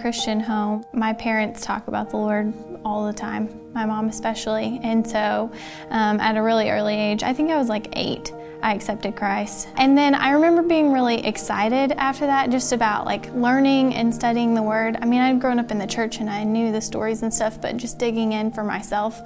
Christian 0.00 0.40
home. 0.40 0.84
My 0.92 1.12
parents 1.12 1.60
talk 1.60 1.88
about 1.88 2.10
the 2.10 2.16
Lord 2.16 2.54
all 2.84 3.06
the 3.06 3.12
time, 3.12 3.72
my 3.72 3.84
mom 3.84 4.08
especially. 4.08 4.80
And 4.82 5.06
so 5.06 5.50
um, 5.90 6.20
at 6.20 6.36
a 6.36 6.42
really 6.42 6.70
early 6.70 6.94
age, 6.94 7.22
I 7.22 7.32
think 7.32 7.50
I 7.50 7.56
was 7.56 7.68
like 7.68 7.88
eight, 7.94 8.32
I 8.62 8.74
accepted 8.74 9.16
Christ. 9.16 9.68
And 9.76 9.98
then 9.98 10.14
I 10.14 10.30
remember 10.30 10.62
being 10.62 10.92
really 10.92 11.26
excited 11.26 11.92
after 11.92 12.26
that 12.26 12.50
just 12.50 12.72
about 12.72 13.06
like 13.06 13.32
learning 13.34 13.94
and 13.94 14.14
studying 14.14 14.54
the 14.54 14.62
Word. 14.62 14.96
I 15.02 15.04
mean, 15.04 15.20
I'd 15.20 15.40
grown 15.40 15.58
up 15.58 15.70
in 15.70 15.78
the 15.78 15.86
church 15.86 16.18
and 16.18 16.30
I 16.30 16.44
knew 16.44 16.70
the 16.70 16.80
stories 16.80 17.22
and 17.22 17.34
stuff, 17.34 17.60
but 17.60 17.76
just 17.76 17.98
digging 17.98 18.32
in 18.32 18.52
for 18.52 18.62
myself. 18.62 19.20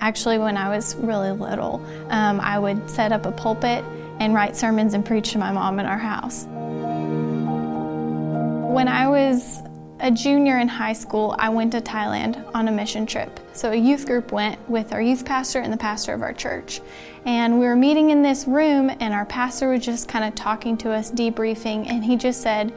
Actually, 0.00 0.38
when 0.38 0.56
I 0.56 0.68
was 0.68 0.94
really 0.96 1.32
little, 1.32 1.84
um, 2.10 2.40
I 2.40 2.58
would 2.58 2.88
set 2.88 3.12
up 3.12 3.26
a 3.26 3.32
pulpit 3.32 3.84
and 4.20 4.34
write 4.34 4.56
sermons 4.56 4.94
and 4.94 5.04
preach 5.04 5.32
to 5.32 5.38
my 5.38 5.50
mom 5.52 5.80
in 5.80 5.86
our 5.86 5.98
house. 5.98 6.46
When 8.72 8.88
I 8.88 9.06
was 9.08 9.62
a 10.02 10.10
junior 10.10 10.58
in 10.58 10.66
high 10.66 10.92
school, 10.92 11.36
I 11.38 11.48
went 11.48 11.70
to 11.72 11.80
Thailand 11.80 12.44
on 12.54 12.66
a 12.66 12.72
mission 12.72 13.06
trip. 13.06 13.38
So 13.52 13.70
a 13.70 13.76
youth 13.76 14.04
group 14.04 14.32
went 14.32 14.58
with 14.68 14.92
our 14.92 15.00
youth 15.00 15.24
pastor 15.24 15.60
and 15.60 15.72
the 15.72 15.76
pastor 15.76 16.12
of 16.12 16.22
our 16.22 16.32
church. 16.32 16.80
And 17.24 17.60
we 17.60 17.66
were 17.66 17.76
meeting 17.76 18.10
in 18.10 18.20
this 18.20 18.48
room, 18.48 18.90
and 18.98 19.14
our 19.14 19.24
pastor 19.24 19.70
was 19.70 19.84
just 19.84 20.08
kind 20.08 20.24
of 20.24 20.34
talking 20.34 20.76
to 20.78 20.90
us, 20.90 21.12
debriefing, 21.12 21.88
and 21.88 22.04
he 22.04 22.16
just 22.16 22.42
said, 22.42 22.74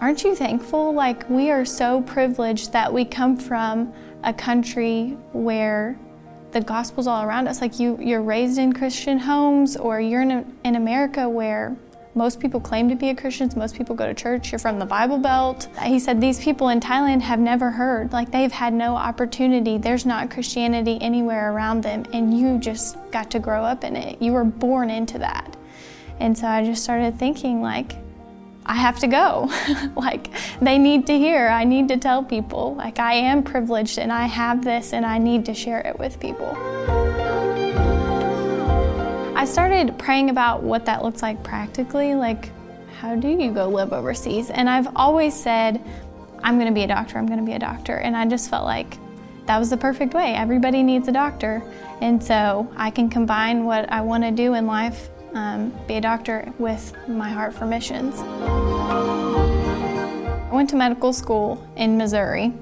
Aren't 0.00 0.24
you 0.24 0.34
thankful? 0.34 0.92
Like, 0.92 1.28
we 1.28 1.50
are 1.50 1.66
so 1.66 2.00
privileged 2.00 2.72
that 2.72 2.92
we 2.92 3.04
come 3.04 3.36
from 3.36 3.92
a 4.24 4.32
country 4.32 5.18
where 5.32 5.98
the 6.50 6.62
gospel's 6.62 7.06
all 7.06 7.22
around 7.22 7.46
us. 7.46 7.60
Like, 7.60 7.78
you, 7.78 7.98
you're 8.00 8.22
raised 8.22 8.58
in 8.58 8.72
Christian 8.72 9.18
homes, 9.18 9.76
or 9.76 10.00
you're 10.00 10.22
in, 10.22 10.56
in 10.64 10.76
America 10.76 11.28
where 11.28 11.76
most 12.14 12.40
people 12.40 12.60
claim 12.60 12.88
to 12.88 12.94
be 12.94 13.08
a 13.08 13.14
Christians, 13.14 13.56
most 13.56 13.74
people 13.74 13.94
go 13.94 14.06
to 14.06 14.12
church, 14.12 14.52
you're 14.52 14.58
from 14.58 14.78
the 14.78 14.86
Bible 14.86 15.18
Belt. 15.18 15.68
He 15.82 15.98
said 15.98 16.20
these 16.20 16.38
people 16.38 16.68
in 16.68 16.78
Thailand 16.78 17.22
have 17.22 17.40
never 17.40 17.70
heard, 17.70 18.12
like 18.12 18.30
they've 18.30 18.52
had 18.52 18.74
no 18.74 18.96
opportunity. 18.96 19.78
There's 19.78 20.04
not 20.04 20.30
Christianity 20.30 20.98
anywhere 21.00 21.52
around 21.52 21.82
them, 21.82 22.04
and 22.12 22.38
you 22.38 22.58
just 22.58 22.98
got 23.10 23.30
to 23.30 23.38
grow 23.38 23.64
up 23.64 23.82
in 23.82 23.96
it. 23.96 24.20
You 24.20 24.32
were 24.32 24.44
born 24.44 24.90
into 24.90 25.18
that. 25.18 25.56
And 26.20 26.36
so 26.36 26.46
I 26.46 26.64
just 26.64 26.82
started 26.82 27.18
thinking, 27.18 27.62
like, 27.62 27.96
I 28.64 28.76
have 28.76 28.98
to 29.00 29.06
go. 29.06 29.50
like, 29.96 30.28
they 30.60 30.78
need 30.78 31.06
to 31.06 31.18
hear. 31.18 31.48
I 31.48 31.64
need 31.64 31.88
to 31.88 31.96
tell 31.96 32.22
people. 32.22 32.74
Like, 32.74 32.98
I 32.98 33.14
am 33.14 33.42
privileged 33.42 33.98
and 33.98 34.12
I 34.12 34.26
have 34.26 34.64
this 34.64 34.92
and 34.92 35.04
I 35.04 35.18
need 35.18 35.46
to 35.46 35.54
share 35.54 35.80
it 35.80 35.98
with 35.98 36.20
people. 36.20 36.56
I 39.42 39.44
started 39.44 39.98
praying 39.98 40.30
about 40.30 40.62
what 40.62 40.86
that 40.86 41.02
looks 41.02 41.20
like 41.20 41.42
practically, 41.42 42.14
like 42.14 42.52
how 43.00 43.16
do 43.16 43.26
you 43.26 43.50
go 43.50 43.68
live 43.68 43.92
overseas? 43.92 44.50
And 44.50 44.70
I've 44.70 44.86
always 44.94 45.34
said, 45.34 45.84
I'm 46.44 46.58
going 46.60 46.68
to 46.68 46.72
be 46.72 46.84
a 46.84 46.86
doctor, 46.86 47.18
I'm 47.18 47.26
going 47.26 47.40
to 47.40 47.44
be 47.44 47.54
a 47.54 47.58
doctor. 47.58 47.96
And 47.96 48.16
I 48.16 48.24
just 48.24 48.48
felt 48.48 48.64
like 48.64 48.98
that 49.46 49.58
was 49.58 49.68
the 49.68 49.76
perfect 49.76 50.14
way. 50.14 50.34
Everybody 50.34 50.84
needs 50.84 51.08
a 51.08 51.12
doctor. 51.12 51.60
And 52.00 52.22
so 52.22 52.72
I 52.76 52.92
can 52.92 53.10
combine 53.10 53.64
what 53.64 53.90
I 53.90 54.00
want 54.00 54.22
to 54.22 54.30
do 54.30 54.54
in 54.54 54.68
life, 54.68 55.08
um, 55.32 55.76
be 55.88 55.96
a 55.96 56.00
doctor, 56.00 56.48
with 56.60 56.94
my 57.08 57.28
heart 57.28 57.52
for 57.52 57.66
missions. 57.66 58.20
I 60.44 60.50
went 60.52 60.70
to 60.70 60.76
medical 60.76 61.12
school 61.12 61.68
in 61.74 61.98
Missouri. 61.98 62.52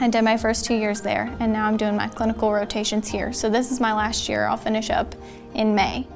I 0.00 0.08
did 0.08 0.22
my 0.22 0.36
first 0.36 0.64
two 0.64 0.74
years 0.74 1.00
there, 1.00 1.32
and 1.38 1.52
now 1.52 1.68
I'm 1.68 1.76
doing 1.76 1.94
my 1.94 2.08
clinical 2.08 2.52
rotations 2.52 3.06
here. 3.06 3.32
So 3.32 3.48
this 3.48 3.70
is 3.70 3.78
my 3.78 3.92
last 3.92 4.28
year. 4.28 4.46
I'll 4.46 4.56
finish 4.56 4.90
up 4.90 5.14
in 5.54 5.74
May. 5.74 6.06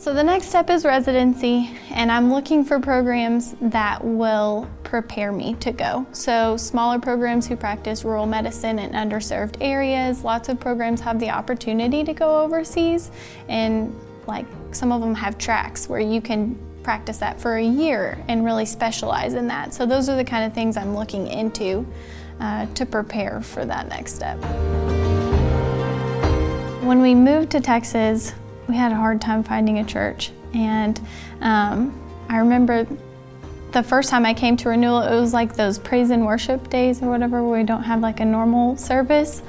So 0.00 0.14
the 0.14 0.22
next 0.22 0.46
step 0.46 0.70
is 0.70 0.84
residency, 0.84 1.76
and 1.90 2.12
I'm 2.12 2.32
looking 2.32 2.64
for 2.64 2.78
programs 2.78 3.56
that 3.60 4.02
will 4.02 4.70
prepare 4.84 5.32
me 5.32 5.54
to 5.54 5.72
go. 5.72 6.06
So 6.12 6.56
smaller 6.56 7.00
programs 7.00 7.48
who 7.48 7.56
practice 7.56 8.04
rural 8.04 8.24
medicine 8.24 8.78
in 8.78 8.92
underserved 8.92 9.56
areas. 9.60 10.22
Lots 10.22 10.48
of 10.48 10.60
programs 10.60 11.00
have 11.00 11.18
the 11.18 11.30
opportunity 11.30 12.04
to 12.04 12.14
go 12.14 12.40
overseas, 12.42 13.10
and 13.48 13.92
like 14.28 14.46
some 14.70 14.92
of 14.92 15.00
them 15.00 15.16
have 15.16 15.36
tracks 15.36 15.88
where 15.88 16.00
you 16.00 16.20
can 16.20 16.56
practice 16.84 17.18
that 17.18 17.40
for 17.40 17.56
a 17.56 17.64
year 17.64 18.22
and 18.28 18.44
really 18.44 18.64
specialize 18.64 19.34
in 19.34 19.48
that. 19.48 19.74
So 19.74 19.84
those 19.84 20.08
are 20.08 20.16
the 20.16 20.24
kind 20.24 20.44
of 20.44 20.52
things 20.54 20.76
I'm 20.76 20.94
looking 20.94 21.26
into 21.26 21.84
uh, 22.40 22.66
to 22.66 22.86
prepare 22.86 23.42
for 23.42 23.64
that 23.64 23.88
next 23.88 24.14
step. 24.14 24.38
When 26.84 27.02
we 27.02 27.16
moved 27.16 27.50
to 27.50 27.60
Texas, 27.60 28.32
we 28.68 28.76
had 28.76 28.92
a 28.92 28.96
hard 28.96 29.20
time 29.20 29.42
finding 29.42 29.78
a 29.78 29.84
church. 29.84 30.30
And 30.54 31.00
um, 31.40 31.98
I 32.28 32.38
remember 32.38 32.86
the 33.72 33.82
first 33.82 34.10
time 34.10 34.24
I 34.24 34.34
came 34.34 34.56
to 34.58 34.68
Renewal, 34.68 35.02
it 35.02 35.18
was 35.18 35.32
like 35.32 35.54
those 35.54 35.78
praise 35.78 36.10
and 36.10 36.24
worship 36.24 36.70
days 36.70 37.02
or 37.02 37.08
whatever, 37.08 37.42
where 37.42 37.60
we 37.60 37.66
don't 37.66 37.82
have 37.82 38.00
like 38.00 38.20
a 38.20 38.24
normal 38.24 38.76
service. 38.76 39.42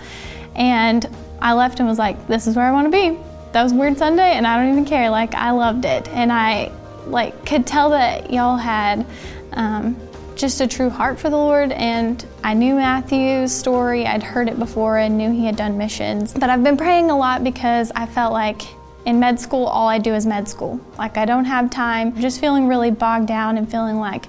And 0.55 1.05
I 1.41 1.53
left 1.53 1.79
and 1.79 1.87
was 1.87 1.99
like, 1.99 2.27
this 2.27 2.47
is 2.47 2.55
where 2.55 2.65
I 2.65 2.71
want 2.71 2.87
to 2.87 2.91
be. 2.91 3.17
That 3.51 3.63
was 3.63 3.73
Weird 3.73 3.97
Sunday, 3.97 4.33
and 4.33 4.45
I 4.45 4.57
don't 4.57 4.71
even 4.71 4.85
care. 4.85 5.09
Like, 5.09 5.33
I 5.33 5.51
loved 5.51 5.85
it. 5.85 6.07
And 6.09 6.31
I 6.31 6.71
like 7.07 7.45
could 7.45 7.65
tell 7.65 7.89
that 7.91 8.31
y'all 8.31 8.57
had 8.57 9.05
um, 9.53 9.97
just 10.35 10.61
a 10.61 10.67
true 10.67 10.89
heart 10.89 11.19
for 11.19 11.29
the 11.29 11.37
Lord. 11.37 11.71
And 11.71 12.23
I 12.43 12.53
knew 12.53 12.75
Matthew's 12.75 13.51
story, 13.51 14.05
I'd 14.05 14.21
heard 14.21 14.49
it 14.49 14.59
before 14.59 14.97
and 14.97 15.17
knew 15.17 15.31
he 15.31 15.45
had 15.45 15.55
done 15.55 15.77
missions. 15.77 16.33
But 16.33 16.49
I've 16.49 16.63
been 16.63 16.77
praying 16.77 17.09
a 17.09 17.17
lot 17.17 17.43
because 17.43 17.91
I 17.95 18.05
felt 18.05 18.33
like 18.33 18.61
in 19.05 19.19
med 19.19 19.39
school, 19.39 19.65
all 19.65 19.87
I 19.87 19.97
do 19.97 20.13
is 20.13 20.25
med 20.25 20.47
school. 20.47 20.79
Like, 20.97 21.17
I 21.17 21.25
don't 21.25 21.45
have 21.45 21.69
time. 21.69 22.19
just 22.19 22.39
feeling 22.39 22.67
really 22.67 22.91
bogged 22.91 23.27
down 23.27 23.57
and 23.57 23.69
feeling 23.69 23.97
like 23.97 24.25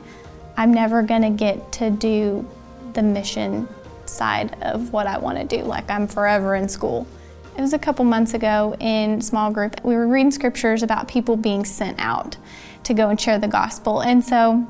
I'm 0.57 0.73
never 0.73 1.03
to 1.03 1.31
get 1.31 1.73
to 1.73 1.91
do 1.91 2.47
the 2.93 3.03
mission 3.03 3.69
side 4.07 4.57
of 4.63 4.93
what 4.93 5.07
I 5.07 5.19
want 5.19 5.39
to 5.39 5.45
do. 5.45 5.65
Like, 5.65 5.91
I'm 5.91 6.07
forever 6.07 6.55
in 6.55 6.69
school. 6.69 7.07
It 7.57 7.61
was 7.61 7.73
a 7.73 7.79
couple 7.79 8.05
months 8.05 8.35
ago 8.35 8.77
in 8.81 9.21
small 9.21 9.51
group. 9.51 9.85
We 9.85 9.95
were 9.95 10.07
reading 10.07 10.31
scriptures 10.31 10.83
about 10.83 11.09
people 11.09 11.37
being 11.37 11.65
sent 11.65 11.99
out 11.99 12.37
to 12.85 12.95
go 12.95 13.11
and 13.11 13.21
share 13.21 13.39
the 13.39 13.49
gospel. 13.49 14.01
And 14.01 14.25
so 14.25 14.67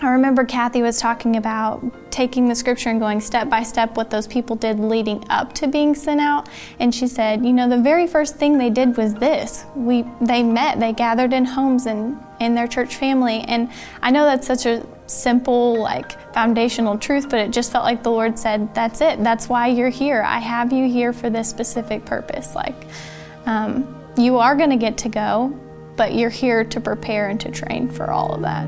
I 0.00 0.08
remember 0.08 0.44
Kathy 0.44 0.82
was 0.82 0.98
talking 0.98 1.36
about 1.36 2.10
taking 2.10 2.48
the 2.48 2.54
scripture 2.54 2.90
and 2.90 2.98
going 2.98 3.20
step 3.20 3.48
by 3.48 3.62
step 3.62 3.96
what 3.96 4.10
those 4.10 4.26
people 4.26 4.56
did 4.56 4.80
leading 4.80 5.24
up 5.30 5.52
to 5.54 5.68
being 5.68 5.94
sent 5.94 6.20
out. 6.20 6.48
And 6.80 6.94
she 6.94 7.06
said, 7.06 7.44
you 7.44 7.52
know, 7.52 7.68
the 7.68 7.78
very 7.78 8.06
first 8.06 8.36
thing 8.36 8.58
they 8.58 8.70
did 8.70 8.96
was 8.96 9.14
this. 9.14 9.64
We 9.76 10.04
they 10.20 10.42
met, 10.42 10.80
they 10.80 10.92
gathered 10.92 11.32
in 11.32 11.44
homes 11.44 11.86
and 11.86 12.18
in 12.40 12.54
their 12.54 12.66
church 12.66 12.96
family. 12.96 13.40
And 13.42 13.70
I 14.02 14.10
know 14.10 14.24
that's 14.24 14.46
such 14.46 14.66
a 14.66 14.84
simple, 15.06 15.80
like 15.80 16.32
foundational 16.32 16.98
truth, 16.98 17.28
but 17.28 17.38
it 17.38 17.50
just 17.50 17.70
felt 17.70 17.84
like 17.84 18.02
the 18.02 18.10
Lord 18.10 18.38
said, 18.38 18.74
That's 18.74 19.00
it. 19.00 19.22
That's 19.22 19.48
why 19.48 19.68
you're 19.68 19.88
here. 19.88 20.22
I 20.22 20.38
have 20.38 20.72
you 20.72 20.88
here 20.88 21.12
for 21.12 21.30
this 21.30 21.48
specific 21.48 22.04
purpose. 22.04 22.54
Like 22.54 22.86
um, 23.46 24.02
you 24.16 24.38
are 24.38 24.56
gonna 24.56 24.76
get 24.76 24.98
to 24.98 25.08
go, 25.08 25.48
but 25.96 26.14
you're 26.14 26.30
here 26.30 26.64
to 26.64 26.80
prepare 26.80 27.28
and 27.28 27.40
to 27.40 27.50
train 27.50 27.90
for 27.90 28.10
all 28.10 28.34
of 28.34 28.42
that. 28.42 28.66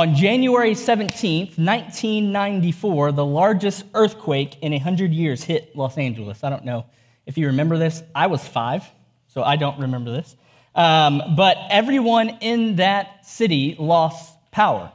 On 0.00 0.14
January 0.14 0.70
17th, 0.70 1.58
1994, 1.58 3.12
the 3.12 3.22
largest 3.22 3.84
earthquake 3.92 4.56
in 4.62 4.72
100 4.72 5.12
years 5.12 5.44
hit 5.44 5.76
Los 5.76 5.98
Angeles. 5.98 6.42
I 6.42 6.48
don't 6.48 6.64
know 6.64 6.86
if 7.26 7.36
you 7.36 7.48
remember 7.48 7.76
this. 7.76 8.02
I 8.14 8.28
was 8.28 8.42
five, 8.42 8.82
so 9.26 9.42
I 9.42 9.56
don't 9.56 9.78
remember 9.78 10.10
this. 10.10 10.36
Um, 10.74 11.20
but 11.36 11.58
everyone 11.68 12.30
in 12.40 12.76
that 12.76 13.26
city 13.26 13.76
lost 13.78 14.38
power. 14.50 14.90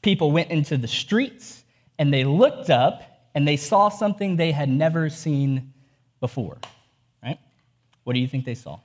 People 0.00 0.32
went 0.32 0.50
into 0.50 0.78
the 0.78 0.88
streets 0.88 1.62
and 1.98 2.10
they 2.10 2.24
looked 2.24 2.70
up 2.70 3.02
and 3.34 3.46
they 3.46 3.58
saw 3.58 3.90
something 3.90 4.36
they 4.36 4.52
had 4.52 4.70
never 4.70 5.10
seen 5.10 5.74
before. 6.20 6.56
Right? 7.22 7.38
What 8.04 8.14
do 8.14 8.18
you 8.18 8.26
think 8.26 8.46
they 8.46 8.54
saw? 8.54 8.80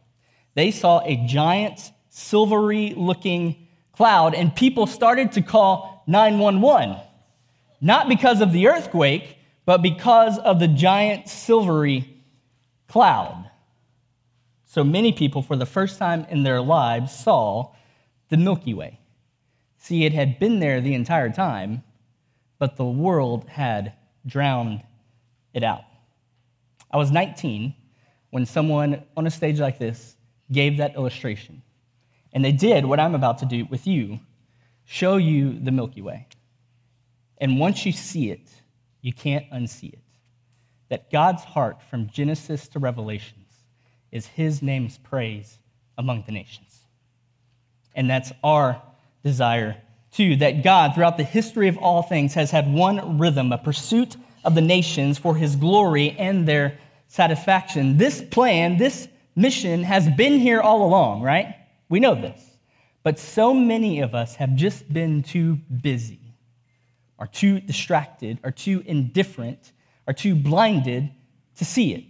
They 0.55 0.71
saw 0.71 0.99
a 1.05 1.25
giant, 1.25 1.89
silvery 2.09 2.93
looking 2.97 3.69
cloud, 3.93 4.33
and 4.33 4.55
people 4.55 4.87
started 4.87 5.31
to 5.33 5.41
call 5.41 6.03
911. 6.07 6.97
Not 7.79 8.09
because 8.09 8.41
of 8.41 8.51
the 8.51 8.67
earthquake, 8.67 9.37
but 9.65 9.81
because 9.81 10.37
of 10.39 10.59
the 10.59 10.67
giant 10.67 11.29
silvery 11.29 12.21
cloud. 12.87 13.49
So 14.65 14.83
many 14.83 15.11
people, 15.11 15.41
for 15.41 15.55
the 15.55 15.65
first 15.65 15.99
time 15.99 16.25
in 16.29 16.43
their 16.43 16.61
lives, 16.61 17.13
saw 17.13 17.71
the 18.29 18.37
Milky 18.37 18.73
Way. 18.73 18.99
See, 19.77 20.05
it 20.05 20.13
had 20.13 20.39
been 20.39 20.59
there 20.59 20.81
the 20.81 20.93
entire 20.93 21.29
time, 21.29 21.83
but 22.57 22.77
the 22.77 22.85
world 22.85 23.47
had 23.47 23.93
drowned 24.25 24.81
it 25.53 25.63
out. 25.63 25.83
I 26.89 26.97
was 26.97 27.11
19 27.11 27.75
when 28.29 28.45
someone 28.45 29.03
on 29.15 29.27
a 29.27 29.31
stage 29.31 29.59
like 29.59 29.77
this 29.77 30.15
gave 30.51 30.77
that 30.77 30.95
illustration. 30.95 31.61
And 32.33 32.43
they 32.43 32.51
did 32.51 32.85
what 32.85 32.99
I'm 32.99 33.15
about 33.15 33.37
to 33.37 33.45
do 33.45 33.65
with 33.65 33.87
you 33.87 34.19
show 34.85 35.17
you 35.17 35.57
the 35.59 35.71
Milky 35.71 36.01
Way. 36.01 36.27
And 37.37 37.59
once 37.59 37.85
you 37.85 37.91
see 37.91 38.31
it, 38.31 38.49
you 39.01 39.13
can't 39.13 39.49
unsee 39.51 39.93
it. 39.93 39.99
That 40.89 41.11
God's 41.11 41.43
heart 41.43 41.81
from 41.89 42.09
Genesis 42.09 42.67
to 42.69 42.79
Revelations 42.79 43.49
is 44.11 44.27
his 44.27 44.61
name's 44.61 44.97
praise 44.97 45.57
among 45.97 46.23
the 46.25 46.31
nations. 46.31 46.79
And 47.95 48.09
that's 48.09 48.31
our 48.43 48.81
desire 49.23 49.77
too, 50.11 50.35
that 50.37 50.63
God, 50.63 50.93
throughout 50.93 51.17
the 51.17 51.23
history 51.23 51.67
of 51.67 51.77
all 51.77 52.03
things, 52.03 52.33
has 52.35 52.51
had 52.51 52.71
one 52.71 53.17
rhythm, 53.17 53.51
a 53.51 53.57
pursuit 53.57 54.15
of 54.43 54.53
the 54.53 54.61
nations 54.61 55.17
for 55.17 55.35
his 55.35 55.55
glory 55.55 56.11
and 56.11 56.47
their 56.47 56.77
satisfaction. 57.07 57.97
This 57.97 58.21
plan, 58.21 58.77
this 58.77 59.07
mission 59.35 59.83
has 59.83 60.07
been 60.09 60.39
here 60.39 60.61
all 60.61 60.85
along, 60.85 61.21
right? 61.21 61.55
We 61.93 61.99
know 61.99 62.15
this. 62.15 62.57
But 63.03 63.19
so 63.19 63.53
many 63.53 63.99
of 63.99 64.15
us 64.15 64.33
have 64.37 64.55
just 64.55 64.91
been 64.91 65.21
too 65.21 65.59
busy, 65.79 66.33
are 67.19 67.27
too 67.27 67.59
distracted, 67.59 68.39
are 68.43 68.49
too 68.49 68.81
indifferent, 68.87 69.73
are 70.07 70.13
too 70.15 70.33
blinded 70.33 71.11
to 71.57 71.63
see 71.63 71.93
it. 71.93 72.05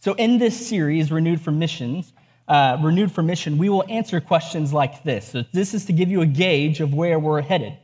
So, 0.00 0.14
in 0.14 0.38
this 0.38 0.66
series, 0.66 1.12
Renewed 1.12 1.40
for 1.40 1.52
Missions, 1.52 2.12
uh, 2.48 2.76
Renewed 2.82 3.12
for 3.12 3.22
Mission, 3.22 3.56
we 3.56 3.68
will 3.68 3.84
answer 3.88 4.20
questions 4.20 4.72
like 4.72 5.04
this. 5.04 5.28
So, 5.28 5.44
this 5.52 5.74
is 5.74 5.84
to 5.84 5.92
give 5.92 6.08
you 6.08 6.22
a 6.22 6.26
gauge 6.26 6.80
of 6.80 6.92
where 6.92 7.20
we're 7.20 7.40
headed. 7.40 7.78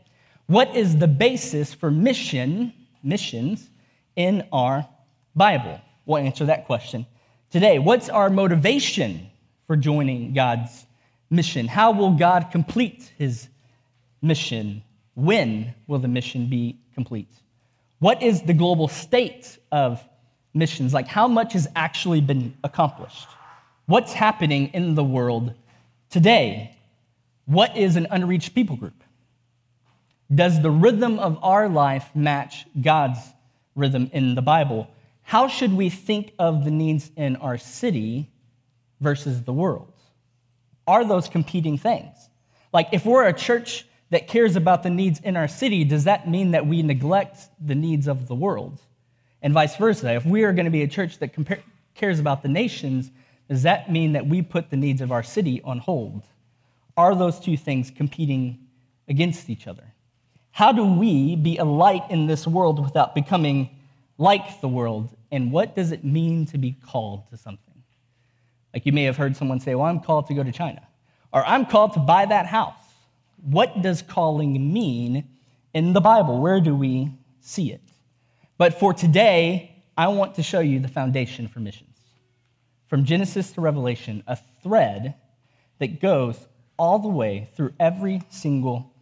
What 0.49 0.75
is 0.75 0.97
the 0.97 1.06
basis 1.06 1.73
for 1.73 1.93
mission, 1.93 2.73
missions 3.05 3.71
in 4.17 4.49
our 4.53 4.85
Bible? 5.37 5.81
We'll 6.06 6.25
answer 6.25 6.47
that 6.47 6.67
question 6.67 7.06
today. 7.50 7.79
What's 7.79 8.09
our 8.09 8.31
motivation 8.31 9.31
for 9.69 9.76
joining 9.76 10.35
God's 10.35 10.87
mission? 11.31 11.67
How 11.67 11.93
will 11.93 12.11
God 12.11 12.49
complete 12.50 13.12
his 13.17 13.49
mission? 14.21 14.82
When 15.15 15.75
will 15.87 15.99
the 15.99 16.09
mission 16.09 16.49
be 16.49 16.79
complete? 16.94 17.31
What 18.00 18.23
is 18.23 18.43
the 18.43 18.55
global 18.55 18.88
state 18.88 19.59
of 19.71 20.03
missions? 20.55 20.93
Like, 20.93 21.06
how 21.06 21.29
much 21.29 21.53
has 21.53 21.69
actually 21.77 22.21
been 22.21 22.56
accomplished? 22.65 23.29
What's 23.87 24.12
happening 24.12 24.69
in 24.69 24.94
the 24.94 25.05
world 25.05 25.55
today? 26.09 26.77
What 27.47 27.76
is 27.76 27.97
an 27.97 28.06
unreached 28.11 28.55
people 28.55 28.76
group? 28.76 29.05
Does 30.35 30.62
the 30.62 30.71
rhythm 30.71 31.19
of 31.19 31.38
our 31.43 31.69
life 31.69 32.09
match 32.15 32.67
God's 32.81 33.19
rhythm 33.75 34.11
in 34.12 34.35
the 34.35 34.43
Bible? 34.43 34.88
How 35.23 35.49
should 35.49 35.73
we 35.73 35.91
think 35.91 36.33
of 36.38 36.65
the 36.65 36.71
needs 36.71 37.11
in 37.17 37.37
our 37.37 37.59
city 37.59 38.31
versus 39.00 39.43
the 39.43 39.53
world? 39.53 39.93
Are 40.91 41.05
those 41.05 41.29
competing 41.29 41.79
things? 41.79 42.17
Like, 42.73 42.89
if 42.91 43.07
we're 43.07 43.29
a 43.29 43.33
church 43.33 43.87
that 44.11 44.27
cares 44.27 44.57
about 44.57 44.83
the 44.83 44.91
needs 44.91 45.21
in 45.21 45.37
our 45.37 45.47
city, 45.47 45.85
does 45.85 46.03
that 46.03 46.29
mean 46.29 46.51
that 46.51 46.67
we 46.67 46.83
neglect 46.83 47.47
the 47.65 47.77
needs 47.77 48.09
of 48.09 48.27
the 48.27 48.35
world? 48.35 48.81
And 49.41 49.55
vice 49.55 49.77
versa. 49.77 50.13
If 50.15 50.27
we 50.27 50.43
are 50.43 50.53
going 50.53 50.65
to 50.65 50.71
be 50.73 50.83
a 50.83 50.89
church 50.89 51.19
that 51.21 51.31
cares 51.95 52.19
about 52.19 52.43
the 52.43 52.49
nations, 52.49 53.13
does 53.49 53.63
that 53.63 53.93
mean 53.93 54.11
that 54.15 54.27
we 54.27 54.43
put 54.43 54.69
the 54.69 54.77
needs 54.77 55.01
of 55.01 55.13
our 55.13 55.23
city 55.23 55.63
on 55.63 55.79
hold? 55.79 56.25
Are 56.97 57.15
those 57.15 57.39
two 57.39 57.57
things 57.57 57.93
competing 57.93 58.59
against 59.09 59.49
each 59.49 59.69
other? 59.69 59.95
How 60.51 60.73
do 60.73 60.85
we 60.85 61.37
be 61.37 61.59
a 61.59 61.65
light 61.65 62.03
in 62.11 62.27
this 62.27 62.49
world 62.49 62.83
without 62.83 63.15
becoming 63.15 63.71
like 64.19 64.61
the 64.61 64.67
world? 64.67 65.17
And 65.31 65.53
what 65.53 65.77
does 65.77 65.93
it 65.93 66.03
mean 66.03 66.47
to 66.47 66.59
be 66.59 66.73
called 66.73 67.31
to 67.31 67.37
something? 67.37 67.70
Like 68.73 68.87
you 68.87 68.93
may 68.93 69.05
have 69.05 69.17
heard 69.17 69.37
someone 69.37 69.61
say, 69.61 69.75
Well, 69.75 69.87
I'm 69.87 70.01
called 70.01 70.27
to 70.29 70.35
go 70.35 70.43
to 70.43 70.53
China, 70.53 70.83
or 71.33 71.45
I'm 71.45 71.67
called 71.67 71.95
to 71.95 72.01
buy 72.01 72.27
that 72.27 72.47
house. 72.47 72.75
What 73.43 73.83
does 73.83 74.03
calling 74.03 74.73
mean 74.73 75.25
in 75.75 75.93
the 75.93 76.01
Bible? 76.01 76.41
Where 76.41 76.61
do 76.61 76.75
we 76.75 77.11
see 77.41 77.73
it? 77.73 77.81
But 78.59 78.79
for 78.79 78.93
today, 78.93 79.75
I 79.97 80.09
want 80.09 80.35
to 80.35 80.43
show 80.43 80.61
you 80.61 80.81
the 80.81 80.89
foundation 80.89 81.49
for 81.49 81.61
missions. 81.61 81.97
From 82.89 83.05
Genesis 83.05 83.53
to 83.53 83.61
Revelation, 83.61 84.23
a 84.27 84.37
thread 84.63 85.15
that 85.79 86.01
goes 86.01 86.47
all 86.77 86.99
the 86.99 87.09
way 87.09 87.49
through 87.55 87.73
every 87.79 88.23
single 88.31 88.93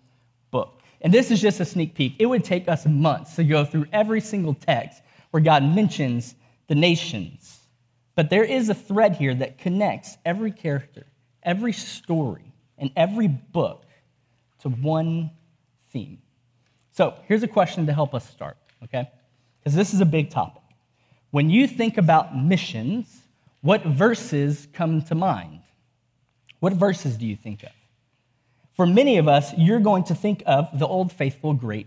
book. 0.51 0.81
And 1.01 1.13
this 1.13 1.31
is 1.31 1.41
just 1.41 1.61
a 1.61 1.65
sneak 1.65 1.95
peek. 1.95 2.15
It 2.19 2.27
would 2.27 2.45
take 2.45 2.69
us 2.69 2.87
months 2.87 3.37
to 3.37 3.45
go 3.45 3.65
through 3.65 3.87
every 3.93 4.21
single 4.21 4.55
text 4.55 5.03
where 5.31 5.43
God 5.43 5.63
mentions 5.63 6.35
the 6.67 6.75
nations. 6.75 7.58
But 8.19 8.31
there 8.31 8.43
is 8.43 8.69
a 8.69 8.75
thread 8.75 9.15
here 9.15 9.33
that 9.33 9.59
connects 9.59 10.19
every 10.25 10.51
character, 10.51 11.07
every 11.45 11.73
story, 11.73 12.53
and 12.77 12.91
every 12.97 13.29
book 13.29 13.85
to 14.63 14.71
one 14.71 15.31
theme. 15.93 16.19
So 16.91 17.15
here's 17.29 17.45
a 17.45 17.47
question 17.47 17.87
to 17.87 17.93
help 17.93 18.15
us 18.17 18.29
start, 18.29 18.57
okay? 18.83 19.09
Because 19.61 19.77
this 19.77 19.95
is 19.95 20.01
a 20.01 20.05
big 20.05 20.31
topic. 20.31 20.65
When 21.31 21.49
you 21.49 21.69
think 21.69 21.97
about 21.97 22.37
missions, 22.37 23.23
what 23.61 23.85
verses 23.85 24.67
come 24.73 25.01
to 25.03 25.15
mind? 25.15 25.61
What 26.59 26.73
verses 26.73 27.17
do 27.17 27.25
you 27.25 27.37
think 27.37 27.63
of? 27.63 27.71
For 28.75 28.85
many 28.85 29.19
of 29.19 29.29
us, 29.29 29.57
you're 29.57 29.79
going 29.79 30.03
to 30.03 30.17
think 30.17 30.43
of 30.45 30.77
the 30.77 30.89
old 30.89 31.13
faithful 31.13 31.55
Great 31.55 31.87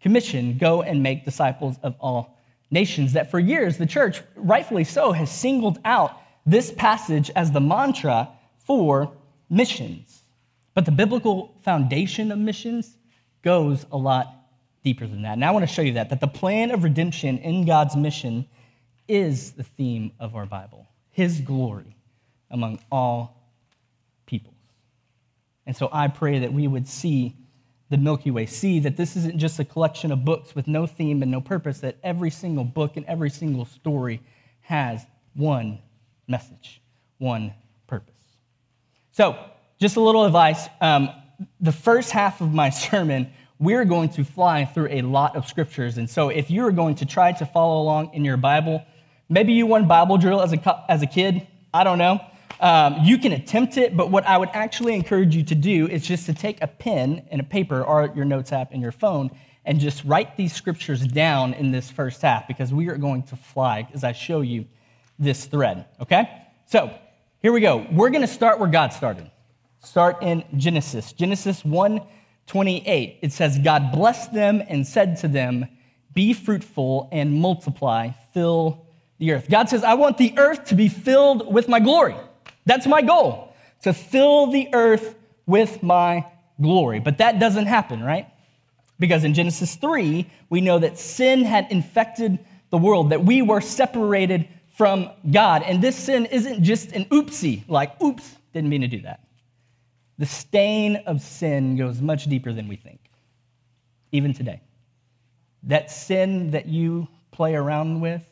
Commission 0.00 0.56
go 0.56 0.82
and 0.82 1.02
make 1.02 1.24
disciples 1.24 1.78
of 1.82 1.96
all 1.98 2.33
nations 2.74 3.14
that 3.14 3.30
for 3.30 3.38
years 3.38 3.78
the 3.78 3.86
church, 3.86 4.22
rightfully 4.36 4.84
so, 4.84 5.12
has 5.12 5.30
singled 5.30 5.78
out 5.86 6.20
this 6.44 6.70
passage 6.70 7.30
as 7.34 7.50
the 7.50 7.60
mantra 7.60 8.28
for 8.58 9.10
missions. 9.48 10.24
But 10.74 10.84
the 10.84 10.92
biblical 10.92 11.56
foundation 11.62 12.30
of 12.30 12.38
missions 12.38 12.98
goes 13.40 13.86
a 13.90 13.96
lot 13.96 14.26
deeper 14.82 15.06
than 15.06 15.22
that. 15.22 15.32
And 15.32 15.44
I 15.44 15.50
want 15.52 15.66
to 15.66 15.72
show 15.72 15.80
you 15.80 15.94
that, 15.94 16.10
that 16.10 16.20
the 16.20 16.28
plan 16.28 16.70
of 16.70 16.84
redemption 16.84 17.38
in 17.38 17.64
God's 17.64 17.96
mission 17.96 18.46
is 19.08 19.52
the 19.52 19.62
theme 19.62 20.12
of 20.18 20.34
our 20.34 20.44
Bible, 20.44 20.86
His 21.10 21.40
glory 21.40 21.96
among 22.50 22.80
all 22.90 23.50
peoples. 24.26 24.54
And 25.66 25.76
so 25.76 25.88
I 25.92 26.08
pray 26.08 26.40
that 26.40 26.52
we 26.52 26.68
would 26.68 26.86
see 26.86 27.36
the 27.94 27.98
Milky 27.98 28.32
Way. 28.32 28.46
See 28.46 28.80
that 28.80 28.96
this 28.96 29.14
isn't 29.14 29.38
just 29.38 29.60
a 29.60 29.64
collection 29.64 30.10
of 30.10 30.24
books 30.24 30.56
with 30.56 30.66
no 30.66 30.84
theme 30.84 31.22
and 31.22 31.30
no 31.30 31.40
purpose, 31.40 31.78
that 31.78 31.96
every 32.02 32.30
single 32.30 32.64
book 32.64 32.96
and 32.96 33.06
every 33.06 33.30
single 33.30 33.66
story 33.66 34.20
has 34.62 35.06
one 35.34 35.78
message, 36.26 36.82
one 37.18 37.54
purpose. 37.86 38.16
So, 39.12 39.38
just 39.78 39.94
a 39.94 40.00
little 40.00 40.24
advice. 40.24 40.66
Um, 40.80 41.08
the 41.60 41.70
first 41.70 42.10
half 42.10 42.40
of 42.40 42.52
my 42.52 42.70
sermon, 42.88 43.30
we're 43.60 43.84
going 43.84 44.08
to 44.08 44.24
fly 44.24 44.64
through 44.64 44.88
a 44.90 45.02
lot 45.02 45.36
of 45.36 45.46
scriptures. 45.46 45.96
And 45.96 46.10
so, 46.10 46.30
if 46.30 46.50
you're 46.50 46.72
going 46.72 46.96
to 46.96 47.06
try 47.06 47.30
to 47.30 47.46
follow 47.46 47.80
along 47.80 48.12
in 48.12 48.24
your 48.24 48.36
Bible, 48.36 48.84
maybe 49.28 49.52
you 49.52 49.66
won 49.66 49.86
Bible 49.86 50.18
drill 50.18 50.42
as 50.42 50.52
a, 50.52 50.84
as 50.90 51.02
a 51.02 51.06
kid, 51.06 51.46
I 51.72 51.84
don't 51.84 51.98
know. 51.98 52.20
Um, 52.60 52.98
you 53.02 53.18
can 53.18 53.32
attempt 53.32 53.76
it, 53.76 53.96
but 53.96 54.10
what 54.10 54.24
I 54.26 54.38
would 54.38 54.50
actually 54.52 54.94
encourage 54.94 55.34
you 55.34 55.42
to 55.44 55.54
do 55.54 55.88
is 55.88 56.06
just 56.06 56.26
to 56.26 56.34
take 56.34 56.62
a 56.62 56.66
pen 56.66 57.26
and 57.30 57.40
a 57.40 57.44
paper 57.44 57.82
or 57.82 58.12
your 58.14 58.24
notes 58.24 58.52
app 58.52 58.72
in 58.72 58.80
your 58.80 58.92
phone 58.92 59.30
and 59.64 59.80
just 59.80 60.04
write 60.04 60.36
these 60.36 60.52
scriptures 60.52 61.06
down 61.06 61.54
in 61.54 61.70
this 61.70 61.90
first 61.90 62.22
half 62.22 62.46
because 62.46 62.72
we 62.72 62.88
are 62.88 62.96
going 62.96 63.22
to 63.24 63.36
fly 63.36 63.88
as 63.94 64.04
I 64.04 64.12
show 64.12 64.40
you 64.40 64.66
this 65.18 65.46
thread, 65.46 65.86
okay? 66.00 66.28
So 66.66 66.94
here 67.40 67.52
we 67.52 67.60
go. 67.60 67.86
We're 67.90 68.10
going 68.10 68.22
to 68.22 68.26
start 68.26 68.58
where 68.58 68.68
God 68.68 68.92
started. 68.92 69.30
Start 69.82 70.22
in 70.22 70.44
Genesis. 70.56 71.12
Genesis 71.12 71.64
1 71.64 72.00
28. 72.46 73.20
It 73.22 73.32
says, 73.32 73.58
God 73.58 73.90
blessed 73.90 74.34
them 74.34 74.62
and 74.68 74.86
said 74.86 75.16
to 75.18 75.28
them, 75.28 75.66
Be 76.12 76.34
fruitful 76.34 77.08
and 77.10 77.40
multiply, 77.40 78.10
fill 78.34 78.86
the 79.18 79.32
earth. 79.32 79.48
God 79.48 79.68
says, 79.68 79.82
I 79.82 79.94
want 79.94 80.18
the 80.18 80.34
earth 80.36 80.66
to 80.66 80.74
be 80.74 80.88
filled 80.88 81.52
with 81.52 81.68
my 81.68 81.80
glory. 81.80 82.16
That's 82.66 82.86
my 82.86 83.02
goal, 83.02 83.54
to 83.82 83.92
fill 83.92 84.46
the 84.46 84.68
earth 84.72 85.14
with 85.46 85.82
my 85.82 86.26
glory. 86.60 87.00
But 87.00 87.18
that 87.18 87.38
doesn't 87.38 87.66
happen, 87.66 88.02
right? 88.02 88.28
Because 88.98 89.24
in 89.24 89.34
Genesis 89.34 89.76
3, 89.76 90.26
we 90.50 90.60
know 90.60 90.78
that 90.78 90.98
sin 90.98 91.44
had 91.44 91.70
infected 91.70 92.38
the 92.70 92.78
world, 92.78 93.10
that 93.10 93.24
we 93.24 93.42
were 93.42 93.60
separated 93.60 94.48
from 94.76 95.10
God. 95.30 95.62
And 95.62 95.82
this 95.82 95.96
sin 95.96 96.26
isn't 96.26 96.62
just 96.62 96.92
an 96.92 97.04
oopsie, 97.06 97.64
like, 97.68 98.00
oops, 98.02 98.36
didn't 98.52 98.70
mean 98.70 98.80
to 98.80 98.88
do 98.88 99.02
that. 99.02 99.20
The 100.18 100.26
stain 100.26 100.96
of 101.06 101.20
sin 101.20 101.76
goes 101.76 102.00
much 102.00 102.24
deeper 102.26 102.52
than 102.52 102.68
we 102.68 102.76
think, 102.76 103.00
even 104.12 104.32
today. 104.32 104.60
That 105.64 105.90
sin 105.90 106.52
that 106.52 106.66
you 106.66 107.08
play 107.32 107.54
around 107.54 108.00
with, 108.00 108.22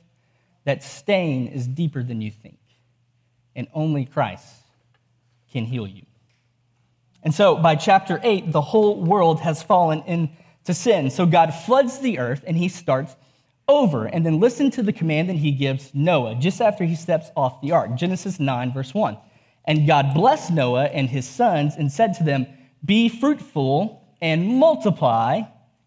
that 0.64 0.82
stain 0.84 1.48
is 1.48 1.66
deeper 1.66 2.02
than 2.02 2.20
you 2.20 2.30
think 2.30 2.58
and 3.54 3.68
only 3.74 4.04
Christ 4.04 4.46
can 5.50 5.64
heal 5.64 5.86
you. 5.86 6.02
And 7.22 7.34
so 7.34 7.56
by 7.56 7.76
chapter 7.76 8.20
8, 8.22 8.50
the 8.52 8.60
whole 8.60 9.00
world 9.00 9.40
has 9.40 9.62
fallen 9.62 10.02
into 10.02 10.74
sin. 10.74 11.10
So 11.10 11.24
God 11.24 11.50
floods 11.50 11.98
the 12.00 12.18
earth 12.18 12.42
and 12.46 12.56
he 12.56 12.68
starts 12.68 13.14
over. 13.68 14.06
And 14.06 14.26
then 14.26 14.40
listen 14.40 14.70
to 14.72 14.82
the 14.82 14.92
command 14.92 15.28
that 15.28 15.36
he 15.36 15.52
gives 15.52 15.94
Noah 15.94 16.34
just 16.34 16.60
after 16.60 16.84
he 16.84 16.96
steps 16.96 17.30
off 17.36 17.60
the 17.60 17.72
ark. 17.72 17.94
Genesis 17.94 18.40
9, 18.40 18.72
verse 18.72 18.92
1. 18.92 19.16
And 19.66 19.86
God 19.86 20.14
blessed 20.14 20.52
Noah 20.52 20.86
and 20.86 21.08
his 21.08 21.26
sons 21.28 21.74
and 21.76 21.90
said 21.90 22.14
to 22.14 22.24
them, 22.24 22.46
Be 22.84 23.08
fruitful 23.08 24.04
and 24.20 24.56
multiply 24.56 25.42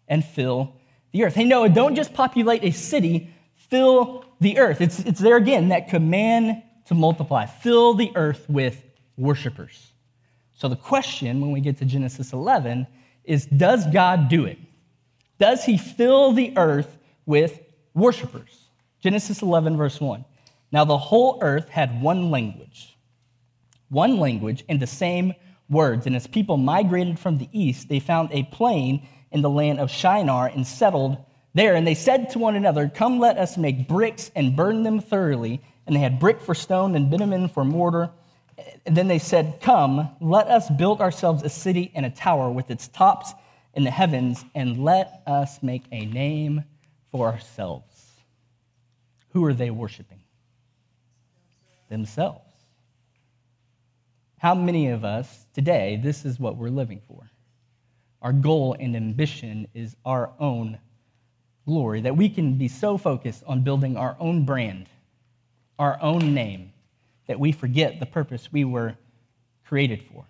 and 0.08 0.24
fill 0.24 0.74
the 1.12 1.24
earth. 1.24 1.34
Hey, 1.34 1.44
Noah, 1.44 1.68
don't 1.68 1.94
just 1.94 2.14
populate 2.14 2.64
a 2.64 2.70
city, 2.70 3.34
fill 3.54 4.24
the 4.40 4.58
earth. 4.58 4.80
It's, 4.80 5.00
it's 5.00 5.20
there 5.20 5.36
again, 5.36 5.68
that 5.68 5.88
command 5.88 6.62
to 6.86 6.94
multiply. 6.94 7.46
Fill 7.46 7.94
the 7.94 8.12
earth 8.14 8.46
with 8.48 8.82
worshipers. 9.16 9.92
So 10.54 10.68
the 10.68 10.76
question 10.76 11.40
when 11.40 11.52
we 11.52 11.60
get 11.60 11.78
to 11.78 11.84
Genesis 11.84 12.32
11 12.32 12.86
is 13.24 13.46
Does 13.46 13.86
God 13.92 14.28
do 14.28 14.46
it? 14.46 14.58
Does 15.38 15.64
he 15.64 15.76
fill 15.76 16.32
the 16.32 16.56
earth 16.56 16.98
with 17.26 17.60
worshipers? 17.94 18.68
Genesis 19.00 19.42
11, 19.42 19.76
verse 19.76 20.00
1. 20.00 20.24
Now 20.72 20.84
the 20.84 20.96
whole 20.96 21.38
earth 21.42 21.68
had 21.68 22.00
one 22.00 22.30
language, 22.30 22.96
one 23.88 24.18
language 24.18 24.64
and 24.68 24.80
the 24.80 24.86
same 24.86 25.34
words. 25.68 26.06
And 26.06 26.16
as 26.16 26.26
people 26.26 26.56
migrated 26.56 27.18
from 27.18 27.38
the 27.38 27.48
east, 27.52 27.88
they 27.88 28.00
found 28.00 28.30
a 28.32 28.44
plain 28.44 29.06
in 29.32 29.42
the 29.42 29.50
land 29.50 29.80
of 29.80 29.90
Shinar 29.90 30.48
and 30.48 30.66
settled 30.66 31.18
there. 31.54 31.74
And 31.74 31.86
they 31.86 31.94
said 31.94 32.30
to 32.30 32.38
one 32.38 32.56
another, 32.56 32.88
Come, 32.88 33.18
let 33.18 33.38
us 33.38 33.56
make 33.56 33.88
bricks 33.88 34.30
and 34.34 34.56
burn 34.56 34.82
them 34.82 35.00
thoroughly. 35.00 35.60
And 35.86 35.94
they 35.94 36.00
had 36.00 36.18
brick 36.18 36.40
for 36.40 36.54
stone 36.54 36.94
and 36.96 37.10
bitumen 37.10 37.48
for 37.48 37.64
mortar. 37.64 38.10
And 38.84 38.96
then 38.96 39.08
they 39.08 39.18
said, 39.18 39.58
Come, 39.60 40.08
let 40.20 40.48
us 40.48 40.70
build 40.70 41.00
ourselves 41.00 41.42
a 41.42 41.48
city 41.48 41.92
and 41.94 42.04
a 42.04 42.10
tower 42.10 42.50
with 42.50 42.70
its 42.70 42.88
tops 42.88 43.32
in 43.74 43.84
the 43.84 43.90
heavens, 43.90 44.42
and 44.54 44.82
let 44.82 45.22
us 45.26 45.62
make 45.62 45.84
a 45.92 46.06
name 46.06 46.64
for 47.12 47.26
ourselves. 47.26 48.12
Who 49.30 49.44
are 49.44 49.52
they 49.52 49.70
worshiping? 49.70 50.22
Themselves. 51.90 52.40
How 54.38 54.54
many 54.54 54.88
of 54.88 55.04
us 55.04 55.46
today, 55.52 56.00
this 56.02 56.24
is 56.24 56.40
what 56.40 56.56
we're 56.56 56.70
living 56.70 57.02
for? 57.06 57.30
Our 58.22 58.32
goal 58.32 58.76
and 58.80 58.96
ambition 58.96 59.68
is 59.74 59.94
our 60.04 60.32
own 60.40 60.78
glory, 61.66 62.00
that 62.00 62.16
we 62.16 62.28
can 62.28 62.56
be 62.56 62.68
so 62.68 62.96
focused 62.96 63.42
on 63.46 63.62
building 63.62 63.96
our 63.96 64.16
own 64.18 64.44
brand, 64.44 64.88
our 65.78 66.00
own 66.00 66.34
name, 66.34 66.72
that 67.26 67.38
we 67.38 67.52
forget 67.52 68.00
the 68.00 68.06
purpose 68.06 68.52
we 68.52 68.64
were 68.64 68.96
created 69.66 70.02
for. 70.12 70.24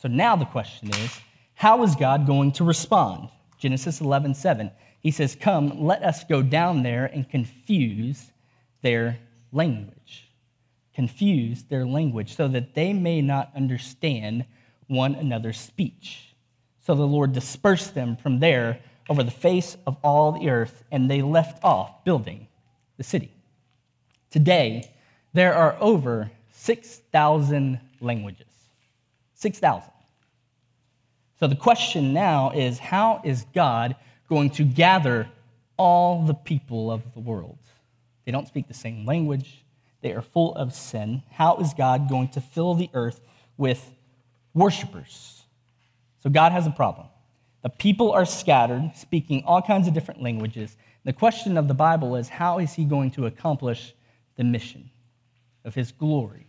So 0.00 0.08
now 0.08 0.36
the 0.36 0.44
question 0.44 0.90
is 0.90 1.20
how 1.54 1.82
is 1.84 1.94
God 1.94 2.26
going 2.26 2.52
to 2.52 2.64
respond? 2.64 3.28
Genesis 3.58 4.00
11 4.00 4.34
7. 4.34 4.70
He 5.00 5.10
says, 5.10 5.36
Come, 5.40 5.84
let 5.84 6.02
us 6.02 6.24
go 6.24 6.42
down 6.42 6.82
there 6.82 7.06
and 7.06 7.28
confuse 7.28 8.30
their 8.82 9.18
language. 9.52 10.28
Confuse 10.94 11.62
their 11.64 11.86
language 11.86 12.34
so 12.34 12.48
that 12.48 12.74
they 12.74 12.92
may 12.92 13.20
not 13.20 13.50
understand 13.56 14.44
one 14.88 15.14
another's 15.14 15.58
speech. 15.58 16.34
So 16.84 16.94
the 16.94 17.06
Lord 17.06 17.32
dispersed 17.32 17.94
them 17.94 18.16
from 18.16 18.40
there 18.40 18.80
over 19.08 19.22
the 19.22 19.30
face 19.30 19.76
of 19.86 19.96
all 20.02 20.32
the 20.32 20.50
earth, 20.50 20.84
and 20.90 21.10
they 21.10 21.22
left 21.22 21.62
off 21.64 22.04
building 22.04 22.48
the 22.96 23.04
city. 23.04 23.32
Today, 24.30 24.90
there 25.32 25.54
are 25.54 25.76
over 25.80 26.30
6,000 26.52 27.80
languages. 28.00 28.46
6,000. 29.34 29.90
So 31.40 31.48
the 31.48 31.56
question 31.56 32.12
now 32.12 32.50
is 32.50 32.78
how 32.78 33.20
is 33.24 33.46
God 33.52 33.96
going 34.28 34.50
to 34.50 34.64
gather 34.64 35.28
all 35.76 36.24
the 36.24 36.34
people 36.34 36.90
of 36.90 37.02
the 37.14 37.20
world? 37.20 37.58
They 38.24 38.30
don't 38.30 38.46
speak 38.46 38.68
the 38.68 38.74
same 38.74 39.04
language, 39.04 39.64
they 40.02 40.12
are 40.12 40.22
full 40.22 40.54
of 40.54 40.72
sin. 40.72 41.22
How 41.30 41.56
is 41.56 41.74
God 41.74 42.08
going 42.08 42.28
to 42.28 42.40
fill 42.40 42.74
the 42.74 42.90
earth 42.94 43.20
with 43.56 43.90
worshipers? 44.54 45.42
So 46.22 46.30
God 46.30 46.52
has 46.52 46.66
a 46.66 46.70
problem. 46.70 47.08
The 47.62 47.70
people 47.70 48.12
are 48.12 48.24
scattered, 48.24 48.92
speaking 48.94 49.42
all 49.44 49.62
kinds 49.62 49.88
of 49.88 49.94
different 49.94 50.22
languages. 50.22 50.76
The 51.04 51.12
question 51.12 51.56
of 51.56 51.66
the 51.66 51.74
Bible 51.74 52.14
is 52.16 52.28
how 52.28 52.58
is 52.60 52.72
he 52.72 52.84
going 52.84 53.10
to 53.12 53.26
accomplish 53.26 53.94
the 54.36 54.44
mission 54.44 54.91
of 55.64 55.74
his 55.74 55.92
glory? 55.92 56.46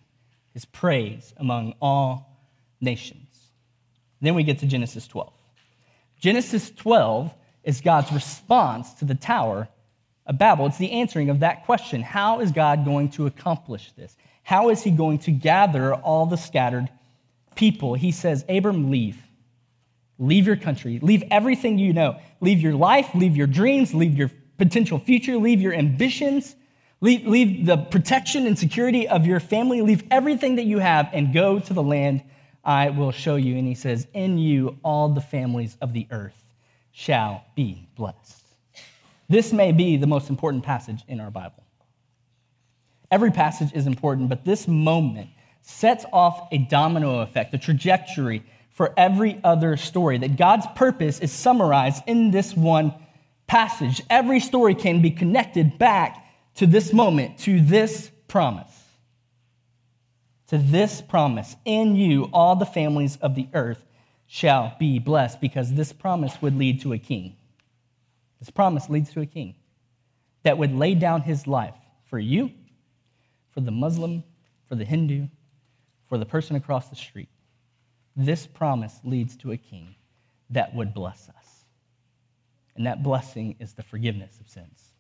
his 0.54 0.66
praise 0.66 1.34
among 1.38 1.74
all 1.82 2.40
nations. 2.80 3.50
Then 4.22 4.36
we 4.36 4.44
get 4.44 4.60
to 4.60 4.68
Genesis 4.68 5.08
12. 5.08 5.34
Genesis 6.20 6.72
12 6.72 7.34
is 7.64 7.82
God's 7.82 8.12
response 8.12 8.94
to 8.96 9.06
the 9.06 9.16
Tower 9.16 9.68
of 10.26 10.38
Babel. 10.38 10.68
It's 10.68 10.78
the 10.78 10.92
answering 10.92 11.30
of 11.30 11.42
that 11.42 11.66
question 11.66 12.02
How 12.02 12.40
is 12.40 12.52
God 12.52 12.86
going 12.86 13.10
to 13.12 13.26
accomplish 13.26 13.92
this? 13.94 14.16
How 14.44 14.70
is 14.70 14.84
he 14.84 14.92
going 14.92 15.20
to 15.20 15.32
gather 15.32 15.94
all 15.94 16.26
the 16.26 16.38
scattered 16.38 16.90
people? 17.56 17.96
He 17.96 18.12
says, 18.12 18.46
Abram, 18.48 18.92
leave. 18.92 19.18
Leave 20.20 20.46
your 20.46 20.56
country. 20.56 21.00
Leave 21.02 21.24
everything 21.32 21.78
you 21.78 21.92
know. 21.92 22.20
Leave 22.40 22.62
your 22.62 22.76
life, 22.76 23.10
leave 23.16 23.36
your 23.36 23.48
dreams, 23.48 23.94
leave 23.94 24.16
your 24.16 24.30
potential 24.58 25.00
future, 25.00 25.38
leave 25.38 25.60
your 25.60 25.74
ambitions, 25.74 26.56
Leave, 27.04 27.28
leave 27.28 27.66
the 27.66 27.76
protection 27.76 28.48
and 28.48 28.58
security 28.58 29.10
of 29.10 29.26
your 29.26 29.42
family, 29.42 29.82
leave 29.82 30.06
everything 30.10 30.56
that 30.56 30.64
you 30.64 30.80
have, 30.80 31.10
and 31.12 31.34
go 31.34 31.60
to 31.60 31.74
the 31.74 31.84
land 31.84 32.24
I 32.64 32.92
will 32.92 33.12
show 33.12 33.36
you. 33.36 33.58
And 33.58 33.68
he 33.68 33.76
says, 33.76 34.08
In 34.14 34.38
you 34.38 34.78
all 34.84 35.10
the 35.10 35.20
families 35.20 35.76
of 35.82 35.92
the 35.92 36.08
earth 36.12 36.42
shall 36.94 37.44
be 37.56 37.90
blessed. 37.98 38.46
This 39.28 39.52
may 39.52 39.74
be 39.74 39.98
the 39.98 40.08
most 40.08 40.30
important 40.30 40.64
passage 40.64 41.04
in 41.10 41.20
our 41.20 41.30
Bible. 41.30 41.66
Every 43.12 43.32
passage 43.32 43.74
is 43.74 43.86
important, 43.86 44.30
but 44.30 44.46
this 44.46 44.66
moment 44.66 45.30
sets 45.62 46.06
off 46.14 46.48
a 46.54 46.58
domino 46.58 47.20
effect, 47.20 47.54
a 47.54 47.58
trajectory 47.58 48.44
for 48.70 48.94
every 48.96 49.42
other 49.44 49.76
story. 49.76 50.20
That 50.20 50.38
God's 50.38 50.68
purpose 50.74 51.20
is 51.20 51.34
summarized 51.34 52.02
in 52.08 52.32
this 52.32 52.56
one 52.56 52.94
passage. 53.46 54.02
Every 54.10 54.40
story 54.40 54.74
can 54.74 55.02
be 55.02 55.12
connected 55.12 55.78
back 55.78 56.22
to 56.56 56.68
this 56.68 56.94
moment, 56.94 57.40
to 57.40 57.60
this 57.60 58.12
promise. 58.28 58.72
To 60.48 60.58
this 60.58 61.02
promise. 61.02 61.56
In 61.66 61.96
you, 61.96 62.30
all 62.34 62.56
the 62.56 62.66
families 62.66 63.18
of 63.18 63.36
the 63.36 63.48
earth 63.54 63.86
shall 64.28 64.76
be 64.80 65.00
blessed, 65.00 65.42
because 65.42 65.74
this 65.74 65.94
promise 65.94 66.42
would 66.42 66.58
lead 66.58 66.82
to 66.82 66.94
a 66.94 66.98
king. 66.98 67.36
This 68.40 68.50
promise 68.50 68.90
leads 68.90 69.12
to 69.14 69.22
a 69.22 69.26
king 69.26 69.56
that 70.44 70.58
would 70.58 70.74
lay 70.74 70.96
down 70.96 71.22
his 71.22 71.48
life 71.48 71.76
for 72.10 72.20
you, 72.20 72.52
for 73.52 73.62
the 73.62 73.72
Muslim, 73.72 74.24
for 74.68 74.76
the 74.76 74.86
Hindu, 74.86 75.28
for 76.10 76.18
the 76.18 76.26
person 76.26 76.56
across 76.56 76.90
the 76.90 76.96
street. 76.96 77.30
This 78.16 78.46
promise 78.46 79.00
leads 79.04 79.36
to 79.38 79.52
a 79.52 79.58
king 79.58 79.96
that 80.50 80.76
would 80.76 80.94
bless 80.94 81.30
us. 81.30 81.66
And 82.76 82.86
that 82.86 83.04
blessing 83.04 83.56
is 83.60 83.74
the 83.74 83.84
forgiveness 83.84 84.40
of 84.40 84.50
sins. 84.50 84.93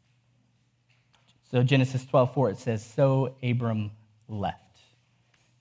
So 1.53 1.61
Genesis 1.61 2.03
12, 2.05 2.33
4, 2.33 2.49
it 2.49 2.57
says, 2.57 2.83
So 2.83 3.35
Abram 3.43 3.91
left, 4.27 4.79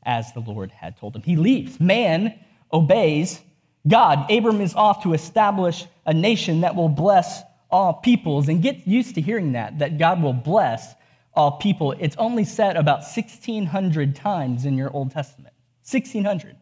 as 0.05 0.33
the 0.33 0.41
Lord 0.41 0.71
had 0.71 0.97
told 0.97 1.15
him. 1.15 1.21
He 1.21 1.37
leaves. 1.37 1.79
Man 1.79 2.33
obeys 2.73 3.43
God. 3.87 4.31
Abram 4.31 4.63
is 4.63 4.75
off 4.75 5.03
to 5.03 5.13
establish 5.13 5.85
a 6.07 6.15
nation 6.15 6.63
that 6.63 6.75
will 6.75 6.89
bless 6.89 7.43
all 7.71 7.93
peoples. 7.93 8.49
And 8.49 8.63
get 8.63 8.89
used 8.89 9.17
to 9.17 9.21
hearing 9.21 9.53
that, 9.53 9.81
that 9.81 9.99
God 9.99 10.23
will 10.23 10.33
bless 10.33 10.95
all 11.35 11.59
people. 11.59 11.93
It's 12.01 12.17
only 12.17 12.45
said 12.45 12.77
about 12.77 13.01
1,600 13.01 14.17
times 14.17 14.65
in 14.65 14.79
your 14.79 14.91
Old 14.95 15.11
Testament. 15.11 15.55
1,600. 15.91 16.57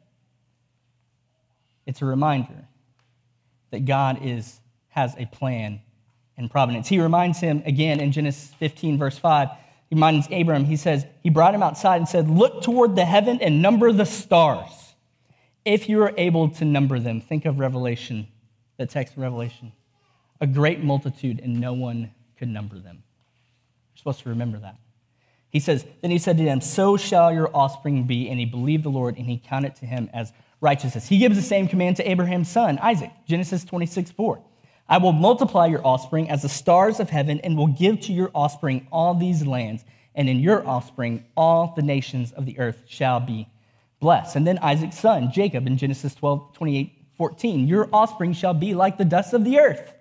It's 1.86 2.02
a 2.02 2.04
reminder 2.04 2.66
that 3.70 3.84
God 3.84 4.24
is, 4.24 4.58
has 4.88 5.14
a 5.18 5.26
plan 5.26 5.82
and 6.40 6.50
providence. 6.50 6.88
He 6.88 6.98
reminds 6.98 7.38
him 7.38 7.62
again 7.66 8.00
in 8.00 8.10
Genesis 8.10 8.52
15, 8.58 8.98
verse 8.98 9.18
5. 9.18 9.48
He 9.88 9.94
reminds 9.94 10.26
Abram, 10.32 10.64
he 10.64 10.76
says, 10.76 11.06
He 11.22 11.30
brought 11.30 11.54
him 11.54 11.62
outside 11.62 11.98
and 11.98 12.08
said, 12.08 12.28
Look 12.28 12.62
toward 12.62 12.96
the 12.96 13.04
heaven 13.04 13.40
and 13.40 13.62
number 13.62 13.92
the 13.92 14.06
stars, 14.06 14.70
if 15.64 15.88
you 15.88 16.02
are 16.02 16.14
able 16.16 16.48
to 16.50 16.64
number 16.64 16.98
them. 16.98 17.20
Think 17.20 17.44
of 17.44 17.58
Revelation, 17.58 18.26
the 18.78 18.86
text 18.86 19.14
of 19.14 19.22
Revelation. 19.22 19.72
A 20.40 20.46
great 20.46 20.82
multitude, 20.82 21.40
and 21.40 21.60
no 21.60 21.74
one 21.74 22.10
could 22.38 22.48
number 22.48 22.78
them. 22.78 23.02
You're 23.92 23.98
supposed 23.98 24.20
to 24.20 24.30
remember 24.30 24.58
that. 24.58 24.76
He 25.50 25.60
says, 25.60 25.84
Then 26.00 26.10
he 26.10 26.18
said 26.18 26.38
to 26.38 26.44
them, 26.44 26.60
So 26.62 26.96
shall 26.96 27.32
your 27.32 27.54
offspring 27.54 28.04
be. 28.04 28.30
And 28.30 28.38
he 28.38 28.46
believed 28.46 28.84
the 28.84 28.90
Lord, 28.90 29.16
and 29.16 29.26
he 29.26 29.38
counted 29.38 29.76
to 29.76 29.86
him 29.86 30.08
as 30.14 30.32
righteousness. 30.62 31.06
He 31.06 31.18
gives 31.18 31.36
the 31.36 31.42
same 31.42 31.68
command 31.68 31.96
to 31.96 32.10
Abraham's 32.10 32.48
son, 32.48 32.78
Isaac, 32.78 33.10
Genesis 33.26 33.64
26, 33.64 34.12
4. 34.12 34.42
I 34.90 34.98
will 34.98 35.12
multiply 35.12 35.66
your 35.66 35.86
offspring 35.86 36.28
as 36.28 36.42
the 36.42 36.48
stars 36.48 36.98
of 36.98 37.08
heaven 37.08 37.40
and 37.44 37.56
will 37.56 37.68
give 37.68 38.00
to 38.00 38.12
your 38.12 38.32
offspring 38.34 38.88
all 38.90 39.14
these 39.14 39.46
lands, 39.46 39.84
and 40.16 40.28
in 40.28 40.40
your 40.40 40.66
offspring 40.66 41.24
all 41.36 41.72
the 41.76 41.82
nations 41.82 42.32
of 42.32 42.44
the 42.44 42.58
earth 42.58 42.82
shall 42.88 43.20
be 43.20 43.48
blessed. 44.00 44.34
And 44.34 44.44
then 44.44 44.58
Isaac's 44.58 44.98
son, 44.98 45.30
Jacob, 45.32 45.68
in 45.68 45.76
Genesis 45.76 46.16
12, 46.16 46.54
28, 46.54 46.92
14, 47.16 47.68
your 47.68 47.88
offspring 47.92 48.32
shall 48.32 48.52
be 48.52 48.74
like 48.74 48.98
the 48.98 49.04
dust 49.04 49.32
of 49.32 49.44
the 49.44 49.60
earth. 49.60 49.94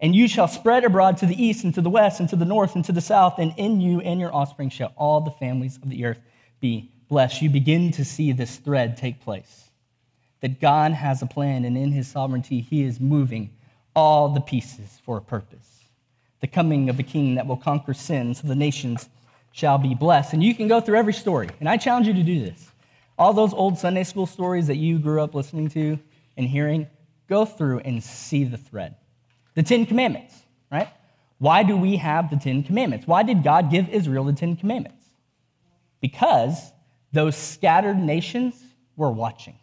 And 0.00 0.16
you 0.16 0.28
shall 0.28 0.48
spread 0.48 0.84
abroad 0.84 1.18
to 1.18 1.26
the 1.26 1.40
east 1.40 1.64
and 1.64 1.74
to 1.74 1.82
the 1.82 1.90
west 1.90 2.20
and 2.20 2.28
to 2.30 2.36
the 2.36 2.46
north 2.46 2.76
and 2.76 2.84
to 2.86 2.92
the 2.92 3.02
south, 3.02 3.38
and 3.38 3.52
in 3.58 3.82
you 3.82 4.00
and 4.00 4.18
your 4.18 4.34
offspring 4.34 4.70
shall 4.70 4.94
all 4.96 5.20
the 5.20 5.30
families 5.32 5.76
of 5.76 5.90
the 5.90 6.06
earth 6.06 6.20
be 6.58 6.90
blessed. 7.10 7.42
You 7.42 7.50
begin 7.50 7.90
to 7.92 8.04
see 8.06 8.32
this 8.32 8.56
thread 8.56 8.96
take 8.96 9.20
place. 9.20 9.70
That 10.40 10.58
God 10.58 10.92
has 10.92 11.20
a 11.20 11.26
plan, 11.26 11.66
and 11.66 11.76
in 11.76 11.92
his 11.92 12.08
sovereignty, 12.08 12.62
he 12.62 12.82
is 12.82 12.98
moving 12.98 13.50
all 13.94 14.28
the 14.28 14.40
pieces 14.40 14.98
for 15.04 15.16
a 15.18 15.20
purpose. 15.20 15.84
The 16.40 16.46
coming 16.46 16.88
of 16.88 16.98
a 16.98 17.02
king 17.02 17.34
that 17.34 17.46
will 17.46 17.56
conquer 17.56 17.92
sin, 17.94 18.34
so 18.34 18.46
the 18.46 18.54
nations 18.54 19.08
shall 19.52 19.78
be 19.78 19.94
blessed. 19.94 20.32
And 20.32 20.42
you 20.42 20.54
can 20.54 20.68
go 20.68 20.80
through 20.80 20.96
every 20.96 21.12
story, 21.12 21.48
and 21.60 21.68
I 21.68 21.76
challenge 21.76 22.06
you 22.06 22.14
to 22.14 22.22
do 22.22 22.40
this. 22.40 22.70
all 23.20 23.34
those 23.34 23.52
old 23.52 23.78
Sunday 23.78 24.02
school 24.02 24.24
stories 24.26 24.66
that 24.68 24.76
you 24.76 24.98
grew 24.98 25.20
up 25.20 25.34
listening 25.34 25.68
to 25.68 25.98
and 26.38 26.46
hearing, 26.48 26.86
go 27.28 27.44
through 27.44 27.80
and 27.80 28.02
see 28.02 28.44
the 28.44 28.56
thread. 28.56 28.96
The 29.54 29.62
Ten 29.62 29.84
Commandments, 29.84 30.34
right? 30.72 30.88
Why 31.38 31.62
do 31.62 31.76
we 31.76 31.96
have 31.96 32.30
the 32.30 32.36
Ten 32.36 32.62
Commandments? 32.62 33.06
Why 33.06 33.22
did 33.22 33.44
God 33.44 33.70
give 33.70 33.90
Israel 33.90 34.24
the 34.24 34.32
Ten 34.32 34.56
Commandments? 34.56 35.04
Because 36.00 36.72
those 37.12 37.36
scattered 37.36 37.98
nations 37.98 38.54
were 38.96 39.10
watching. 39.10 39.58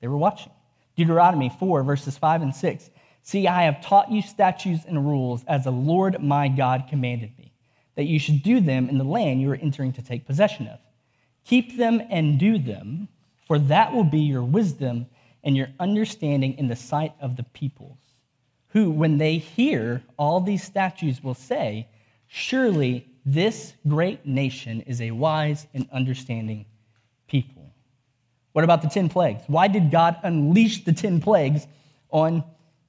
They 0.00 0.08
were 0.08 0.16
watching. 0.16 0.52
Deuteronomy 0.96 1.52
4, 1.60 1.84
verses 1.84 2.18
5 2.18 2.42
and 2.42 2.54
6. 2.54 2.90
See, 3.26 3.48
I 3.48 3.64
have 3.64 3.82
taught 3.82 4.12
you 4.12 4.22
statutes 4.22 4.84
and 4.86 5.04
rules 5.04 5.42
as 5.48 5.64
the 5.64 5.72
Lord 5.72 6.22
my 6.22 6.46
God 6.46 6.84
commanded 6.88 7.36
me, 7.36 7.52
that 7.96 8.04
you 8.04 8.20
should 8.20 8.44
do 8.44 8.60
them 8.60 8.88
in 8.88 8.98
the 8.98 9.04
land 9.04 9.40
you 9.40 9.50
are 9.50 9.56
entering 9.56 9.92
to 9.94 10.02
take 10.02 10.28
possession 10.28 10.68
of. 10.68 10.78
Keep 11.44 11.76
them 11.76 12.00
and 12.08 12.38
do 12.38 12.56
them, 12.56 13.08
for 13.44 13.58
that 13.58 13.92
will 13.92 14.04
be 14.04 14.20
your 14.20 14.44
wisdom 14.44 15.06
and 15.42 15.56
your 15.56 15.66
understanding 15.80 16.56
in 16.56 16.68
the 16.68 16.76
sight 16.76 17.14
of 17.20 17.34
the 17.34 17.42
peoples, 17.42 17.98
who, 18.68 18.92
when 18.92 19.18
they 19.18 19.38
hear 19.38 20.04
all 20.16 20.40
these 20.40 20.62
statutes, 20.62 21.20
will 21.20 21.34
say, 21.34 21.88
Surely 22.28 23.08
this 23.24 23.72
great 23.88 24.24
nation 24.24 24.82
is 24.82 25.00
a 25.00 25.10
wise 25.10 25.66
and 25.74 25.88
understanding 25.90 26.64
people. 27.26 27.74
What 28.52 28.62
about 28.62 28.82
the 28.82 28.88
10 28.88 29.08
plagues? 29.08 29.42
Why 29.48 29.66
did 29.66 29.90
God 29.90 30.16
unleash 30.22 30.84
the 30.84 30.92
10 30.92 31.20
plagues 31.20 31.66
on 32.10 32.44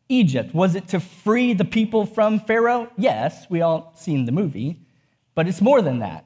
Egypt? 0.09 0.53
Was 0.53 0.75
it 0.75 0.87
to 0.89 0.99
free 0.99 1.53
the 1.53 1.65
people 1.65 2.05
from 2.05 2.39
Pharaoh? 2.39 2.89
Yes, 2.97 3.45
we 3.49 3.61
all 3.61 3.93
seen 3.95 4.25
the 4.25 4.31
movie, 4.31 4.79
but 5.35 5.47
it's 5.47 5.61
more 5.61 5.81
than 5.81 5.99
that. 5.99 6.25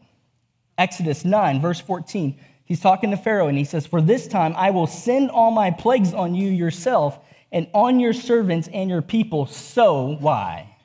Exodus 0.77 1.25
9, 1.25 1.61
verse 1.61 1.79
14. 1.79 2.37
He's 2.65 2.79
talking 2.79 3.11
to 3.11 3.17
Pharaoh 3.17 3.47
and 3.47 3.57
he 3.57 3.65
says, 3.65 3.85
For 3.85 4.01
this 4.01 4.27
time 4.27 4.53
I 4.55 4.69
will 4.71 4.87
send 4.87 5.29
all 5.29 5.51
my 5.51 5.71
plagues 5.71 6.13
on 6.13 6.33
you 6.35 6.49
yourself 6.49 7.19
and 7.51 7.67
on 7.73 7.99
your 7.99 8.13
servants 8.13 8.69
and 8.71 8.89
your 8.89 9.01
people. 9.01 9.45
So, 9.45 10.15
why? 10.19 10.75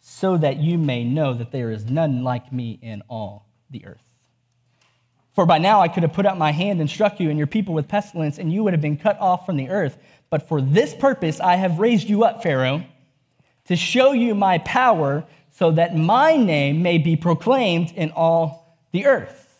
So 0.00 0.36
that 0.36 0.58
you 0.58 0.76
may 0.78 1.04
know 1.04 1.32
that 1.34 1.50
there 1.50 1.70
is 1.70 1.86
none 1.86 2.22
like 2.22 2.52
me 2.52 2.78
in 2.82 3.02
all 3.08 3.46
the 3.70 3.86
earth. 3.86 4.02
For 5.34 5.46
by 5.46 5.58
now 5.58 5.80
I 5.80 5.88
could 5.88 6.02
have 6.02 6.12
put 6.12 6.26
out 6.26 6.36
my 6.36 6.52
hand 6.52 6.80
and 6.80 6.90
struck 6.90 7.18
you 7.18 7.30
and 7.30 7.38
your 7.38 7.46
people 7.46 7.72
with 7.72 7.88
pestilence, 7.88 8.38
and 8.38 8.52
you 8.52 8.62
would 8.62 8.74
have 8.74 8.82
been 8.82 8.98
cut 8.98 9.18
off 9.18 9.46
from 9.46 9.56
the 9.56 9.70
earth. 9.70 9.96
But 10.32 10.48
for 10.48 10.62
this 10.62 10.94
purpose 10.94 11.40
I 11.40 11.56
have 11.56 11.78
raised 11.78 12.08
you 12.08 12.24
up, 12.24 12.42
Pharaoh, 12.42 12.82
to 13.66 13.76
show 13.76 14.12
you 14.12 14.34
my 14.34 14.56
power, 14.58 15.26
so 15.50 15.72
that 15.72 15.94
my 15.94 16.36
name 16.36 16.82
may 16.82 16.96
be 16.96 17.16
proclaimed 17.16 17.92
in 17.94 18.12
all 18.12 18.78
the 18.92 19.04
earth. 19.04 19.54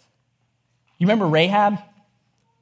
You 0.97 1.07
remember 1.07 1.27
Rahab? 1.27 1.77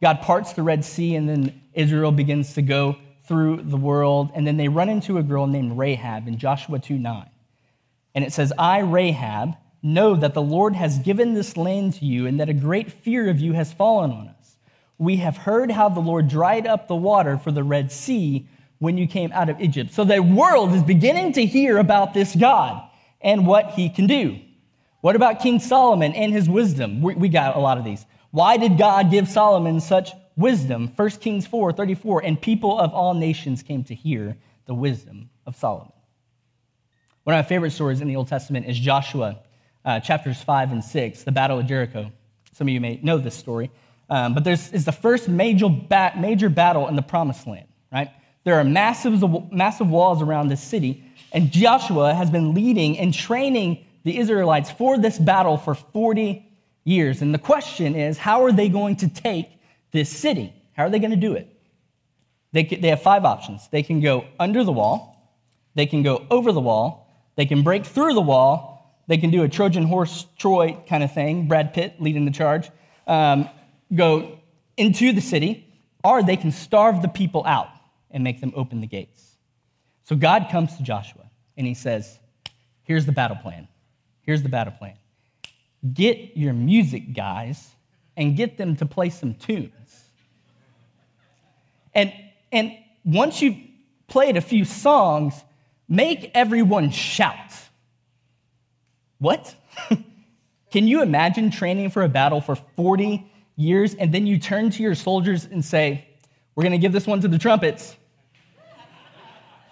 God 0.03 0.23
parts 0.23 0.55
the 0.55 0.63
Red 0.65 0.85
Sea, 0.85 1.15
and 1.15 1.29
then 1.29 1.63
Israel 1.73 2.11
begins 2.11 2.55
to 2.55 2.63
go 2.63 2.97
through 3.29 3.63
the 3.63 3.77
world. 3.77 4.33
And 4.35 4.45
then 4.45 4.57
they 4.57 4.67
run 4.67 4.89
into 4.89 5.19
a 5.19 5.23
girl 5.23 5.47
named 5.47 5.79
Rahab 5.79 6.27
in 6.27 6.37
Joshua 6.37 6.81
2 6.81 6.99
9. 6.99 7.31
And 8.17 8.25
it 8.25 8.33
says, 8.33 8.53
I, 8.59 8.81
Rahab, 8.81 9.55
know 9.85 10.17
that 10.17 10.35
the 10.35 10.43
Lord 10.43 10.75
has 10.75 10.99
given 10.99 11.35
this 11.35 11.57
land 11.57 11.95
to 11.95 12.05
you, 12.05 12.27
and 12.27 12.41
that 12.41 12.49
a 12.49 12.55
great 12.55 12.91
fear 12.91 13.31
of 13.31 13.39
you 13.39 13.53
has 13.53 13.73
fallen 13.73 14.11
on 14.11 14.27
us. 14.27 14.40
We 15.01 15.17
have 15.17 15.39
heard 15.39 15.71
how 15.71 15.89
the 15.89 16.01
Lord 16.01 16.29
dried 16.29 16.67
up 16.67 16.87
the 16.87 16.95
water 16.95 17.39
for 17.39 17.51
the 17.51 17.65
Red 17.65 17.91
Sea 17.91 18.47
when 18.81 18.99
you 18.99 19.09
came 19.09 19.33
out 19.33 19.49
of 19.49 19.59
Egypt. 19.59 19.95
So 19.95 20.05
the 20.05 20.21
world 20.21 20.75
is 20.75 20.83
beginning 20.83 21.33
to 21.33 21.47
hear 21.47 21.79
about 21.79 22.13
this 22.13 22.37
God 22.37 22.87
and 23.23 23.47
what 23.47 23.71
he 23.71 23.89
can 23.89 24.07
do. 24.07 24.39
What 25.01 25.17
about 25.17 25.41
King 25.41 25.59
Solomon 25.59 26.13
and 26.13 26.35
his 26.35 26.51
wisdom? 26.51 27.01
We, 27.01 27.15
we 27.15 27.29
got 27.31 27.57
a 27.57 27.61
lot 27.61 27.79
of 27.79 27.85
these. 27.85 28.05
Why 28.31 28.59
did 28.59 28.77
God 28.77 29.11
give 29.11 29.27
Solomon 29.27 29.81
such 29.81 30.11
wisdom? 30.37 30.93
1 30.95 31.11
Kings 31.13 31.47
4 31.47 31.73
34. 31.73 32.23
And 32.23 32.39
people 32.39 32.79
of 32.79 32.93
all 32.93 33.15
nations 33.15 33.63
came 33.63 33.83
to 33.85 33.95
hear 33.95 34.37
the 34.67 34.75
wisdom 34.75 35.31
of 35.47 35.57
Solomon. 35.57 35.95
One 37.25 37.35
of 37.35 37.43
my 37.43 37.49
favorite 37.49 37.71
stories 37.71 38.03
in 38.03 38.09
the 38.09 38.17
Old 38.17 38.29
Testament 38.29 38.67
is 38.67 38.79
Joshua 38.79 39.39
uh, 39.83 39.99
chapters 40.01 40.43
5 40.43 40.73
and 40.73 40.85
6, 40.85 41.23
the 41.23 41.33
Battle 41.33 41.59
of 41.59 41.67
Jericho. 41.67 42.13
Some 42.53 42.69
of 42.69 42.75
you 42.75 42.83
may 42.83 43.01
know 43.03 43.17
this 43.17 43.35
story. 43.35 43.71
Um, 44.11 44.35
but 44.35 44.45
this 44.45 44.73
is 44.73 44.85
the 44.85 44.93
first 44.93 45.29
major, 45.29 45.69
bat, 45.69 46.21
major 46.21 46.49
battle 46.49 46.89
in 46.89 46.97
the 46.97 47.03
promised 47.03 47.47
land, 47.47 47.69
right? 47.93 48.11
There 48.45 48.57
are 48.57 48.65
massive, 48.65 49.23
massive 49.53 49.89
walls 49.89 50.21
around 50.21 50.49
this 50.49 50.63
city, 50.63 51.05
and 51.33 51.51
Joshua 51.51 52.13
has 52.13 52.31
been 52.31 52.53
leading 52.53 52.99
and 52.99 53.15
training 53.15 53.87
the 54.03 54.19
Israelites 54.19 54.71
for 54.71 54.99
this 54.99 55.19
battle 55.19 55.57
for 55.57 55.75
40 55.75 56.45
years. 56.85 57.23
And 57.23 57.33
the 57.33 57.39
question 57.39 57.95
is 57.95 58.19
how 58.19 58.43
are 58.45 58.53
they 58.53 58.69
going 58.69 58.97
to 58.97 59.09
take 59.09 59.49
this 59.93 60.09
city? 60.09 60.53
How 60.73 60.85
are 60.85 60.91
they 60.91 60.99
going 60.99 61.13
to 61.13 61.17
do 61.17 61.35
it? 61.35 61.49
They, 62.53 62.65
they 62.65 62.89
have 62.89 63.03
five 63.03 63.25
options. 63.25 63.69
They 63.71 63.83
can 63.83 64.01
go 64.01 64.25
under 64.41 64.65
the 64.65 64.73
wall, 64.73 65.33
they 65.75 65.87
can 65.87 66.03
go 66.03 66.27
over 66.31 66.51
the 66.51 66.61
wall, 66.61 67.09
they 67.37 67.47
can 67.47 67.63
break 67.63 67.87
through 67.87 68.15
the 68.15 68.21
wall, 68.21 69.01
they 69.07 69.19
can 69.19 69.31
do 69.31 69.45
a 69.45 69.49
Trojan 69.49 69.85
horse 69.85 70.27
Troy 70.37 70.77
kind 70.89 71.05
of 71.05 71.13
thing, 71.13 71.47
Brad 71.47 71.75
Pitt 71.75 72.01
leading 72.01 72.25
the 72.25 72.31
charge, 72.31 72.71
um, 73.07 73.49
go 73.95 74.39
into 74.77 75.13
the 75.13 75.21
city, 75.21 75.67
or 76.03 76.23
they 76.23 76.37
can 76.37 76.53
starve 76.53 77.03
the 77.03 77.09
people 77.09 77.45
out 77.47 77.69
and 78.11 78.25
make 78.25 78.41
them 78.41 78.53
open 78.57 78.81
the 78.81 78.87
gates. 78.87 79.37
So 80.05 80.17
God 80.17 80.49
comes 80.51 80.77
to 80.77 80.83
Joshua 80.83 81.31
and 81.57 81.67
he 81.67 81.75
says, 81.75 82.19
Here's 82.83 83.07
the 83.07 83.13
battle 83.13 83.37
plan. 83.37 83.69
Here's 84.23 84.43
the 84.43 84.49
battle 84.49 84.73
plan 84.73 84.97
get 85.95 86.37
your 86.37 86.53
music 86.53 87.15
guys 87.15 87.71
and 88.17 88.37
get 88.37 88.59
them 88.59 88.77
to 88.77 88.87
play 88.87 89.09
some 89.09 89.35
tunes. 89.35 90.05
And, 91.95 92.13
and 92.53 92.77
once 93.05 93.41
you 93.41 93.57
played 94.09 94.37
a 94.37 94.41
few 94.41 94.65
songs, 94.65 95.43
make 95.89 96.31
everyone 96.35 96.91
shout. 96.91 97.55
What? 99.19 99.55
Can 100.71 100.87
you 100.87 101.03
imagine 101.03 101.51
training 101.51 101.91
for 101.91 102.03
a 102.03 102.09
battle 102.09 102.41
for 102.41 102.57
40 102.57 103.30
years 103.61 103.95
and 103.95 104.13
then 104.13 104.27
you 104.27 104.39
turn 104.39 104.71
to 104.71 104.83
your 104.83 104.95
soldiers 104.95 105.45
and 105.45 105.65
say, 105.65 106.07
We're 106.55 106.63
going 106.63 106.73
to 106.73 106.79
give 106.79 106.93
this 106.93 107.07
one 107.07 107.21
to 107.21 107.29
the 107.29 107.39
trumpets? 107.39 107.97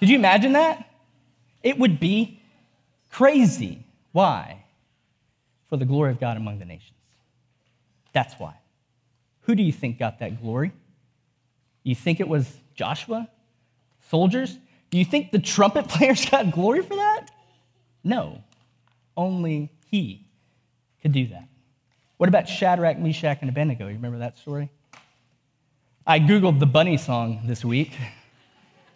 Did 0.01 0.11
you 0.11 0.16
imagine 0.16 0.53
that? 0.53 0.88
It 1.62 1.79
would 1.79 1.98
be 1.98 2.40
crazy. 3.11 3.85
Why? 4.12 4.64
For 5.68 5.77
the 5.77 5.85
glory 5.85 6.12
of 6.12 6.20
God 6.20 6.37
among 6.37 6.61
the 6.61 6.64
nations. 6.64 6.96
That's 8.12 8.35
why. 8.35 8.55
Who 9.42 9.55
do 9.55 9.62
you 9.62 9.72
think 9.72 9.98
got 9.98 10.20
that 10.20 10.40
glory? 10.40 10.72
You 11.83 11.94
think 11.94 12.20
it 12.20 12.29
was 12.29 12.53
Joshua? 12.74 13.29
Soldiers? 14.11 14.59
Do 14.90 14.98
you 14.98 15.05
think 15.05 15.33
the 15.33 15.38
trumpet 15.38 15.88
players 15.88 16.24
got 16.29 16.51
glory 16.53 16.83
for 16.83 16.96
that? 16.96 17.27
No. 18.05 18.42
Only 19.16 19.72
he 19.87 20.27
could 21.03 21.12
do 21.12 21.27
that. 21.29 21.47
What 22.18 22.28
about 22.28 22.48
Shadrach, 22.48 22.98
Meshach, 22.98 23.38
and 23.42 23.48
Abednego? 23.48 23.87
You 23.87 23.94
remember 23.94 24.18
that 24.18 24.37
story? 24.37 24.68
I 26.04 26.18
Googled 26.18 26.59
the 26.59 26.66
bunny 26.66 26.96
song 26.96 27.42
this 27.44 27.64
week 27.64 27.92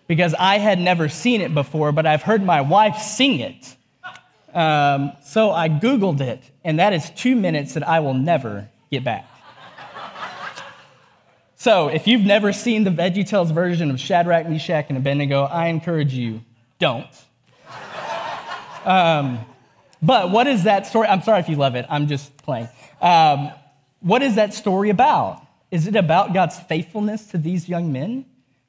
because 0.08 0.34
I 0.34 0.58
had 0.58 0.80
never 0.80 1.08
seen 1.08 1.40
it 1.40 1.54
before, 1.54 1.92
but 1.92 2.04
I've 2.04 2.22
heard 2.22 2.42
my 2.42 2.60
wife 2.60 2.98
sing 2.98 3.38
it. 3.38 3.76
Um, 4.52 5.12
so 5.24 5.52
I 5.52 5.68
Googled 5.68 6.20
it, 6.20 6.42
and 6.64 6.80
that 6.80 6.92
is 6.92 7.10
two 7.10 7.36
minutes 7.36 7.74
that 7.74 7.86
I 7.86 8.00
will 8.00 8.12
never 8.12 8.68
get 8.90 9.04
back. 9.04 9.24
so 11.54 11.86
if 11.88 12.08
you've 12.08 12.22
never 12.24 12.52
seen 12.52 12.82
the 12.82 12.90
VeggieTales 12.90 13.54
version 13.54 13.88
of 13.92 14.00
Shadrach, 14.00 14.48
Meshach, 14.48 14.86
and 14.88 14.98
Abednego, 14.98 15.44
I 15.44 15.68
encourage 15.68 16.12
you, 16.12 16.40
don't. 16.80 17.06
Um, 18.84 19.38
but 20.02 20.32
what 20.32 20.48
is 20.48 20.64
that 20.64 20.88
story? 20.88 21.06
I'm 21.06 21.22
sorry 21.22 21.38
if 21.38 21.48
you 21.48 21.54
love 21.54 21.76
it, 21.76 21.86
I'm 21.88 22.08
just 22.08 22.36
playing. 22.38 22.68
Um, 23.02 23.50
what 24.00 24.22
is 24.22 24.36
that 24.36 24.54
story 24.54 24.90
about? 24.90 25.42
Is 25.70 25.86
it 25.86 25.96
about 25.96 26.32
God's 26.32 26.58
faithfulness 26.60 27.26
to 27.28 27.38
these 27.38 27.68
young 27.68 27.92
men? 27.92 28.24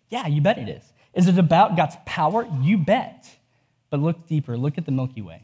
Yeah, 0.10 0.28
you 0.28 0.42
bet 0.42 0.58
it 0.58 0.68
is. 0.68 0.84
Is 1.14 1.28
it 1.28 1.38
about 1.38 1.78
God's 1.78 1.96
power? 2.06 2.48
You 2.62 2.78
bet. 2.78 3.30
But 3.90 4.00
look 4.00 4.28
deeper, 4.28 4.58
look 4.58 4.78
at 4.78 4.86
the 4.86 4.92
Milky 4.92 5.22
Way. 5.22 5.44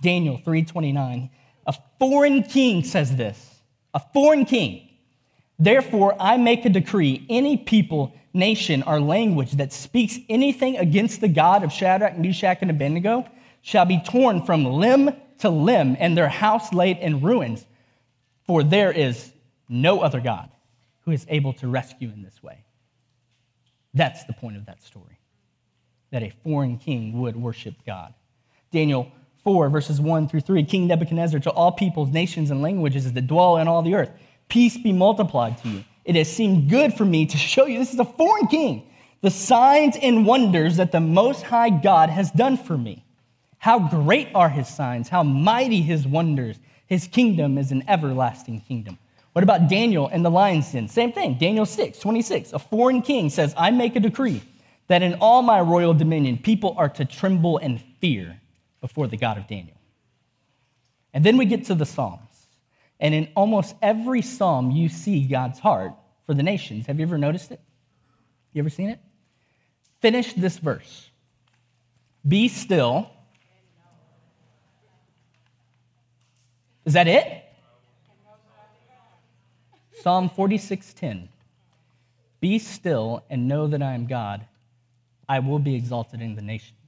Daniel 0.00 0.38
3:29. 0.38 1.30
A 1.66 1.74
foreign 1.98 2.42
king 2.42 2.82
says 2.82 3.14
this. 3.16 3.60
A 3.92 4.00
foreign 4.12 4.44
king. 4.44 4.88
Therefore, 5.58 6.16
I 6.18 6.36
make 6.36 6.64
a 6.64 6.70
decree 6.70 7.24
any 7.28 7.56
people, 7.56 8.14
nation, 8.32 8.82
or 8.86 9.00
language 9.00 9.52
that 9.52 9.72
speaks 9.72 10.18
anything 10.28 10.76
against 10.76 11.20
the 11.20 11.28
God 11.28 11.62
of 11.62 11.72
Shadrach, 11.72 12.18
Meshach, 12.18 12.58
and 12.60 12.70
Abednego 12.70 13.26
shall 13.62 13.84
be 13.84 14.00
torn 14.04 14.42
from 14.42 14.64
limb 14.64 15.10
to 15.38 15.48
limb 15.48 15.96
and 16.00 16.16
their 16.16 16.28
house 16.28 16.72
laid 16.72 16.98
in 16.98 17.20
ruins. 17.20 17.64
For 18.46 18.62
there 18.62 18.92
is 18.92 19.32
no 19.68 20.00
other 20.00 20.20
God 20.20 20.50
who 21.04 21.10
is 21.10 21.26
able 21.28 21.52
to 21.54 21.68
rescue 21.68 22.10
in 22.14 22.22
this 22.22 22.42
way. 22.42 22.64
That's 23.94 24.24
the 24.24 24.32
point 24.32 24.56
of 24.56 24.66
that 24.66 24.82
story 24.82 25.18
that 26.10 26.22
a 26.22 26.32
foreign 26.44 26.78
king 26.78 27.20
would 27.20 27.36
worship 27.36 27.74
God. 27.84 28.14
Daniel 28.70 29.10
4, 29.42 29.68
verses 29.68 30.00
1 30.00 30.28
through 30.28 30.40
3 30.40 30.64
King 30.64 30.86
Nebuchadnezzar, 30.86 31.40
to 31.40 31.50
all 31.50 31.72
peoples, 31.72 32.10
nations, 32.10 32.50
and 32.50 32.62
languages 32.62 33.12
that 33.12 33.26
dwell 33.26 33.56
in 33.56 33.68
all 33.68 33.82
the 33.82 33.94
earth, 33.94 34.10
peace 34.48 34.76
be 34.78 34.92
multiplied 34.92 35.58
to 35.58 35.68
you. 35.68 35.84
it 36.04 36.14
has 36.16 36.30
seemed 36.30 36.70
good 36.70 36.94
for 36.94 37.04
me 37.04 37.26
to 37.26 37.36
show 37.36 37.66
you 37.66 37.78
this 37.78 37.92
is 37.92 37.98
a 37.98 38.04
foreign 38.04 38.46
king, 38.46 38.86
the 39.22 39.30
signs 39.30 39.96
and 40.00 40.26
wonders 40.26 40.76
that 40.76 40.92
the 40.92 41.00
Most 41.00 41.42
High 41.42 41.70
God 41.70 42.10
has 42.10 42.30
done 42.30 42.56
for 42.56 42.76
me. 42.76 43.04
How 43.58 43.78
great 43.78 44.28
are 44.34 44.48
his 44.48 44.68
signs, 44.68 45.08
how 45.08 45.22
mighty 45.22 45.80
his 45.80 46.06
wonders. 46.06 46.58
His 46.86 47.06
kingdom 47.06 47.58
is 47.58 47.72
an 47.72 47.84
everlasting 47.88 48.60
kingdom. 48.60 48.98
What 49.32 49.42
about 49.42 49.68
Daniel 49.68 50.08
and 50.12 50.24
the 50.24 50.30
lion's 50.30 50.70
den? 50.70 50.88
Same 50.88 51.12
thing. 51.12 51.38
Daniel 51.38 51.66
6, 51.66 51.98
26. 51.98 52.52
A 52.52 52.58
foreign 52.58 53.02
king 53.02 53.30
says, 53.30 53.54
I 53.56 53.70
make 53.70 53.96
a 53.96 54.00
decree 54.00 54.42
that 54.86 55.02
in 55.02 55.14
all 55.14 55.42
my 55.42 55.60
royal 55.60 55.94
dominion, 55.94 56.38
people 56.38 56.74
are 56.76 56.88
to 56.90 57.04
tremble 57.04 57.58
and 57.58 57.80
fear 58.00 58.40
before 58.80 59.08
the 59.08 59.16
God 59.16 59.38
of 59.38 59.48
Daniel. 59.48 59.76
And 61.12 61.24
then 61.24 61.36
we 61.36 61.46
get 61.46 61.64
to 61.66 61.74
the 61.74 61.86
Psalms. 61.86 62.20
And 63.00 63.14
in 63.14 63.28
almost 63.34 63.74
every 63.82 64.22
psalm, 64.22 64.70
you 64.70 64.88
see 64.88 65.26
God's 65.26 65.58
heart 65.58 65.92
for 66.26 66.34
the 66.34 66.42
nations. 66.42 66.86
Have 66.86 66.98
you 66.98 67.06
ever 67.06 67.18
noticed 67.18 67.50
it? 67.50 67.60
You 68.52 68.62
ever 68.62 68.70
seen 68.70 68.88
it? 68.88 69.00
Finish 70.00 70.34
this 70.34 70.58
verse 70.58 71.10
Be 72.26 72.48
still. 72.48 73.10
Is 76.84 76.92
that 76.92 77.08
it? 77.08 77.44
Psalm 80.02 80.28
46:10. 80.28 81.28
Be 82.40 82.58
still 82.58 83.24
and 83.30 83.48
know 83.48 83.66
that 83.66 83.82
I 83.82 83.94
am 83.94 84.06
God. 84.06 84.46
I 85.28 85.38
will 85.38 85.58
be 85.58 85.74
exalted 85.74 86.20
in 86.20 86.34
the 86.34 86.42
nations. 86.42 86.78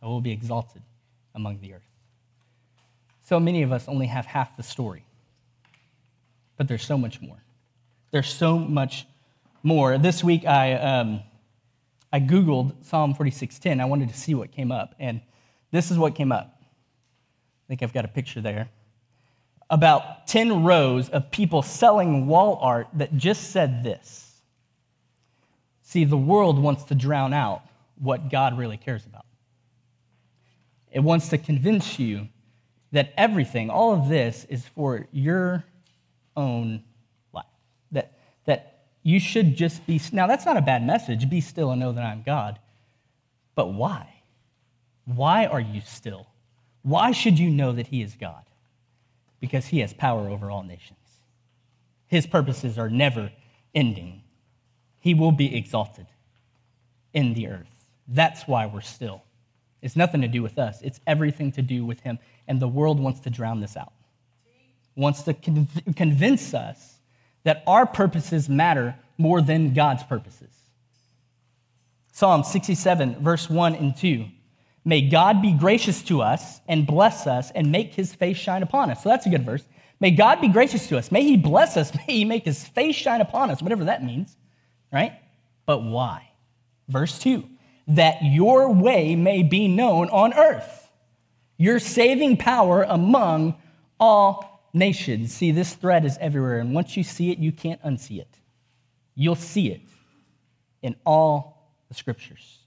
I 0.00 0.06
will 0.06 0.20
be 0.20 0.30
exalted 0.30 0.82
among 1.34 1.60
the 1.60 1.74
earth. 1.74 1.82
So 3.22 3.40
many 3.40 3.62
of 3.62 3.72
us 3.72 3.88
only 3.88 4.06
have 4.06 4.26
half 4.26 4.56
the 4.56 4.62
story. 4.62 5.02
But 6.56 6.68
there's 6.68 6.84
so 6.84 6.96
much 6.96 7.20
more. 7.20 7.42
There's 8.12 8.32
so 8.32 8.58
much 8.58 9.06
more. 9.64 9.98
This 9.98 10.22
week 10.22 10.46
I, 10.46 10.74
um, 10.74 11.22
I 12.12 12.20
Googled 12.20 12.84
Psalm 12.84 13.14
46:10. 13.14 13.80
I 13.80 13.86
wanted 13.86 14.10
to 14.10 14.16
see 14.16 14.34
what 14.34 14.52
came 14.52 14.70
up. 14.70 14.94
And 15.00 15.20
this 15.72 15.90
is 15.90 15.98
what 15.98 16.14
came 16.14 16.30
up. 16.30 16.60
I 16.60 17.64
think 17.66 17.82
I've 17.82 17.92
got 17.92 18.04
a 18.04 18.08
picture 18.08 18.40
there. 18.40 18.68
About 19.70 20.26
10 20.26 20.64
rows 20.64 21.08
of 21.08 21.30
people 21.30 21.62
selling 21.62 22.26
wall 22.26 22.58
art 22.60 22.88
that 22.94 23.16
just 23.16 23.50
said 23.50 23.82
this 23.82 24.24
See, 25.94 26.04
the 26.04 26.16
world 26.16 26.58
wants 26.58 26.82
to 26.84 26.94
drown 26.96 27.32
out 27.32 27.62
what 28.00 28.28
God 28.28 28.58
really 28.58 28.76
cares 28.76 29.06
about. 29.06 29.24
It 30.90 31.00
wants 31.00 31.28
to 31.28 31.38
convince 31.38 32.00
you 32.00 32.26
that 32.90 33.12
everything, 33.16 33.70
all 33.70 33.92
of 33.92 34.08
this, 34.08 34.44
is 34.48 34.66
for 34.74 35.06
your 35.12 35.64
own 36.36 36.82
life. 37.32 37.44
That, 37.92 38.18
that 38.44 38.86
you 39.02 39.20
should 39.20 39.56
just 39.56 39.86
be. 39.86 40.00
Now, 40.12 40.26
that's 40.26 40.46
not 40.46 40.56
a 40.56 40.62
bad 40.62 40.84
message. 40.84 41.30
Be 41.30 41.40
still 41.40 41.70
and 41.70 41.80
know 41.80 41.92
that 41.92 42.04
I'm 42.04 42.22
God. 42.22 42.58
But 43.54 43.74
why? 43.74 44.08
Why 45.04 45.46
are 45.46 45.60
you 45.60 45.80
still? 45.84 46.26
Why 46.82 47.12
should 47.12 47.38
you 47.38 47.50
know 47.50 47.72
that 47.72 47.86
He 47.86 48.02
is 48.02 48.14
God? 48.14 48.42
Because 49.44 49.66
He 49.66 49.80
has 49.80 49.92
power 49.92 50.30
over 50.30 50.50
all 50.50 50.62
nations. 50.62 50.98
His 52.06 52.26
purposes 52.26 52.78
are 52.78 52.88
never 52.88 53.30
ending. 53.74 54.22
He 55.00 55.12
will 55.12 55.32
be 55.32 55.54
exalted 55.54 56.06
in 57.12 57.34
the 57.34 57.48
earth. 57.48 57.84
That's 58.08 58.48
why 58.48 58.64
we're 58.64 58.80
still. 58.80 59.20
It's 59.82 59.96
nothing 59.96 60.22
to 60.22 60.28
do 60.28 60.42
with 60.42 60.58
us, 60.58 60.80
it's 60.80 60.98
everything 61.06 61.52
to 61.52 61.60
do 61.60 61.84
with 61.84 62.00
Him. 62.00 62.18
And 62.48 62.58
the 62.58 62.66
world 62.66 62.98
wants 62.98 63.20
to 63.20 63.28
drown 63.28 63.60
this 63.60 63.76
out, 63.76 63.92
wants 64.96 65.20
to 65.24 65.34
convince 65.34 66.54
us 66.54 66.94
that 67.42 67.62
our 67.66 67.84
purposes 67.84 68.48
matter 68.48 68.94
more 69.18 69.42
than 69.42 69.74
God's 69.74 70.04
purposes. 70.04 70.48
Psalm 72.12 72.44
67, 72.44 73.22
verse 73.22 73.50
1 73.50 73.74
and 73.74 73.94
2. 73.94 74.24
May 74.84 75.08
God 75.08 75.40
be 75.40 75.52
gracious 75.52 76.02
to 76.04 76.20
us 76.20 76.60
and 76.68 76.86
bless 76.86 77.26
us 77.26 77.50
and 77.52 77.72
make 77.72 77.94
his 77.94 78.14
face 78.14 78.36
shine 78.36 78.62
upon 78.62 78.90
us. 78.90 79.02
So 79.02 79.08
that's 79.08 79.26
a 79.26 79.30
good 79.30 79.44
verse. 79.44 79.66
May 80.00 80.10
God 80.10 80.40
be 80.40 80.48
gracious 80.48 80.86
to 80.88 80.98
us. 80.98 81.10
May 81.10 81.22
he 81.22 81.36
bless 81.36 81.76
us. 81.76 81.94
May 82.06 82.12
he 82.14 82.24
make 82.24 82.44
his 82.44 82.66
face 82.66 82.96
shine 82.96 83.20
upon 83.20 83.50
us, 83.50 83.62
whatever 83.62 83.84
that 83.84 84.04
means, 84.04 84.36
right? 84.92 85.12
But 85.66 85.82
why? 85.82 86.30
Verse 86.88 87.18
2 87.18 87.44
that 87.86 88.22
your 88.22 88.72
way 88.72 89.14
may 89.14 89.42
be 89.42 89.68
known 89.68 90.08
on 90.08 90.32
earth, 90.32 90.90
your 91.58 91.78
saving 91.78 92.36
power 92.36 92.82
among 92.88 93.54
all 94.00 94.66
nations. 94.72 95.34
See, 95.34 95.50
this 95.50 95.74
thread 95.74 96.04
is 96.04 96.16
everywhere, 96.18 96.60
and 96.60 96.74
once 96.74 96.96
you 96.96 97.04
see 97.04 97.30
it, 97.30 97.38
you 97.38 97.52
can't 97.52 97.82
unsee 97.82 98.20
it. 98.20 98.38
You'll 99.14 99.36
see 99.36 99.70
it 99.70 99.82
in 100.82 100.96
all 101.04 101.74
the 101.88 101.94
scriptures. 101.94 102.63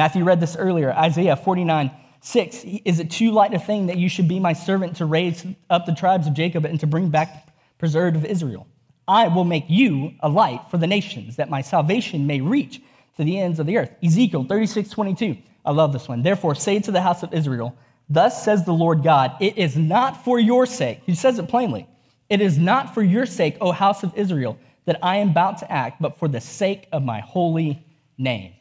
Matthew 0.00 0.24
read 0.24 0.40
this 0.40 0.56
earlier 0.56 0.92
Isaiah 0.92 1.36
49 1.36 1.90
6. 2.22 2.64
Is 2.86 3.00
it 3.00 3.10
too 3.10 3.32
light 3.32 3.52
a 3.52 3.58
thing 3.58 3.84
that 3.88 3.98
you 3.98 4.08
should 4.08 4.28
be 4.28 4.40
my 4.40 4.54
servant 4.54 4.96
to 4.96 5.04
raise 5.04 5.44
up 5.68 5.84
the 5.84 5.94
tribes 5.94 6.26
of 6.26 6.32
Jacob 6.32 6.64
and 6.64 6.80
to 6.80 6.86
bring 6.86 7.10
back 7.10 7.44
the 7.44 7.52
preserved 7.76 8.16
of 8.16 8.24
Israel? 8.24 8.66
I 9.06 9.28
will 9.28 9.44
make 9.44 9.66
you 9.68 10.14
a 10.20 10.28
light 10.30 10.62
for 10.70 10.78
the 10.78 10.86
nations, 10.86 11.36
that 11.36 11.50
my 11.50 11.60
salvation 11.60 12.26
may 12.26 12.40
reach 12.40 12.80
to 13.18 13.24
the 13.24 13.38
ends 13.38 13.60
of 13.60 13.66
the 13.66 13.76
earth. 13.76 13.90
Ezekiel 14.02 14.44
36, 14.44 14.88
22. 14.88 15.36
I 15.66 15.70
love 15.70 15.92
this 15.92 16.08
one. 16.08 16.22
Therefore, 16.22 16.54
say 16.54 16.78
to 16.78 16.90
the 16.90 17.02
house 17.02 17.22
of 17.22 17.34
Israel, 17.34 17.76
Thus 18.08 18.42
says 18.42 18.64
the 18.64 18.72
Lord 18.72 19.02
God, 19.02 19.36
it 19.38 19.58
is 19.58 19.76
not 19.76 20.24
for 20.24 20.40
your 20.40 20.64
sake. 20.64 21.02
He 21.04 21.14
says 21.14 21.38
it 21.38 21.46
plainly. 21.46 21.86
It 22.30 22.40
is 22.40 22.56
not 22.56 22.94
for 22.94 23.02
your 23.02 23.26
sake, 23.26 23.58
O 23.60 23.70
house 23.70 24.02
of 24.02 24.16
Israel, 24.16 24.56
that 24.86 24.98
I 25.02 25.16
am 25.16 25.28
about 25.28 25.58
to 25.58 25.70
act, 25.70 26.00
but 26.00 26.18
for 26.18 26.26
the 26.26 26.40
sake 26.40 26.88
of 26.90 27.02
my 27.02 27.20
holy 27.20 27.84
name, 28.16 28.54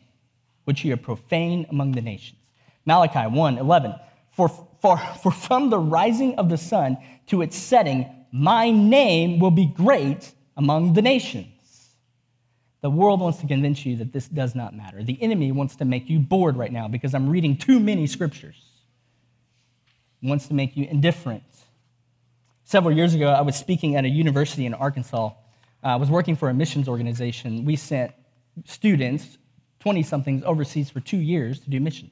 which 0.70 0.86
you 0.86 0.92
have 0.92 1.02
profaned 1.02 1.66
among 1.72 1.94
the 1.94 2.02
nations. 2.02 2.38
Malachi 2.86 3.28
1, 3.28 3.58
11. 3.58 3.96
For, 4.30 4.50
for, 4.80 5.00
for 5.00 5.32
from 5.32 5.72
the 5.72 5.80
rising 5.80 6.36
of 6.36 6.48
the 6.48 6.60
sun 6.60 6.96
to 7.26 7.42
its 7.42 7.58
setting, 7.58 8.06
my 8.32 8.70
name 8.70 9.40
will 9.40 9.50
be 9.50 9.66
great 9.66 10.32
among 10.58 10.94
the 10.94 11.02
nations. 11.02 11.48
The 12.82 12.90
world 12.92 13.20
wants 13.20 13.40
to 13.40 13.48
convince 13.48 13.84
you 13.84 13.96
that 13.96 14.14
this 14.14 14.28
does 14.28 14.54
not 14.54 14.76
matter. 14.76 15.02
The 15.02 15.20
enemy 15.24 15.52
wants 15.52 15.76
to 15.78 15.86
make 15.86 16.08
you 16.08 16.20
bored 16.20 16.56
right 16.56 16.72
now 16.72 16.88
because 16.88 17.16
I'm 17.16 17.28
reading 17.28 17.58
too 17.58 17.80
many 17.80 18.06
scriptures. 18.06 18.64
He 20.22 20.30
wants 20.30 20.50
to 20.50 20.54
make 20.54 20.78
you 20.78 20.86
indifferent. 20.86 21.42
Several 22.64 22.96
years 22.96 23.16
ago, 23.16 23.30
I 23.30 23.42
was 23.42 23.56
speaking 23.56 23.96
at 23.96 24.06
a 24.06 24.10
university 24.10 24.68
in 24.68 24.76
Arkansas. 24.76 25.32
I 25.82 25.96
was 25.96 26.12
working 26.12 26.36
for 26.36 26.48
a 26.48 26.54
missions 26.54 26.88
organization. 26.88 27.66
We 27.66 27.76
sent 27.76 28.12
students, 28.66 29.39
20 29.80 30.04
somethings, 30.04 30.44
overseas 30.44 30.90
for 30.90 31.00
two 31.00 31.18
years 31.18 31.60
to 31.62 31.70
do 31.70 31.80
missions. 31.80 32.12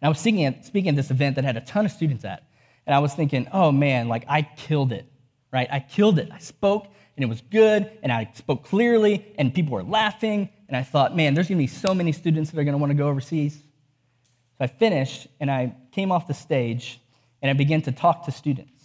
And 0.00 0.06
I 0.06 0.08
was 0.08 0.18
speaking 0.18 0.44
at, 0.44 0.64
speaking 0.64 0.90
at 0.90 0.96
this 0.96 1.10
event 1.10 1.36
that 1.36 1.44
had 1.44 1.56
a 1.56 1.62
ton 1.62 1.86
of 1.86 1.92
students 1.92 2.24
at. 2.24 2.42
And 2.86 2.94
I 2.94 2.98
was 2.98 3.14
thinking, 3.14 3.48
oh 3.52 3.72
man, 3.72 4.08
like 4.08 4.24
I 4.28 4.42
killed 4.42 4.92
it, 4.92 5.06
right? 5.52 5.68
I 5.70 5.80
killed 5.80 6.18
it. 6.18 6.28
I 6.32 6.38
spoke 6.38 6.88
and 7.16 7.24
it 7.24 7.28
was 7.28 7.40
good, 7.50 7.90
and 8.02 8.12
I 8.12 8.30
spoke 8.34 8.64
clearly, 8.64 9.24
and 9.38 9.52
people 9.52 9.72
were 9.72 9.82
laughing, 9.82 10.50
and 10.68 10.76
I 10.76 10.82
thought, 10.82 11.16
man, 11.16 11.32
there's 11.32 11.48
gonna 11.48 11.58
be 11.58 11.66
so 11.66 11.94
many 11.94 12.12
students 12.12 12.50
that 12.50 12.60
are 12.60 12.64
gonna 12.64 12.76
wanna 12.76 12.94
go 12.94 13.08
overseas. 13.08 13.54
So 13.54 14.64
I 14.64 14.66
finished, 14.66 15.26
and 15.40 15.50
I 15.50 15.74
came 15.92 16.12
off 16.12 16.26
the 16.26 16.34
stage, 16.34 17.00
and 17.40 17.50
I 17.50 17.54
began 17.54 17.80
to 17.82 17.92
talk 17.92 18.26
to 18.26 18.32
students, 18.32 18.84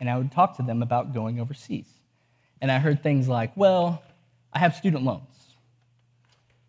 and 0.00 0.08
I 0.08 0.16
would 0.16 0.32
talk 0.32 0.56
to 0.56 0.62
them 0.62 0.82
about 0.82 1.12
going 1.12 1.38
overseas. 1.38 1.88
And 2.62 2.72
I 2.72 2.78
heard 2.78 3.02
things 3.02 3.28
like, 3.28 3.54
well, 3.56 4.02
I 4.54 4.58
have 4.58 4.74
student 4.74 5.04
loans, 5.04 5.35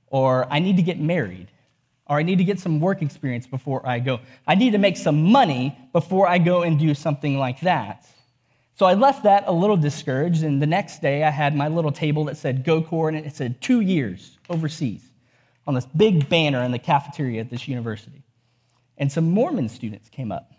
or 0.07 0.51
I 0.51 0.59
need 0.59 0.77
to 0.77 0.83
get 0.83 0.99
married, 0.99 1.51
or 2.07 2.17
I 2.17 2.23
need 2.23 2.37
to 2.37 2.43
get 2.43 2.59
some 2.59 2.79
work 2.79 3.01
experience 3.01 3.45
before 3.47 3.87
I 3.87 3.99
go. 3.99 4.19
I 4.47 4.55
need 4.55 4.71
to 4.71 4.77
make 4.77 4.97
some 4.97 5.23
money 5.23 5.77
before 5.93 6.27
I 6.27 6.37
go 6.37 6.63
and 6.63 6.79
do 6.79 6.93
something 6.93 7.37
like 7.37 7.61
that. 7.61 8.05
So 8.75 8.85
I 8.85 8.93
left 8.93 9.23
that 9.23 9.45
a 9.47 9.51
little 9.51 9.75
discouraged, 9.75 10.43
and 10.43 10.61
the 10.61 10.67
next 10.67 11.01
day 11.01 11.23
I 11.23 11.31
had 11.31 11.55
my 11.55 11.67
little 11.67 11.91
table 11.91 12.25
that 12.25 12.37
said 12.37 12.63
GoCorps, 12.63 13.17
and 13.17 13.25
it 13.25 13.35
said 13.35 13.59
two 13.59 13.81
years 13.81 14.37
overseas 14.49 15.03
on 15.65 15.73
this 15.73 15.85
big 15.85 16.29
banner 16.29 16.63
in 16.63 16.71
the 16.71 16.79
cafeteria 16.79 17.41
at 17.41 17.49
this 17.49 17.67
university. 17.67 18.23
And 18.97 19.11
some 19.11 19.29
Mormon 19.31 19.67
students 19.67 20.09
came 20.09 20.31
up, 20.31 20.53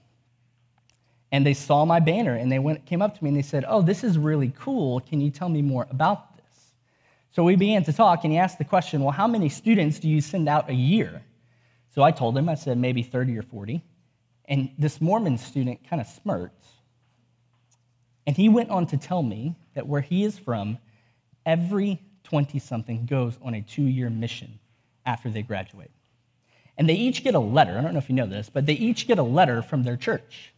and 1.30 1.46
they 1.46 1.54
saw 1.54 1.84
my 1.84 2.00
banner, 2.00 2.34
and 2.34 2.50
they 2.50 2.58
went, 2.58 2.84
came 2.86 3.02
up 3.02 3.16
to 3.16 3.24
me 3.24 3.28
and 3.28 3.36
they 3.36 3.42
said, 3.42 3.64
Oh, 3.68 3.82
this 3.82 4.02
is 4.04 4.18
really 4.18 4.52
cool. 4.58 5.00
Can 5.00 5.20
you 5.20 5.30
tell 5.30 5.48
me 5.48 5.62
more 5.62 5.86
about? 5.90 6.27
So 7.38 7.44
we 7.44 7.54
began 7.54 7.84
to 7.84 7.92
talk, 7.92 8.24
and 8.24 8.32
he 8.32 8.38
asked 8.40 8.58
the 8.58 8.64
question, 8.64 9.00
Well, 9.00 9.12
how 9.12 9.28
many 9.28 9.48
students 9.48 10.00
do 10.00 10.08
you 10.08 10.20
send 10.20 10.48
out 10.48 10.68
a 10.68 10.74
year? 10.74 11.22
So 11.94 12.02
I 12.02 12.10
told 12.10 12.36
him, 12.36 12.48
I 12.48 12.56
said, 12.56 12.78
maybe 12.78 13.00
30 13.00 13.38
or 13.38 13.42
40. 13.42 13.80
And 14.46 14.72
this 14.76 15.00
Mormon 15.00 15.38
student 15.38 15.88
kind 15.88 16.02
of 16.02 16.08
smirked 16.08 16.66
and 18.26 18.36
he 18.36 18.48
went 18.48 18.70
on 18.70 18.88
to 18.88 18.96
tell 18.96 19.22
me 19.22 19.54
that 19.74 19.86
where 19.86 20.00
he 20.00 20.24
is 20.24 20.36
from, 20.36 20.78
every 21.46 22.02
20 22.24 22.58
something 22.58 23.06
goes 23.06 23.38
on 23.40 23.54
a 23.54 23.62
two 23.62 23.84
year 23.84 24.10
mission 24.10 24.58
after 25.06 25.30
they 25.30 25.42
graduate. 25.42 25.92
And 26.76 26.88
they 26.88 26.94
each 26.94 27.22
get 27.22 27.36
a 27.36 27.38
letter. 27.38 27.78
I 27.78 27.82
don't 27.82 27.92
know 27.92 27.98
if 27.98 28.10
you 28.10 28.16
know 28.16 28.26
this, 28.26 28.50
but 28.52 28.66
they 28.66 28.72
each 28.72 29.06
get 29.06 29.20
a 29.20 29.22
letter 29.22 29.62
from 29.62 29.84
their 29.84 29.96
church 29.96 30.52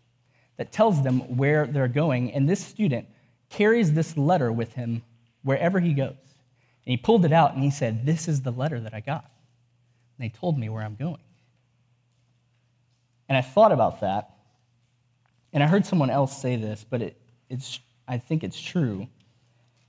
that 0.56 0.72
tells 0.72 1.02
them 1.02 1.36
where 1.36 1.66
they're 1.66 1.88
going. 1.88 2.32
And 2.32 2.48
this 2.48 2.64
student 2.64 3.06
carries 3.50 3.92
this 3.92 4.16
letter 4.16 4.50
with 4.50 4.72
him 4.72 5.02
wherever 5.42 5.78
he 5.78 5.92
goes. 5.92 6.29
And 6.86 6.92
he 6.92 6.96
pulled 6.96 7.24
it 7.24 7.32
out 7.32 7.54
and 7.54 7.62
he 7.62 7.70
said, 7.70 8.06
This 8.06 8.28
is 8.28 8.42
the 8.42 8.50
letter 8.50 8.80
that 8.80 8.94
I 8.94 9.00
got. 9.00 9.30
And 10.18 10.24
they 10.24 10.28
told 10.28 10.58
me 10.58 10.68
where 10.68 10.82
I'm 10.82 10.96
going. 10.96 11.20
And 13.28 13.36
I 13.36 13.42
thought 13.42 13.72
about 13.72 14.00
that. 14.00 14.30
And 15.52 15.62
I 15.62 15.66
heard 15.66 15.84
someone 15.84 16.10
else 16.10 16.40
say 16.40 16.56
this, 16.56 16.84
but 16.88 17.02
it, 17.02 17.20
it's, 17.48 17.80
I 18.06 18.18
think 18.18 18.44
it's 18.44 18.60
true. 18.60 19.06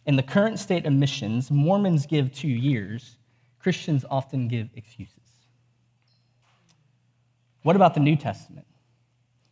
In 0.06 0.15
the 0.15 0.23
current 0.23 0.60
state 0.60 0.86
of 0.86 0.93
missions, 0.93 1.51
Mormons 1.51 2.06
give 2.06 2.34
two 2.34 2.47
years, 2.47 3.17
Christians 3.60 4.04
often 4.10 4.47
give 4.47 4.69
excuses. 4.75 5.15
What 7.63 7.75
about 7.75 7.93
the 7.93 7.99
New 7.99 8.15
Testament? 8.15 8.65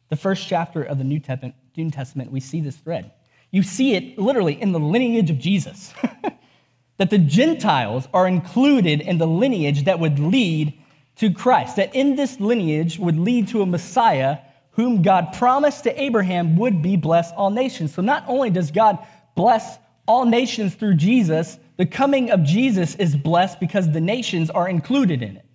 The 0.10 0.16
first 0.16 0.48
chapter 0.48 0.82
of 0.84 0.98
the 0.98 1.04
New 1.04 1.20
Testament, 1.20 2.32
we 2.32 2.40
see 2.40 2.62
this 2.62 2.76
thread. 2.76 3.12
You 3.52 3.62
see 3.62 3.96
it 3.96 4.18
literally 4.18 4.60
in 4.60 4.72
the 4.72 4.80
lineage 4.80 5.30
of 5.30 5.38
Jesus. 5.38 5.94
that 7.00 7.10
the 7.10 7.18
Gentiles 7.18 8.08
are 8.14 8.28
included 8.28 9.02
in 9.02 9.18
the 9.18 9.26
lineage 9.26 9.86
that 9.86 10.00
would 10.00 10.20
lead 10.20 10.74
to 11.16 11.32
Christ, 11.32 11.78
that 11.78 11.96
in 11.96 12.16
this 12.16 12.40
lineage 12.40 13.00
would 13.00 13.18
lead 13.18 13.48
to 13.48 13.62
a 13.62 13.66
Messiah 13.66 14.38
whom 14.72 15.02
God 15.02 15.34
promised 15.34 15.86
to 15.86 16.02
Abraham 16.02 16.58
would 16.58 16.82
be 16.82 16.98
blessed 16.98 17.34
all 17.36 17.50
nations. 17.50 17.94
So 17.94 18.02
not 18.02 18.26
only 18.28 18.50
does 18.50 18.70
God 18.70 19.00
bless 19.36 19.78
all 20.08 20.26
nations 20.26 20.76
through 20.76 20.96
Jesus, 20.96 21.58
the 21.78 21.86
coming 21.86 22.32
of 22.32 22.44
Jesus 22.44 22.96
is 22.96 23.16
blessed 23.16 23.62
because 23.62 23.90
the 23.90 24.02
nations 24.02 24.50
are 24.50 24.68
included 24.68 25.22
in 25.22 25.38
it. 25.38 25.46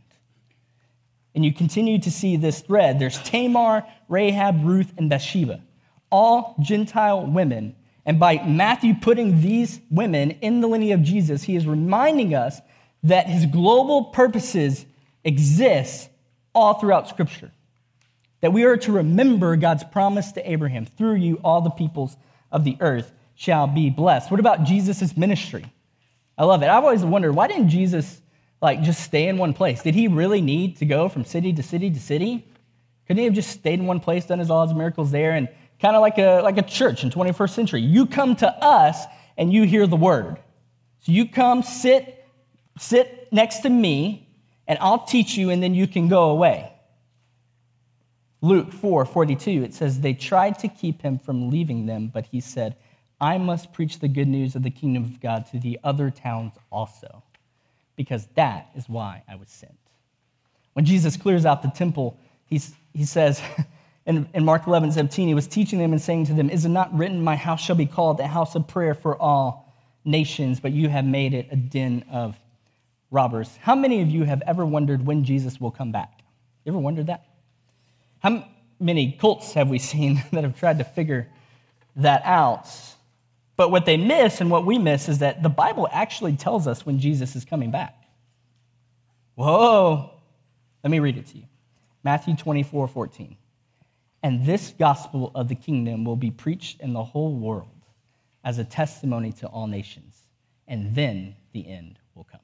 And 1.35 1.45
you 1.45 1.53
continue 1.53 1.99
to 1.99 2.11
see 2.11 2.37
this 2.37 2.61
thread. 2.61 2.99
There's 2.99 3.19
Tamar, 3.23 3.85
Rahab, 4.09 4.65
Ruth, 4.65 4.93
and 4.97 5.11
Bathsheba, 5.11 5.61
all 6.11 6.57
Gentile 6.61 7.27
women. 7.27 7.77
And 8.07 8.21
by 8.21 8.45
Matthew 8.47 8.95
putting 8.95 9.41
these 9.41 9.81
women 9.91 10.33
in 10.43 10.61
the 10.61 10.67
lineage 10.67 10.99
of 10.99 11.03
Jesus, 11.03 11.43
he 11.43 11.57
is 11.57 11.67
reminding 11.67 12.35
us 12.35 12.61
that 13.03 13.27
his 13.27 13.47
global 13.47 14.05
purposes 14.05 14.85
exist 15.25 16.09
all 16.55 16.75
throughout 16.75 17.09
Scripture. 17.09 17.51
That 18.41 18.53
we 18.53 18.65
are 18.65 18.77
to 18.79 18.93
remember 18.93 19.57
God's 19.57 19.85
promise 19.85 20.33
to 20.33 20.51
Abraham 20.51 20.85
through 20.85 21.17
you, 21.17 21.41
all 21.43 21.63
the 21.63 21.71
peoples 21.71 22.17
of 22.53 22.65
the 22.65 22.77
earth 22.81 23.11
shall 23.35 23.67
be 23.67 23.91
blessed. 23.91 24.31
What 24.31 24.41
about 24.41 24.65
Jesus' 24.65 25.17
ministry? 25.17 25.65
I 26.37 26.45
love 26.45 26.63
it. 26.63 26.69
I've 26.69 26.85
always 26.85 27.05
wondered 27.05 27.33
why 27.35 27.47
didn't 27.47 27.69
Jesus 27.69 28.21
like 28.61 28.83
just 28.83 29.03
stay 29.03 29.29
in 29.29 29.39
one 29.39 29.55
place? 29.55 29.83
Did 29.83 29.95
he 29.95 30.09
really 30.09 30.41
need 30.41 30.77
to 30.79 30.87
go 30.87 31.09
from 31.09 31.25
city 31.25 31.53
to 31.53 31.63
city 31.63 31.91
to 31.91 32.01
city? 32.01 32.47
Couldn't 33.07 33.19
he 33.19 33.25
have 33.25 33.35
just 33.35 33.51
stayed 33.51 33.79
in 33.81 33.87
one 33.87 34.01
place, 34.01 34.27
done 34.27 34.39
his 34.39 34.51
all 34.51 34.67
his 34.67 34.75
miracles 34.75 35.11
there, 35.11 35.33
and 35.33 35.49
kind 35.81 35.97
of 35.97 36.03
like 36.03 36.19
a 36.19 36.41
like 36.43 36.59
a 36.59 36.63
church 36.63 37.05
in 37.05 37.11
21st 37.11 37.51
century? 37.51 37.81
You 37.81 38.07
come 38.07 38.37
to 38.37 38.49
us 38.49 39.05
and 39.37 39.53
you 39.53 39.65
hear 39.65 39.87
the 39.87 39.97
word. 39.97 40.39
So 41.01 41.13
you 41.13 41.29
come, 41.29 41.63
sit, 41.63 42.25
sit 42.79 43.29
next 43.31 43.59
to 43.61 43.69
me, 43.69 44.29
and 44.67 44.79
I'll 44.81 45.05
teach 45.05 45.37
you, 45.37 45.51
and 45.51 45.63
then 45.63 45.75
you 45.75 45.87
can 45.87 46.09
go 46.09 46.31
away. 46.31 46.73
Luke 48.41 48.73
4 48.73 49.05
42, 49.05 49.63
it 49.63 49.75
says, 49.75 50.01
They 50.01 50.15
tried 50.15 50.59
to 50.61 50.69
keep 50.69 51.03
him 51.03 51.19
from 51.19 51.51
leaving 51.51 51.87
them, 51.87 52.11
but 52.13 52.27
he 52.27 52.41
said, 52.41 52.77
I 53.21 53.39
must 53.39 53.73
preach 53.73 53.99
the 53.99 54.09
good 54.09 54.29
news 54.29 54.55
of 54.55 54.63
the 54.63 54.71
kingdom 54.71 55.05
of 55.05 55.21
God 55.21 55.47
to 55.51 55.59
the 55.59 55.79
other 55.85 56.11
towns 56.11 56.53
also, 56.71 57.23
because 57.97 58.27
that 58.35 58.71
is 58.75 58.89
why 58.89 59.23
I 59.29 59.37
was 59.37 59.49
sent. 59.49 59.77
When 60.73 60.85
Jesus 60.85 61.17
clears 61.17 61.47
out 61.47 61.63
the 61.63 61.69
temple, 61.69 62.19
he's, 62.47 62.75
he 62.93 63.05
says 63.05 63.41
in, 64.07 64.29
in 64.35 64.45
Mark 64.45 64.67
11, 64.67 64.93
17, 64.93 65.29
he 65.29 65.35
was 65.35 65.47
teaching 65.47 65.79
them 65.79 65.93
and 65.93 66.01
saying 66.01 66.27
to 66.27 66.35
them, 66.35 66.51
Is 66.51 66.65
it 66.65 66.69
not 66.69 66.95
written, 66.97 67.23
My 67.23 67.37
house 67.37 67.61
shall 67.61 67.77
be 67.77 67.87
called 67.87 68.21
a 68.21 68.27
house 68.27 68.55
of 68.55 68.69
prayer 68.69 68.95
for 68.95 69.21
all 69.21 69.73
nations, 70.05 70.61
but 70.61 70.73
you 70.73 70.89
have 70.89 71.07
made 71.07 71.33
it 71.33 71.49
a 71.51 71.57
den 71.57 72.05
of 72.11 72.37
robbers? 73.11 73.57
How 73.63 73.75
many 73.75 74.03
of 74.03 74.11
you 74.11 74.25
have 74.25 74.43
ever 74.47 74.67
wondered 74.67 75.07
when 75.07 75.25
Jesus 75.25 75.59
will 75.59 75.71
come 75.71 75.91
back? 75.91 76.21
You 76.65 76.73
ever 76.73 76.79
wondered 76.79 77.07
that? 77.07 77.27
How 78.19 78.47
many 78.79 79.13
cults 79.13 79.55
have 79.55 79.71
we 79.71 79.79
seen 79.93 80.23
that 80.33 80.45
have 80.45 80.59
tried 80.59 80.79
to 80.79 80.85
figure 80.85 81.29
that 81.97 82.23
out? 82.27 82.69
But 83.57 83.71
what 83.71 83.87
they 83.87 83.97
miss 83.97 84.41
and 84.41 84.51
what 84.51 84.67
we 84.67 84.79
miss 84.79 85.09
is 85.09 85.19
that 85.19 85.43
the 85.43 85.49
Bible 85.49 85.89
actually 85.91 86.37
tells 86.37 86.67
us 86.67 86.85
when 86.85 86.99
Jesus 86.99 87.37
is 87.37 87.45
coming 87.45 87.71
back. 87.71 87.95
Whoa. 89.37 90.11
Let 90.83 90.91
me 90.91 90.99
read 90.99 91.17
it 91.17 91.27
to 91.29 91.39
you 91.39 91.45
Matthew 92.03 92.37
24 92.37 92.89
14. 92.89 93.37
And 94.25 94.47
this 94.47 94.73
gospel 94.79 95.31
of 95.35 95.49
the 95.49 95.55
kingdom 95.55 96.03
will 96.03 96.17
be 96.17 96.31
preached 96.31 96.81
in 96.81 96.95
the 96.95 97.05
whole 97.05 97.35
world 97.35 97.69
as 98.43 98.59
a 98.59 98.65
testimony 98.65 99.33
to 99.33 99.47
all 99.49 99.67
nations, 99.67 100.17
and 100.67 100.95
then 100.95 101.37
the 101.53 101.69
end 101.69 101.99
will 102.15 102.25
come. 102.25 102.41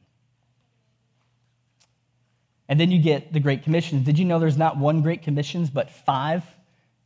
And 2.68 2.78
then 2.78 2.90
you 2.90 3.00
get 3.00 3.32
the 3.32 3.40
Great 3.40 3.62
Commissions. 3.62 4.04
Did 4.04 4.18
you 4.18 4.26
know 4.26 4.38
there's 4.38 4.58
not 4.58 4.76
one 4.76 5.00
Great 5.00 5.22
Commissions, 5.22 5.70
but 5.70 5.90
five 5.90 6.44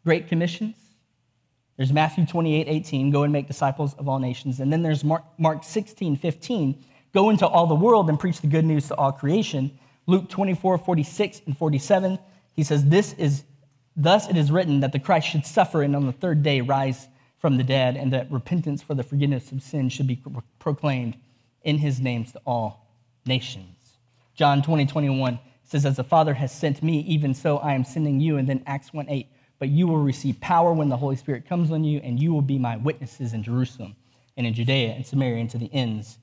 Great 0.04 0.26
Commissions? 0.26 0.74
There's 1.76 1.92
Matthew 1.92 2.26
28, 2.26 2.66
18, 2.66 3.12
go 3.12 3.22
and 3.22 3.32
make 3.32 3.46
disciples 3.46 3.94
of 3.94 4.08
all 4.08 4.18
nations. 4.18 4.58
And 4.58 4.72
then 4.72 4.82
there's 4.82 5.04
Mark, 5.04 5.22
Mark 5.38 5.62
16, 5.62 6.16
15, 6.16 6.84
go 7.12 7.30
into 7.30 7.46
all 7.46 7.68
the 7.68 7.76
world 7.76 8.08
and 8.08 8.18
preach 8.18 8.40
the 8.40 8.48
good 8.48 8.64
news 8.64 8.88
to 8.88 8.96
all 8.96 9.12
creation. 9.12 9.70
Luke 10.08 10.28
24, 10.28 10.78
46 10.78 11.42
and 11.46 11.56
47, 11.56 12.18
he 12.54 12.64
says, 12.64 12.84
This 12.84 13.12
is 13.12 13.44
thus 13.96 14.28
it 14.28 14.36
is 14.36 14.50
written 14.50 14.80
that 14.80 14.92
the 14.92 14.98
Christ 14.98 15.28
should 15.28 15.46
suffer 15.46 15.82
and 15.82 15.94
on 15.94 16.06
the 16.06 16.12
third 16.12 16.42
day 16.42 16.60
rise 16.60 17.08
from 17.38 17.58
the 17.58 17.64
dead, 17.64 17.96
and 17.96 18.10
that 18.10 18.32
repentance 18.32 18.82
for 18.82 18.94
the 18.94 19.02
forgiveness 19.02 19.52
of 19.52 19.62
sins 19.62 19.92
should 19.92 20.06
be 20.06 20.22
proclaimed 20.58 21.14
in 21.62 21.76
his 21.76 22.00
names 22.00 22.32
to 22.32 22.40
all 22.46 22.88
nations. 23.26 23.98
John 24.34 24.62
20, 24.62 24.86
21 24.86 25.38
says, 25.64 25.84
As 25.84 25.96
the 25.96 26.04
Father 26.04 26.32
has 26.32 26.50
sent 26.50 26.82
me, 26.82 27.00
even 27.00 27.34
so 27.34 27.58
I 27.58 27.74
am 27.74 27.84
sending 27.84 28.18
you. 28.18 28.38
And 28.38 28.48
then 28.48 28.62
Acts 28.66 28.94
1, 28.94 29.06
8, 29.10 29.26
but 29.58 29.68
you 29.68 29.86
will 29.86 29.98
receive 29.98 30.40
power 30.40 30.72
when 30.72 30.88
the 30.88 30.96
Holy 30.96 31.16
Spirit 31.16 31.46
comes 31.46 31.70
on 31.70 31.84
you, 31.84 32.00
and 32.02 32.18
you 32.18 32.32
will 32.32 32.42
be 32.42 32.58
my 32.58 32.78
witnesses 32.78 33.34
in 33.34 33.42
Jerusalem 33.42 33.94
and 34.36 34.46
in 34.46 34.54
Judea 34.54 34.92
and 34.92 35.06
Samaria 35.06 35.40
and 35.40 35.50
to 35.50 35.58
the 35.58 35.72
ends 35.72 36.18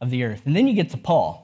of 0.00 0.10
the 0.10 0.24
earth. 0.24 0.42
And 0.44 0.56
then 0.56 0.66
you 0.66 0.74
get 0.74 0.90
to 0.90 0.96
Paul, 0.96 1.43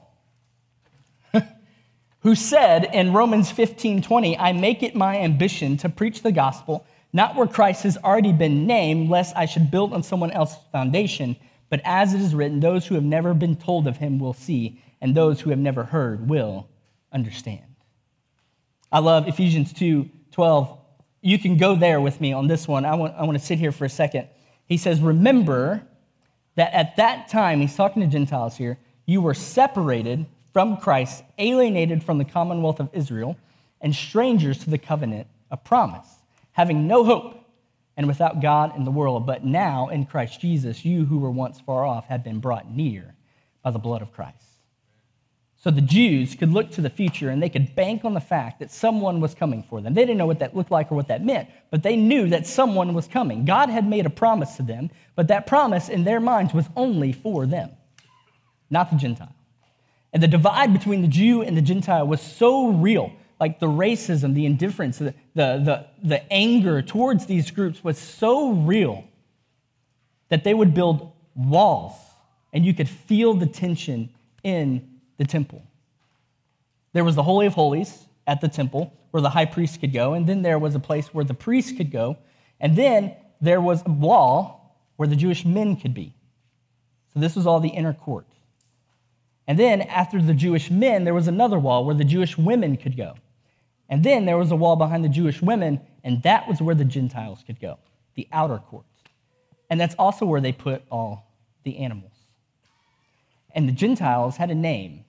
who 2.21 2.35
said 2.35 2.89
in 2.93 3.13
Romans 3.13 3.49
15 3.51 4.01
20, 4.01 4.37
I 4.37 4.53
make 4.53 4.83
it 4.83 4.95
my 4.95 5.17
ambition 5.17 5.77
to 5.77 5.89
preach 5.89 6.21
the 6.21 6.31
gospel, 6.31 6.85
not 7.13 7.35
where 7.35 7.47
Christ 7.47 7.83
has 7.83 7.97
already 7.97 8.31
been 8.31 8.65
named, 8.67 9.09
lest 9.09 9.35
I 9.35 9.45
should 9.45 9.71
build 9.71 9.93
on 9.93 10.03
someone 10.03 10.31
else's 10.31 10.59
foundation. 10.71 11.35
But 11.69 11.81
as 11.85 12.13
it 12.13 12.21
is 12.21 12.35
written, 12.35 12.59
those 12.59 12.85
who 12.85 12.95
have 12.95 13.03
never 13.03 13.33
been 13.33 13.55
told 13.55 13.87
of 13.87 13.97
him 13.97 14.19
will 14.19 14.33
see, 14.33 14.81
and 14.99 15.15
those 15.15 15.39
who 15.41 15.49
have 15.49 15.59
never 15.59 15.83
heard 15.83 16.29
will 16.29 16.67
understand. 17.11 17.63
I 18.91 18.99
love 18.99 19.27
Ephesians 19.27 19.73
2 19.73 20.09
12 20.31 20.77
you 21.21 21.37
can 21.37 21.57
go 21.57 21.75
there 21.75 22.01
with 22.01 22.19
me 22.19 22.33
on 22.33 22.47
this 22.47 22.67
one. 22.67 22.83
I 22.83 22.95
want, 22.95 23.15
I 23.15 23.23
want 23.23 23.37
to 23.37 23.43
sit 23.43 23.59
here 23.59 23.71
for 23.71 23.85
a 23.85 23.89
second. 23.89 24.27
He 24.65 24.77
says, 24.77 24.99
Remember 24.99 25.83
that 26.55 26.73
at 26.73 26.95
that 26.97 27.29
time, 27.29 27.61
he's 27.61 27.75
talking 27.75 28.01
to 28.01 28.07
Gentiles 28.07 28.57
here, 28.57 28.77
you 29.05 29.21
were 29.21 29.33
separated 29.33 30.25
from 30.53 30.77
Christ, 30.77 31.23
alienated 31.37 32.03
from 32.03 32.17
the 32.17 32.25
commonwealth 32.25 32.79
of 32.79 32.89
Israel, 32.93 33.37
and 33.81 33.95
strangers 33.95 34.59
to 34.59 34.69
the 34.69 34.77
covenant 34.77 35.27
of 35.49 35.63
promise, 35.63 36.07
having 36.51 36.87
no 36.87 37.03
hope 37.03 37.37
and 37.97 38.07
without 38.07 38.41
God 38.41 38.75
in 38.75 38.83
the 38.83 38.91
world. 38.91 39.25
But 39.25 39.45
now 39.45 39.89
in 39.89 40.05
Christ 40.05 40.39
Jesus, 40.39 40.85
you 40.85 41.05
who 41.05 41.19
were 41.19 41.31
once 41.31 41.59
far 41.59 41.85
off 41.85 42.05
have 42.07 42.23
been 42.23 42.39
brought 42.39 42.69
near 42.69 43.15
by 43.63 43.71
the 43.71 43.79
blood 43.79 44.01
of 44.01 44.13
Christ. 44.13 44.37
So 45.63 45.69
the 45.69 45.81
Jews 45.81 46.33
could 46.33 46.51
look 46.51 46.71
to 46.71 46.81
the 46.81 46.89
future 46.89 47.29
and 47.29 47.41
they 47.41 47.49
could 47.49 47.75
bank 47.75 48.03
on 48.03 48.15
the 48.15 48.19
fact 48.19 48.59
that 48.59 48.71
someone 48.71 49.21
was 49.21 49.35
coming 49.35 49.61
for 49.61 49.79
them. 49.79 49.93
They 49.93 50.01
didn't 50.01 50.17
know 50.17 50.25
what 50.25 50.39
that 50.39 50.55
looked 50.55 50.71
like 50.71 50.91
or 50.91 50.95
what 50.95 51.07
that 51.09 51.23
meant, 51.23 51.49
but 51.69 51.83
they 51.83 51.95
knew 51.95 52.27
that 52.29 52.47
someone 52.47 52.95
was 52.95 53.07
coming. 53.07 53.45
God 53.45 53.69
had 53.69 53.87
made 53.87 54.07
a 54.07 54.09
promise 54.09 54.55
to 54.55 54.63
them, 54.63 54.89
but 55.15 55.27
that 55.27 55.45
promise 55.45 55.87
in 55.87 56.03
their 56.03 56.19
minds 56.19 56.51
was 56.51 56.65
only 56.75 57.11
for 57.11 57.45
them, 57.45 57.69
not 58.71 58.89
the 58.89 58.95
Gentile. 58.95 59.35
And 60.13 60.21
the 60.21 60.27
divide 60.27 60.73
between 60.73 61.01
the 61.01 61.07
Jew 61.07 61.41
and 61.41 61.55
the 61.55 61.61
Gentile 61.61 62.05
was 62.05 62.21
so 62.21 62.69
real, 62.69 63.13
like 63.39 63.59
the 63.59 63.67
racism, 63.67 64.33
the 64.33 64.45
indifference, 64.45 64.97
the, 64.97 65.13
the, 65.35 65.57
the, 65.63 65.85
the 66.03 66.33
anger 66.33 66.81
towards 66.81 67.25
these 67.25 67.49
groups 67.51 67.83
was 67.83 67.97
so 67.97 68.51
real 68.51 69.05
that 70.29 70.43
they 70.43 70.53
would 70.53 70.73
build 70.73 71.11
walls 71.35 71.93
and 72.53 72.65
you 72.65 72.73
could 72.73 72.89
feel 72.89 73.33
the 73.33 73.45
tension 73.45 74.09
in 74.43 74.99
the 75.17 75.25
temple. 75.25 75.63
There 76.93 77.03
was 77.03 77.15
the 77.15 77.23
Holy 77.23 77.45
of 77.45 77.53
Holies 77.53 78.05
at 78.27 78.41
the 78.41 78.49
temple 78.49 78.93
where 79.11 79.21
the 79.21 79.29
high 79.29 79.45
priest 79.45 79.79
could 79.79 79.93
go, 79.93 80.13
and 80.13 80.27
then 80.27 80.41
there 80.41 80.59
was 80.59 80.75
a 80.75 80.79
place 80.79 81.13
where 81.13 81.25
the 81.25 81.33
priest 81.33 81.77
could 81.77 81.91
go, 81.91 82.17
and 82.59 82.75
then 82.75 83.15
there 83.41 83.61
was 83.61 83.83
a 83.85 83.89
wall 83.89 84.77
where 84.95 85.07
the 85.07 85.15
Jewish 85.15 85.45
men 85.45 85.75
could 85.75 85.93
be. 85.93 86.13
So 87.13 87.19
this 87.19 87.35
was 87.35 87.45
all 87.45 87.59
the 87.59 87.69
inner 87.69 87.93
court. 87.93 88.27
And 89.51 89.59
then 89.59 89.81
after 89.81 90.21
the 90.21 90.33
Jewish 90.33 90.71
men, 90.71 91.03
there 91.03 91.13
was 91.13 91.27
another 91.27 91.59
wall 91.59 91.83
where 91.83 91.93
the 91.93 92.05
Jewish 92.05 92.37
women 92.37 92.77
could 92.77 92.95
go. 92.95 93.15
And 93.89 94.01
then 94.01 94.23
there 94.23 94.37
was 94.37 94.49
a 94.49 94.55
wall 94.55 94.77
behind 94.77 95.03
the 95.03 95.09
Jewish 95.09 95.41
women, 95.41 95.81
and 96.05 96.23
that 96.23 96.47
was 96.47 96.61
where 96.61 96.73
the 96.73 96.85
Gentiles 96.85 97.43
could 97.45 97.59
go, 97.59 97.77
the 98.15 98.29
outer 98.31 98.59
court. 98.59 98.85
And 99.69 99.77
that's 99.77 99.93
also 99.95 100.25
where 100.25 100.39
they 100.39 100.53
put 100.53 100.83
all 100.89 101.29
the 101.65 101.79
animals. 101.79 102.13
And 103.53 103.67
the 103.67 103.73
Gentiles 103.73 104.37
had 104.37 104.51
a 104.51 104.55
name. 104.55 105.03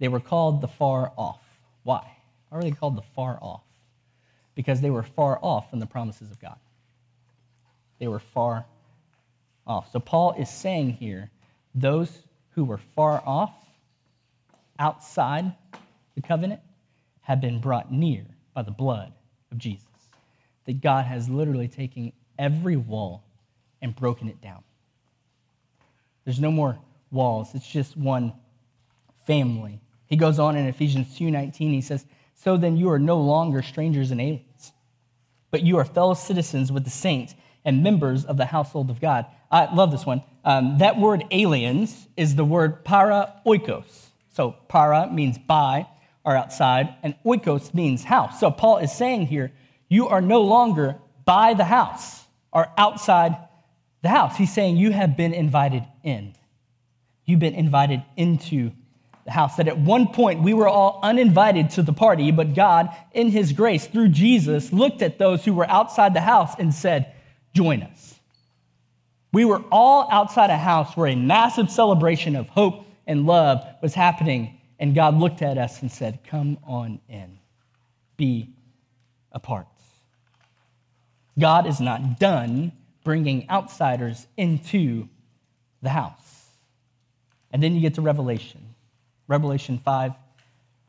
They 0.00 0.08
were 0.08 0.18
called 0.18 0.60
the 0.60 0.66
far 0.66 1.12
off. 1.16 1.44
Why? 1.84 2.04
Why 2.48 2.56
were 2.56 2.64
they 2.64 2.72
called 2.72 2.96
the 2.96 3.06
far 3.14 3.38
off? 3.40 3.62
Because 4.56 4.80
they 4.80 4.90
were 4.90 5.04
far 5.04 5.38
off 5.40 5.70
from 5.70 5.78
the 5.78 5.86
promises 5.86 6.32
of 6.32 6.40
God. 6.40 6.58
They 8.00 8.08
were 8.08 8.18
far 8.18 8.66
off. 9.68 9.92
So 9.92 10.00
Paul 10.00 10.34
is 10.36 10.50
saying 10.50 10.94
here 10.94 11.30
those 11.76 12.24
who 12.56 12.64
were 12.64 12.80
far 12.96 13.22
off, 13.24 13.52
outside 14.78 15.52
the 16.14 16.22
covenant, 16.22 16.60
have 17.20 17.40
been 17.40 17.60
brought 17.60 17.92
near 17.92 18.24
by 18.54 18.62
the 18.62 18.70
blood 18.70 19.12
of 19.52 19.58
Jesus. 19.58 19.86
That 20.64 20.80
God 20.80 21.04
has 21.04 21.28
literally 21.28 21.68
taken 21.68 22.12
every 22.38 22.76
wall 22.76 23.24
and 23.82 23.94
broken 23.94 24.28
it 24.28 24.40
down. 24.40 24.62
There's 26.24 26.40
no 26.40 26.50
more 26.50 26.78
walls, 27.10 27.54
it's 27.54 27.68
just 27.68 27.96
one 27.96 28.32
family. 29.26 29.80
He 30.06 30.16
goes 30.16 30.38
on 30.38 30.56
in 30.56 30.66
Ephesians 30.66 31.14
2:19 31.16 31.72
he 31.72 31.80
says, 31.80 32.06
"So 32.34 32.56
then 32.56 32.76
you 32.76 32.90
are 32.90 32.98
no 32.98 33.20
longer 33.20 33.62
strangers 33.62 34.10
and 34.10 34.20
aliens, 34.20 34.72
but 35.50 35.62
you 35.62 35.76
are 35.78 35.84
fellow 35.84 36.14
citizens 36.14 36.72
with 36.72 36.84
the 36.84 36.90
saints 36.90 37.34
and 37.64 37.82
members 37.82 38.24
of 38.24 38.36
the 38.36 38.46
household 38.46 38.90
of 38.90 39.00
God." 39.00 39.26
I 39.50 39.72
love 39.74 39.90
this 39.90 40.06
one. 40.06 40.22
Um, 40.44 40.78
that 40.78 40.98
word 40.98 41.24
aliens 41.30 42.08
is 42.16 42.34
the 42.34 42.44
word 42.44 42.84
para 42.84 43.40
oikos. 43.46 44.07
So 44.38 44.54
para 44.68 45.10
means 45.10 45.36
by 45.36 45.88
or 46.22 46.36
outside, 46.36 46.94
and 47.02 47.16
oikos 47.26 47.74
means 47.74 48.04
house. 48.04 48.38
So 48.38 48.52
Paul 48.52 48.78
is 48.78 48.92
saying 48.92 49.26
here, 49.26 49.50
you 49.88 50.06
are 50.06 50.20
no 50.20 50.42
longer 50.42 50.94
by 51.24 51.54
the 51.54 51.64
house 51.64 52.24
or 52.52 52.68
outside 52.78 53.36
the 54.02 54.10
house. 54.10 54.36
He's 54.36 54.52
saying 54.52 54.76
you 54.76 54.92
have 54.92 55.16
been 55.16 55.34
invited 55.34 55.82
in. 56.04 56.34
You've 57.24 57.40
been 57.40 57.56
invited 57.56 58.04
into 58.16 58.70
the 59.24 59.32
house. 59.32 59.56
That 59.56 59.66
at 59.66 59.76
one 59.76 60.06
point 60.06 60.40
we 60.40 60.54
were 60.54 60.68
all 60.68 61.00
uninvited 61.02 61.70
to 61.70 61.82
the 61.82 61.92
party, 61.92 62.30
but 62.30 62.54
God, 62.54 62.90
in 63.14 63.32
His 63.32 63.52
grace, 63.52 63.88
through 63.88 64.10
Jesus, 64.10 64.72
looked 64.72 65.02
at 65.02 65.18
those 65.18 65.44
who 65.44 65.52
were 65.52 65.68
outside 65.68 66.14
the 66.14 66.20
house 66.20 66.54
and 66.60 66.72
said, 66.72 67.12
Join 67.54 67.82
us. 67.82 68.14
We 69.32 69.44
were 69.44 69.64
all 69.72 70.06
outside 70.12 70.50
a 70.50 70.56
house 70.56 70.96
where 70.96 71.08
a 71.08 71.16
massive 71.16 71.72
celebration 71.72 72.36
of 72.36 72.48
hope 72.48 72.84
and 73.08 73.26
love 73.26 73.66
was 73.82 73.94
happening, 73.94 74.60
and 74.78 74.94
God 74.94 75.18
looked 75.18 75.42
at 75.42 75.58
us 75.58 75.80
and 75.80 75.90
said, 75.90 76.20
Come 76.24 76.58
on 76.62 77.00
in, 77.08 77.38
be 78.16 78.50
a 79.32 79.40
part. 79.40 79.66
God 81.38 81.66
is 81.66 81.80
not 81.80 82.20
done 82.20 82.72
bringing 83.02 83.48
outsiders 83.48 84.26
into 84.36 85.08
the 85.82 85.88
house. 85.88 86.48
And 87.50 87.62
then 87.62 87.74
you 87.74 87.80
get 87.80 87.94
to 87.94 88.02
Revelation. 88.02 88.74
Revelation 89.26 89.80
5 89.84 90.12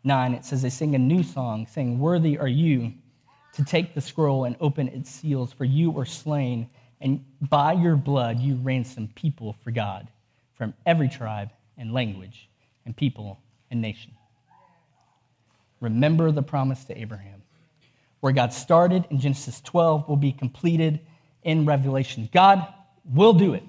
9, 0.04 0.34
it 0.34 0.46
says, 0.46 0.62
They 0.62 0.70
sing 0.70 0.96
a 0.96 1.00
new 1.00 1.24
song, 1.24 1.68
saying, 1.68 2.00
Worthy 2.00 2.38
are 2.38 2.48
you 2.48 2.94
to 3.54 3.64
take 3.64 3.94
the 3.94 4.02
scroll 4.02 4.44
and 4.44 4.56
open 4.60 4.90
its 4.90 5.10
seals, 5.10 5.54
for 5.54 5.66
you 5.66 5.90
were 5.90 6.06
slain, 6.06 6.70
and 7.00 7.24
by 7.50 7.74
your 7.74 7.96
blood 7.96 8.40
you 8.40 8.56
ransomed 8.56 9.16
people 9.16 9.56
for 9.64 9.72
God 9.72 10.08
from 10.58 10.74
every 10.86 11.08
tribe 11.08 11.50
and 11.80 11.94
language 11.94 12.48
and 12.86 12.96
people 12.96 13.40
and 13.72 13.82
nation. 13.82 14.12
Remember 15.82 16.32
the 16.32 16.44
promise 16.44 16.84
to 16.86 16.98
Abraham. 17.00 17.42
Where 18.20 18.34
God 18.34 18.54
started 18.54 19.06
in 19.10 19.20
Genesis 19.20 19.62
12 19.62 20.08
will 20.08 20.18
be 20.18 20.34
completed 20.34 21.00
in 21.42 21.66
Revelation. 21.66 22.30
God 22.34 22.68
will 23.06 23.34
do 23.34 23.54
it. 23.54 23.64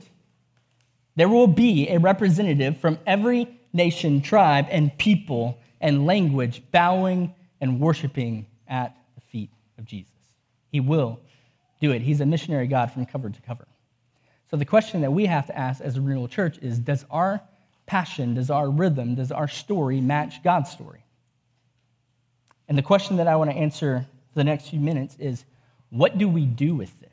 There 1.17 1.29
will 1.29 1.47
be 1.47 1.89
a 1.89 1.99
representative 1.99 2.79
from 2.79 2.99
every 3.07 3.61
nation, 3.73 4.21
tribe, 4.21 4.67
and 4.71 4.97
people 4.99 5.59
and 5.81 6.05
language 6.05 6.63
bowing 6.73 7.33
and 7.61 7.79
worshiping 7.79 8.47
at 8.67 8.97
the 9.15 9.21
feet 9.21 9.51
of 9.79 9.85
Jesus. 9.85 10.13
He 10.73 10.81
will 10.81 11.21
do 11.81 11.93
it. 11.93 12.03
He's 12.03 12.21
a 12.21 12.27
missionary 12.27 12.67
God 12.67 12.91
from 12.91 13.07
cover 13.07 13.31
to 13.31 13.43
cover. 13.43 13.67
So 14.51 14.57
the 14.57 14.65
question 14.65 15.01
that 15.03 15.13
we 15.13 15.27
have 15.27 15.47
to 15.47 15.57
ask 15.57 15.81
as 15.81 15.97
a 15.97 16.01
renewal 16.01 16.27
church 16.29 16.59
is 16.61 16.79
does 16.79 17.05
our 17.11 17.41
passion, 17.91 18.35
does 18.35 18.51
our 18.51 18.71
rhythm, 18.71 19.17
does 19.17 19.33
our 19.33 19.49
story 19.49 20.01
match 20.01 20.45
God's 20.45 20.71
story? 20.71 21.03
And 22.69 22.79
the 22.79 22.83
question 22.83 23.17
that 23.17 23.27
I 23.27 23.35
want 23.35 23.51
to 23.51 23.57
answer 23.57 24.07
for 24.29 24.39
the 24.39 24.45
next 24.45 24.69
few 24.69 24.79
minutes 24.79 25.17
is 25.19 25.45
what 25.91 26.17
do 26.17 26.29
we 26.29 26.47
do 26.47 26.77
with 26.77 27.01
this? 27.01 27.11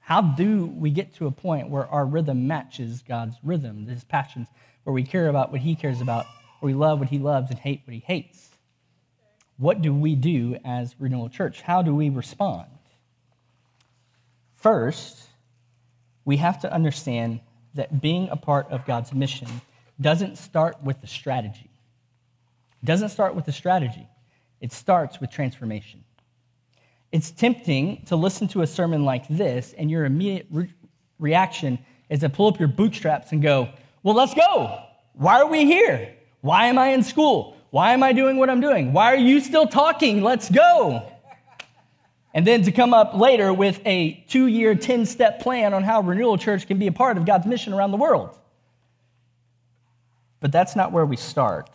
How 0.00 0.20
do 0.20 0.66
we 0.66 0.90
get 0.90 1.14
to 1.14 1.28
a 1.28 1.30
point 1.30 1.68
where 1.68 1.86
our 1.86 2.04
rhythm 2.04 2.48
matches 2.48 3.04
God's 3.06 3.36
rhythm, 3.44 3.86
his 3.86 4.02
passions, 4.02 4.48
where 4.82 4.92
we 4.92 5.04
care 5.04 5.28
about 5.28 5.52
what 5.52 5.60
he 5.60 5.76
cares 5.76 6.00
about, 6.00 6.26
where 6.58 6.72
we 6.72 6.74
love 6.74 6.98
what 6.98 7.08
he 7.08 7.20
loves 7.20 7.50
and 7.50 7.58
hate 7.60 7.82
what 7.84 7.94
he 7.94 8.02
hates? 8.04 8.48
What 9.56 9.82
do 9.82 9.94
we 9.94 10.16
do 10.16 10.56
as 10.64 10.96
Renewal 10.98 11.28
Church? 11.28 11.60
How 11.60 11.80
do 11.80 11.94
we 11.94 12.08
respond? 12.10 12.66
First, 14.56 15.28
we 16.24 16.38
have 16.38 16.60
to 16.62 16.72
understand 16.72 17.38
that 17.74 18.02
being 18.02 18.30
a 18.30 18.36
part 18.36 18.68
of 18.72 18.84
God's 18.84 19.12
mission 19.14 19.46
doesn't 20.00 20.38
start 20.38 20.82
with 20.82 21.00
the 21.00 21.06
strategy. 21.06 21.70
It 22.82 22.86
doesn't 22.86 23.10
start 23.10 23.34
with 23.34 23.44
the 23.44 23.52
strategy. 23.52 24.08
It 24.60 24.72
starts 24.72 25.20
with 25.20 25.30
transformation. 25.30 26.04
It's 27.12 27.30
tempting 27.30 28.04
to 28.06 28.16
listen 28.16 28.48
to 28.48 28.62
a 28.62 28.66
sermon 28.66 29.04
like 29.04 29.28
this, 29.28 29.74
and 29.76 29.90
your 29.90 30.04
immediate 30.04 30.46
re- 30.50 30.72
reaction 31.18 31.78
is 32.08 32.20
to 32.20 32.28
pull 32.28 32.48
up 32.48 32.58
your 32.58 32.68
bootstraps 32.68 33.32
and 33.32 33.42
go, 33.42 33.68
Well, 34.02 34.14
let's 34.14 34.34
go. 34.34 34.84
Why 35.14 35.40
are 35.40 35.46
we 35.46 35.64
here? 35.66 36.14
Why 36.40 36.66
am 36.66 36.78
I 36.78 36.88
in 36.88 37.02
school? 37.02 37.56
Why 37.70 37.92
am 37.92 38.02
I 38.02 38.12
doing 38.12 38.36
what 38.36 38.50
I'm 38.50 38.60
doing? 38.60 38.92
Why 38.92 39.12
are 39.12 39.16
you 39.16 39.40
still 39.40 39.66
talking? 39.66 40.22
Let's 40.22 40.50
go. 40.50 41.08
And 42.34 42.46
then 42.46 42.62
to 42.62 42.72
come 42.72 42.94
up 42.94 43.14
later 43.14 43.52
with 43.52 43.80
a 43.84 44.24
two 44.28 44.46
year, 44.46 44.74
10 44.74 45.06
step 45.06 45.40
plan 45.40 45.74
on 45.74 45.82
how 45.82 46.00
Renewal 46.00 46.38
Church 46.38 46.66
can 46.66 46.78
be 46.78 46.86
a 46.86 46.92
part 46.92 47.16
of 47.18 47.26
God's 47.26 47.46
mission 47.46 47.72
around 47.72 47.90
the 47.90 47.98
world. 47.98 48.38
But 50.42 50.50
that's 50.50 50.74
not 50.74 50.90
where 50.90 51.06
we 51.06 51.16
start. 51.16 51.70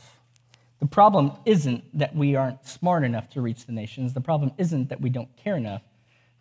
The 0.80 0.86
problem 0.86 1.32
isn't 1.46 1.86
that 1.98 2.14
we 2.14 2.36
aren't 2.36 2.64
smart 2.68 3.04
enough 3.06 3.30
to 3.30 3.42
reach 3.42 3.66
the 3.66 3.72
nations. 3.72 4.14
The 4.14 4.22
problem 4.22 4.52
isn't 4.58 4.90
that 4.90 5.02
we 5.02 5.10
don't 5.10 5.34
care 5.38 5.56
enough. 5.56 5.82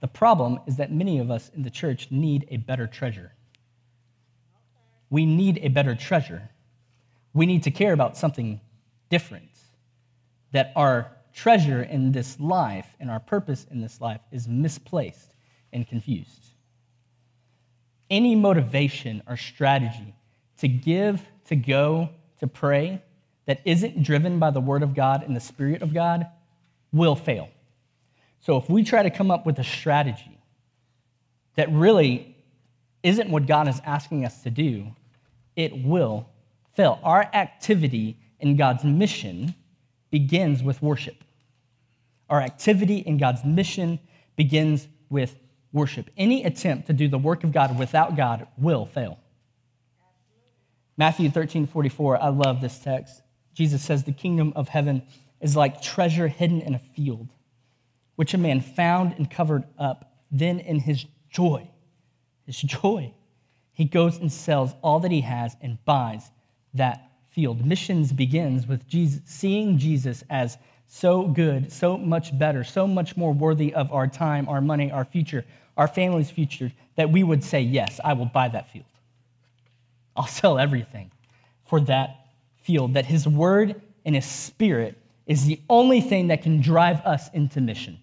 The 0.01 0.09
problem 0.09 0.59
is 0.67 0.77
that 0.77 0.93
many 0.93 1.21
of 1.21 1.31
us 1.31 1.51
in 1.55 1.63
the 1.63 1.71
church 1.71 2.09
need 2.11 2.47
a 2.51 2.59
better 2.59 2.89
treasure. 2.89 3.33
We 5.09 5.25
need 5.25 5.61
a 5.63 5.69
better 5.69 5.95
treasure. 5.95 6.51
We 7.33 7.47
need 7.47 7.63
to 7.63 7.71
care 7.71 7.93
about 7.93 8.17
something 8.17 8.61
different. 9.09 9.49
That 10.51 10.73
our 10.75 11.13
treasure 11.33 11.85
in 11.85 12.11
this 12.11 12.41
life 12.41 12.89
and 12.99 13.09
our 13.09 13.21
purpose 13.21 13.67
in 13.71 13.81
this 13.81 14.01
life 14.01 14.21
is 14.33 14.49
misplaced 14.49 15.33
and 15.73 15.87
confused. 15.87 16.47
Any 18.11 18.35
motivation 18.35 19.23
or 19.29 19.37
strategy 19.37 20.15
to 20.59 20.67
give, 20.67 21.23
to 21.47 21.57
go, 21.57 22.11
to 22.41 22.47
pray 22.47 23.03
that 23.47 23.61
isn't 23.65 24.03
driven 24.03 24.39
by 24.39 24.51
the 24.51 24.61
Word 24.61 24.83
of 24.83 24.95
God 24.95 25.23
and 25.23 25.35
the 25.35 25.41
Spirit 25.41 25.83
of 25.83 25.95
God 25.95 26.27
will 26.93 27.17
fail. 27.17 27.49
So 28.41 28.57
if 28.57 28.69
we 28.69 28.85
try 28.85 29.03
to 29.03 29.11
come 29.11 29.31
up 29.31 29.47
with 29.47 29.59
a 29.59 29.65
strategy 29.65 30.39
that 31.55 31.71
really 31.73 32.37
isn't 33.03 33.31
what 33.31 33.47
God 33.47 33.69
is 33.69 33.81
asking 33.85 34.25
us 34.25 34.43
to 34.43 34.51
do, 34.51 34.87
it 35.55 35.85
will 35.85 36.29
fail. 36.75 37.01
Our 37.03 37.23
activity 37.33 38.19
in 38.41 38.57
God's 38.57 38.85
mission 38.85 39.55
begins 40.11 40.63
with 40.63 40.83
worship. 40.83 41.25
Our 42.29 42.41
activity 42.41 42.99
in 42.99 43.19
God's 43.19 43.45
mission 43.45 43.99
begins 44.37 44.89
with 45.09 45.39
worship. 45.73 46.11
Any 46.17 46.45
attempt 46.45 46.89
to 46.89 46.93
do 46.93 47.09
the 47.09 47.19
work 47.19 47.45
of 47.45 47.53
God 47.53 47.79
without 47.79 48.17
God 48.17 48.47
will 48.59 48.87
fail. 48.87 49.19
Matthew 50.99 51.31
13, 51.31 51.67
44, 51.67 52.23
I 52.23 52.29
love 52.29 52.61
this 52.61 52.79
text. 52.79 53.23
Jesus 53.53 53.83
says, 53.83 54.05
The 54.05 54.13
kingdom 54.13 54.53
of 54.57 54.69
heaven 54.69 55.03
is 55.41 55.57
like 55.57 55.83
treasure 55.83 56.29
hidden 56.29 56.63
in 56.63 56.75
a 56.75 56.79
field, 56.79 57.29
which 58.17 58.35
a 58.35 58.39
man 58.39 58.61
found 58.61 59.15
and 59.19 59.31
covered 59.31 59.65
up. 59.79 60.13
Then, 60.31 60.59
in 60.61 60.81
his 60.81 61.05
joy, 61.31 61.69
his 62.47 62.61
joy, 62.61 63.13
he 63.73 63.85
goes 63.85 64.19
and 64.19 64.33
sells 64.33 64.75
all 64.83 65.01
that 65.01 65.11
he 65.11 65.21
has 65.21 65.55
and 65.61 65.79
buys 65.85 66.31
that 66.75 67.11
field. 67.29 67.65
Missions 67.65 68.13
begins 68.13 68.67
with 68.67 68.89
Jesus, 68.89 69.21
seeing 69.27 69.77
Jesus 69.77 70.25
as 70.31 70.57
so 70.87 71.27
good, 71.27 71.71
so 71.71 71.99
much 71.99 72.37
better, 72.39 72.65
so 72.65 72.87
much 72.87 73.17
more 73.17 73.35
worthy 73.35 73.75
of 73.75 73.93
our 73.93 74.07
time, 74.07 74.49
our 74.49 74.63
money, 74.63 74.91
our 74.91 75.05
future, 75.05 75.45
our 75.77 75.89
family's 75.89 76.31
future, 76.31 76.73
that 76.95 77.11
we 77.11 77.23
would 77.23 77.45
say, 77.45 77.61
Yes, 77.61 78.01
I 78.03 78.15
will 78.15 78.27
buy 78.27 78.49
that 78.49 78.73
field. 78.73 78.87
I'll 80.17 80.27
sell 80.27 80.59
everything 80.59 81.11
for 81.65 81.81
that 81.81 82.27
field, 82.63 82.95
that 82.95 83.07
His 83.07 83.27
Word 83.27 83.81
and 84.05 84.15
His 84.15 84.25
Spirit 84.25 84.97
is 85.27 85.45
the 85.45 85.61
only 85.69 86.01
thing 86.01 86.29
that 86.29 86.43
can 86.43 86.61
drive 86.61 87.01
us 87.01 87.29
into 87.33 87.61
mission. 87.61 87.99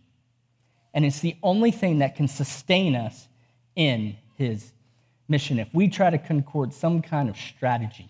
And 0.94 1.06
it's 1.06 1.20
the 1.20 1.36
only 1.42 1.72
thing 1.72 2.00
that 2.00 2.16
can 2.16 2.28
sustain 2.28 2.96
us 2.96 3.28
in 3.76 4.18
His 4.36 4.72
mission. 5.28 5.60
If 5.60 5.74
we 5.74 5.88
try 5.88 6.10
to 6.10 6.18
concord 6.18 6.74
some 6.74 7.02
kind 7.02 7.30
of 7.30 7.38
strategy 7.38 8.10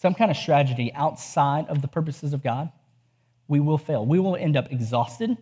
some 0.00 0.14
kind 0.14 0.30
of 0.30 0.36
strategy 0.36 0.90
outside 0.94 1.66
of 1.68 1.82
the 1.82 1.88
purposes 1.88 2.32
of 2.32 2.42
God, 2.42 2.70
we 3.48 3.60
will 3.60 3.76
fail. 3.76 4.06
We 4.06 4.18
will 4.18 4.34
end 4.34 4.56
up 4.56 4.72
exhausted, 4.72 5.36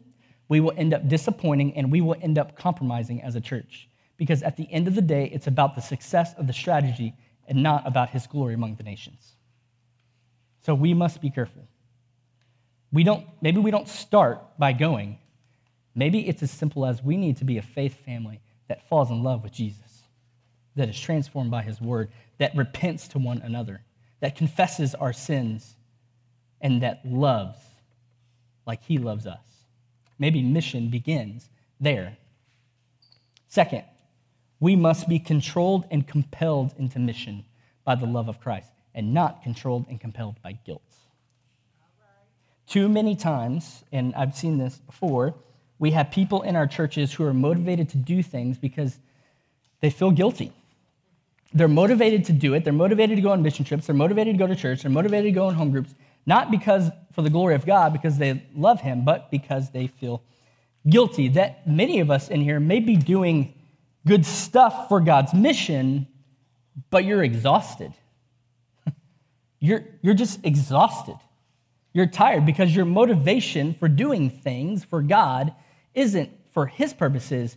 we 0.49 0.59
will 0.61 0.73
end 0.77 0.95
up 0.95 1.07
disappointing, 1.09 1.77
and 1.77 1.93
we 1.93 2.01
will 2.01 2.17
end 2.21 2.39
up 2.39 2.57
compromising 2.57 3.23
as 3.23 3.37
a 3.37 3.41
church. 3.41 3.89
Because 4.17 4.43
at 4.43 4.57
the 4.57 4.71
end 4.73 4.89
of 4.89 4.97
the 4.97 5.03
day, 5.03 5.31
it's 5.33 5.47
about 5.47 5.77
the 5.77 5.81
success 5.81 6.35
of 6.35 6.49
the 6.49 6.53
strategy 6.53 7.15
and 7.49 7.63
not 7.63 7.87
about 7.87 8.11
his 8.11 8.27
glory 8.27 8.55
among 8.55 8.77
the 8.77 8.83
nations. 8.83 9.33
So 10.61 10.75
we 10.75 10.95
must 10.95 11.21
be 11.21 11.31
careful. 11.31 11.67
We 12.93 13.03
don't, 13.03 13.27
maybe 13.41 13.59
we 13.59 13.71
don't 13.71 13.89
start 13.89 14.59
by 14.59 14.73
going. 14.73 15.19
Maybe 15.95 16.29
it's 16.29 16.43
as 16.43 16.51
simple 16.51 16.87
as 16.87 17.03
we 17.03 17.17
need 17.17 17.39
to 17.39 17.45
be 17.45 17.59
a 17.59 17.63
faith 17.63 18.05
family 18.05 18.41
that 18.69 18.87
falls 18.89 19.11
in 19.11 19.23
love 19.23 19.43
with 19.43 19.53
Jesus, 19.53 20.03
that 20.77 20.89
is 20.89 21.01
transformed 21.01 21.51
by 21.51 21.63
his 21.63 21.81
word, 21.81 22.11
that 22.39 22.55
repents 22.55 23.09
to 23.09 23.19
one 23.19 23.39
another, 23.43 23.81
that 24.21 24.37
confesses 24.37 24.95
our 24.95 25.13
sins, 25.13 25.75
and 26.61 26.83
that 26.83 27.01
loves 27.05 27.59
like 28.67 28.83
he 28.85 28.99
loves 28.99 29.27
us. 29.27 29.41
Maybe 30.19 30.43
mission 30.43 30.91
begins 30.91 31.49
there. 31.81 32.17
Second, 33.49 33.85
we 34.61 34.77
must 34.77 35.09
be 35.09 35.19
controlled 35.19 35.85
and 35.91 36.07
compelled 36.07 36.75
into 36.79 36.99
mission 36.99 37.45
by 37.85 37.95
the 37.95 38.07
love 38.07 38.29
of 38.29 38.41
Christ 38.41 38.71
and 38.95 39.15
not 39.15 39.43
controlled 39.43 39.87
and 39.89 40.01
compelled 40.01 40.41
by 40.43 40.53
guilt. 40.53 40.83
Too 42.67 42.89
many 42.89 43.17
times, 43.17 43.85
and 43.93 44.15
I've 44.15 44.35
seen 44.35 44.59
this 44.59 44.77
before, 44.77 45.35
we 45.79 45.93
have 45.93 46.11
people 46.11 46.43
in 46.43 46.57
our 46.57 46.67
churches 46.67 47.13
who 47.13 47.25
are 47.25 47.33
motivated 47.33 47.89
to 47.91 47.97
do 47.97 48.23
things 48.23 48.59
because 48.59 48.99
they 49.81 49.91
feel 49.91 50.11
guilty. 50.11 50.53
They're 51.55 51.69
motivated 51.69 52.25
to 52.27 52.33
do 52.33 52.55
it. 52.55 52.65
They're 52.65 52.73
motivated 52.73 53.17
to 53.17 53.23
go 53.23 53.31
on 53.31 53.43
mission 53.43 53.65
trips. 53.65 53.87
They're 53.87 53.95
motivated 53.95 54.35
to 54.35 54.39
go 54.39 54.47
to 54.47 54.57
church. 54.57 54.83
They're 54.83 54.91
motivated 54.91 55.27
to 55.27 55.31
go 55.31 55.49
in 55.49 55.55
home 55.55 55.71
groups, 55.71 55.95
not 56.27 56.51
because 56.51 56.91
for 57.13 57.23
the 57.23 57.31
glory 57.31 57.55
of 57.55 57.65
God, 57.65 57.93
because 57.93 58.19
they 58.19 58.43
love 58.55 58.81
Him, 58.81 59.05
but 59.05 59.31
because 59.31 59.71
they 59.71 59.87
feel 59.87 60.23
guilty. 60.89 61.29
That 61.29 61.67
many 61.67 62.01
of 62.01 62.11
us 62.11 62.29
in 62.29 62.43
here 62.43 62.61
may 62.61 62.81
be 62.81 62.97
doing 62.97 63.55
good 64.09 64.25
stuff 64.25 64.89
for 64.89 65.01
God's 65.01 65.35
mission, 65.35 66.09
but 66.91 67.05
you're 67.05 67.23
exhausted. 67.23 67.93
you're, 69.61 69.85
you're 70.03 70.15
just 70.15 70.45
exhausted. 70.45 71.17
You're 71.93 72.07
tired 72.07 72.47
because 72.47 72.75
your 72.75 72.87
motivation 72.87 73.75
for 73.75 73.89
doing 73.89 74.31
things 74.31 74.83
for 74.83 75.03
God 75.03 75.55
isn't 75.95 76.31
for 76.53 76.67
His 76.67 76.93
purposes, 76.93 77.57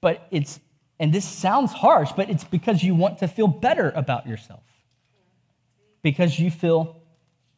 but 0.00 0.26
it's, 0.30 0.60
and 1.00 1.12
this 1.12 1.24
sounds 1.24 1.72
harsh, 1.72 2.12
but 2.16 2.30
it's 2.30 2.44
because 2.44 2.82
you 2.82 2.94
want 2.94 3.18
to 3.18 3.28
feel 3.28 3.48
better 3.48 3.90
about 3.90 4.26
yourself. 4.26 4.62
Because 6.02 6.38
you 6.38 6.50
feel 6.50 7.02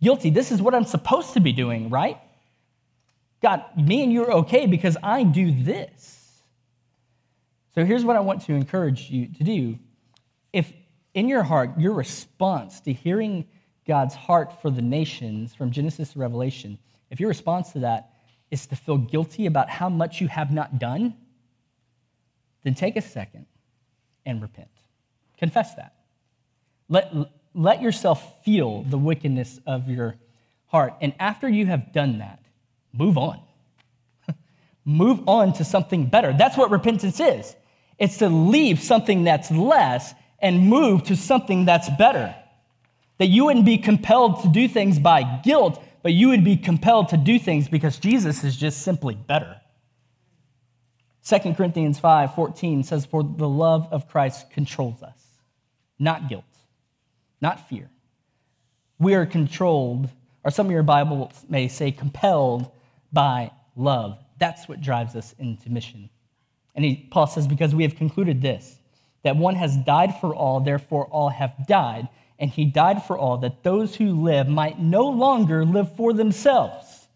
guilty. 0.03 0.31
This 0.31 0.51
is 0.51 0.63
what 0.63 0.75
I'm 0.75 0.85
supposed 0.85 1.35
to 1.35 1.41
be 1.41 1.53
doing, 1.53 1.91
right? 1.91 2.19
God, 3.43 3.65
me 3.77 4.03
and 4.03 4.13
you 4.13 4.25
are 4.25 4.33
okay 4.33 4.67
because 4.67 4.97
I 5.03 5.25
do 5.25 5.51
this. 5.63 6.20
So 7.75 7.85
here's 7.85 8.05
what 8.05 8.17
I 8.17 8.21
want 8.21 8.43
to 8.47 8.55
encourage 8.55 9.11
you 9.11 9.29
to 9.29 9.45
do. 9.45 9.79
If 10.53 10.73
in 11.15 11.29
your 11.29 11.43
heart, 11.43 11.79
your 11.79 11.93
response 11.93 12.81
to 12.81 12.93
hearing 12.93 13.47
God's 13.87 14.15
heart 14.15 14.61
for 14.61 14.71
the 14.71 14.83
nations 14.83 15.55
from 15.55 15.71
Genesis 15.71 16.13
to 16.13 16.19
Revelation, 16.19 16.79
if 17.11 17.21
your 17.21 17.29
response 17.29 17.73
to 17.73 17.81
that 17.81 18.11
is 18.51 18.67
to 18.67 18.77
feel 18.77 18.99
guilty 18.99 19.47
about 19.47 19.69
how 19.69 19.89
much 19.89 20.21
you 20.21 20.29
have 20.29 20.51
not 20.51 20.79
done, 20.79 21.15
then 22.65 22.75
take 22.75 22.97
a 22.97 23.01
second 23.01 23.47
and 24.27 24.43
repent. 24.43 24.69
Confess 25.39 25.75
that. 25.77 25.95
Let, 26.89 27.13
let 27.55 27.81
yourself 27.81 28.45
feel 28.45 28.83
the 28.83 28.99
wickedness 28.99 29.61
of 29.67 29.89
your 29.89 30.17
heart. 30.67 30.95
And 31.01 31.15
after 31.19 31.49
you 31.49 31.67
have 31.67 31.93
done 31.93 32.19
that, 32.19 32.43
move 32.93 33.17
on. 33.17 33.41
move 34.85 35.29
on 35.29 35.53
to 35.55 35.65
something 35.65 36.07
better. 36.07 36.33
That's 36.33 36.57
what 36.57 36.71
repentance 36.71 37.21
is 37.21 37.55
it's 38.01 38.17
to 38.17 38.31
leave 38.31 38.81
something 38.81 39.25
that's 39.25 39.51
less 39.51 40.15
and 40.41 40.69
move 40.69 41.05
to 41.05 41.17
something 41.17 41.67
that's 41.67 41.89
better. 41.91 42.35
That 43.19 43.27
you 43.27 43.45
wouldn't 43.45 43.67
be 43.67 43.77
compelled 43.77 44.43
to 44.43 44.49
do 44.49 44.67
things 44.67 44.99
by 44.99 45.23
guilt, 45.45 45.81
but 46.03 46.13
you 46.13 46.29
would 46.29 46.43
be 46.43 46.57
compelled 46.57 47.11
to 47.11 47.19
do 47.19 47.39
things 47.39 47.69
because 47.69 47.99
Jesus 47.99 48.43
is 48.43 48.57
just 48.57 48.81
simply 48.83 49.15
better. 49.15 49.61
2 51.27 51.53
Corinthians 51.53 51.99
5 51.99 52.35
14 52.35 52.83
says, 52.83 53.05
For 53.05 53.23
the 53.23 53.49
love 53.49 53.87
of 53.91 54.09
Christ 54.09 54.51
controls 54.51 55.03
us, 55.03 55.23
not 55.99 56.31
guilt, 56.31 56.45
not 57.43 57.69
fear. 57.69 57.91
We 58.99 59.15
are 59.15 59.27
controlled, 59.27 60.09
or 60.43 60.51
some 60.51 60.67
of 60.67 60.73
your 60.73 60.83
Bibles 60.83 61.45
may 61.51 61.69
say 61.69 61.93
compelled 61.93 62.71
by 63.13 63.51
love. 63.77 64.19
That's 64.39 64.67
what 64.67 64.81
drives 64.81 65.15
us 65.15 65.35
into 65.39 65.69
mission. 65.71 66.09
And 66.81 66.87
he, 66.87 66.97
Paul 67.11 67.27
says, 67.27 67.47
Because 67.47 67.75
we 67.75 67.83
have 67.83 67.97
concluded 67.97 68.41
this, 68.41 68.79
that 69.23 69.37
one 69.37 69.55
has 69.55 69.77
died 69.77 70.19
for 70.19 70.35
all, 70.35 70.61
therefore 70.61 71.05
all 71.09 71.29
have 71.29 71.67
died. 71.67 72.09
And 72.39 72.51
he 72.51 72.65
died 72.65 73.05
for 73.05 73.19
all, 73.19 73.37
that 73.39 73.63
those 73.63 73.95
who 73.95 74.23
live 74.23 74.49
might 74.49 74.81
no 74.81 75.07
longer 75.11 75.67
live 75.67 75.95
for 75.95 76.15
themselves, 76.15 77.07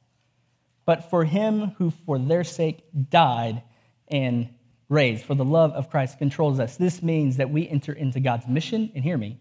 but 0.84 1.08
for 1.08 1.24
him 1.24 1.68
who 1.78 1.90
for 2.04 2.18
their 2.18 2.44
sake 2.44 2.84
died 3.08 3.62
and 4.08 4.50
raised. 4.90 5.24
For 5.24 5.34
the 5.34 5.46
love 5.46 5.72
of 5.72 5.88
Christ 5.88 6.18
controls 6.18 6.60
us. 6.60 6.76
This 6.76 7.02
means 7.02 7.38
that 7.38 7.48
we 7.48 7.66
enter 7.66 7.94
into 7.94 8.20
God's 8.20 8.46
mission, 8.46 8.92
and 8.94 9.02
hear 9.02 9.16
me, 9.16 9.40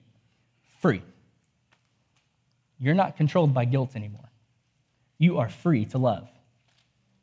free. 0.80 1.02
You're 2.80 2.96
not 2.96 3.18
controlled 3.18 3.54
by 3.54 3.66
guilt 3.66 3.98
anymore. 3.98 4.32
You 5.18 5.40
are 5.40 5.50
free 5.50 5.84
to 5.88 5.98
love. 5.98 6.30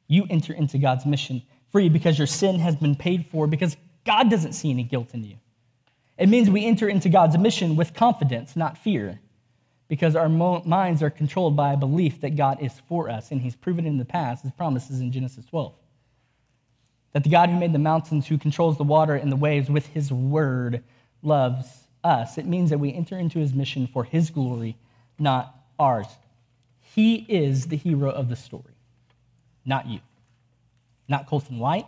You 0.07 0.27
enter 0.29 0.53
into 0.53 0.77
God's 0.77 1.07
mission 1.07 1.41
free 1.71 1.89
because 1.89 2.19
your 2.19 2.27
sin 2.27 2.59
has 2.59 2.77
been 2.77 2.97
paid 2.97 3.27
for, 3.31 3.47
because 3.47 3.77
God 4.05 4.31
doesn't 4.31 4.53
see 4.53 4.71
any 4.71 4.83
guilt 4.83 5.15
in 5.15 5.25
you. 5.25 5.37
It 6.19 6.29
means 6.29 6.51
we 6.51 6.67
enter 6.67 6.89
into 6.89 7.09
God's 7.09 7.39
mission 7.39 7.77
with 7.77 7.95
confidence, 7.95 8.57
not 8.57 8.77
fear, 8.77 9.21
because 9.89 10.15
our 10.15 10.29
minds 10.29 11.03
are 11.03 11.11
controlled 11.11 11.57
by 11.57 11.73
a 11.73 11.77
belief 11.77 12.21
that 12.21 12.37
God 12.37 12.61
is 12.61 12.73
for 12.89 13.09
us, 13.09 13.31
and 13.31 13.41
He's 13.41 13.57
proven 13.57 13.87
in 13.87 13.99
the 13.99 14.05
past 14.05 14.43
His 14.43 14.53
promises 14.53 15.01
in 15.01 15.13
Genesis 15.13 15.45
12. 15.47 15.73
That 17.13 17.25
the 17.25 17.31
God 17.31 17.49
who 17.49 17.59
made 17.59 17.73
the 17.73 17.79
mountains, 17.79 18.27
who 18.27 18.39
controls 18.39 18.77
the 18.77 18.85
water 18.85 19.15
and 19.15 19.33
the 19.33 19.37
waves 19.37 19.71
with 19.71 19.87
His 19.87 20.13
word, 20.13 20.85
loves 21.23 21.67
us. 22.05 22.39
It 22.39 22.47
means 22.47 22.71
that 22.71 22.79
we 22.79 22.93
enter 22.93 23.19
into 23.19 23.39
His 23.39 23.55
mission 23.55 23.87
for 23.87 24.05
His 24.05 24.31
glory, 24.31 24.77
not 25.19 25.55
ours. 25.79 26.07
He 26.81 27.17
is 27.29 27.67
the 27.67 27.77
hero 27.77 28.11
of 28.11 28.29
the 28.29 28.37
story, 28.37 28.75
not 29.65 29.89
you 29.89 30.01
not 31.11 31.27
Colton 31.27 31.59
White, 31.59 31.87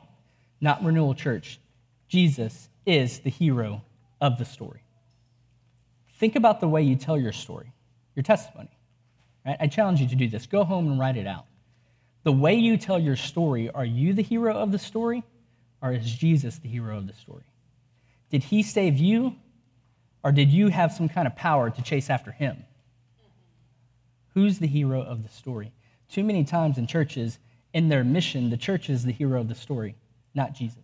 not 0.60 0.84
Renewal 0.84 1.14
Church. 1.14 1.58
Jesus 2.08 2.68
is 2.84 3.20
the 3.20 3.30
hero 3.30 3.82
of 4.20 4.38
the 4.38 4.44
story. 4.44 4.82
Think 6.16 6.36
about 6.36 6.60
the 6.60 6.68
way 6.68 6.82
you 6.82 6.96
tell 6.96 7.18
your 7.18 7.32
story, 7.32 7.72
your 8.14 8.22
testimony. 8.22 8.70
Right? 9.46 9.56
I 9.60 9.66
challenge 9.68 10.00
you 10.00 10.08
to 10.08 10.16
do 10.16 10.28
this. 10.28 10.46
Go 10.46 10.64
home 10.64 10.88
and 10.88 10.98
write 10.98 11.16
it 11.16 11.26
out. 11.26 11.46
The 12.24 12.32
way 12.32 12.54
you 12.54 12.76
tell 12.76 12.98
your 12.98 13.16
story, 13.16 13.70
are 13.70 13.84
you 13.84 14.12
the 14.12 14.22
hero 14.22 14.54
of 14.54 14.70
the 14.70 14.78
story, 14.78 15.24
or 15.80 15.92
is 15.92 16.04
Jesus 16.12 16.58
the 16.58 16.68
hero 16.68 16.98
of 16.98 17.06
the 17.06 17.14
story? 17.14 17.44
Did 18.30 18.44
he 18.44 18.62
save 18.62 18.98
you, 18.98 19.34
or 20.22 20.30
did 20.30 20.50
you 20.50 20.68
have 20.68 20.92
some 20.92 21.08
kind 21.08 21.26
of 21.26 21.34
power 21.34 21.70
to 21.70 21.82
chase 21.82 22.10
after 22.10 22.30
him? 22.30 22.64
Who's 24.34 24.58
the 24.58 24.68
hero 24.68 25.02
of 25.02 25.22
the 25.22 25.28
story? 25.28 25.72
Too 26.08 26.22
many 26.22 26.44
times 26.44 26.78
in 26.78 26.86
churches, 26.86 27.38
in 27.74 27.88
their 27.88 28.04
mission, 28.04 28.50
the 28.50 28.56
church 28.56 28.90
is 28.90 29.04
the 29.04 29.12
hero 29.12 29.40
of 29.40 29.48
the 29.48 29.54
story, 29.54 29.94
not 30.34 30.54
Jesus. 30.54 30.78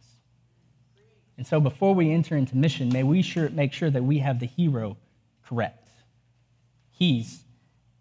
And 1.37 1.47
so 1.47 1.61
before 1.61 1.95
we 1.95 2.13
enter 2.13 2.37
into 2.37 2.57
mission, 2.57 2.89
may 2.89 3.03
we 3.03 3.23
sure, 3.23 3.49
make 3.51 3.73
sure 3.73 3.91
that 3.91 4.03
we 4.03 4.19
have 4.19 4.41
the 4.41 4.47
hero 4.47 4.97
correct. 5.47 5.89
He's 6.91 7.45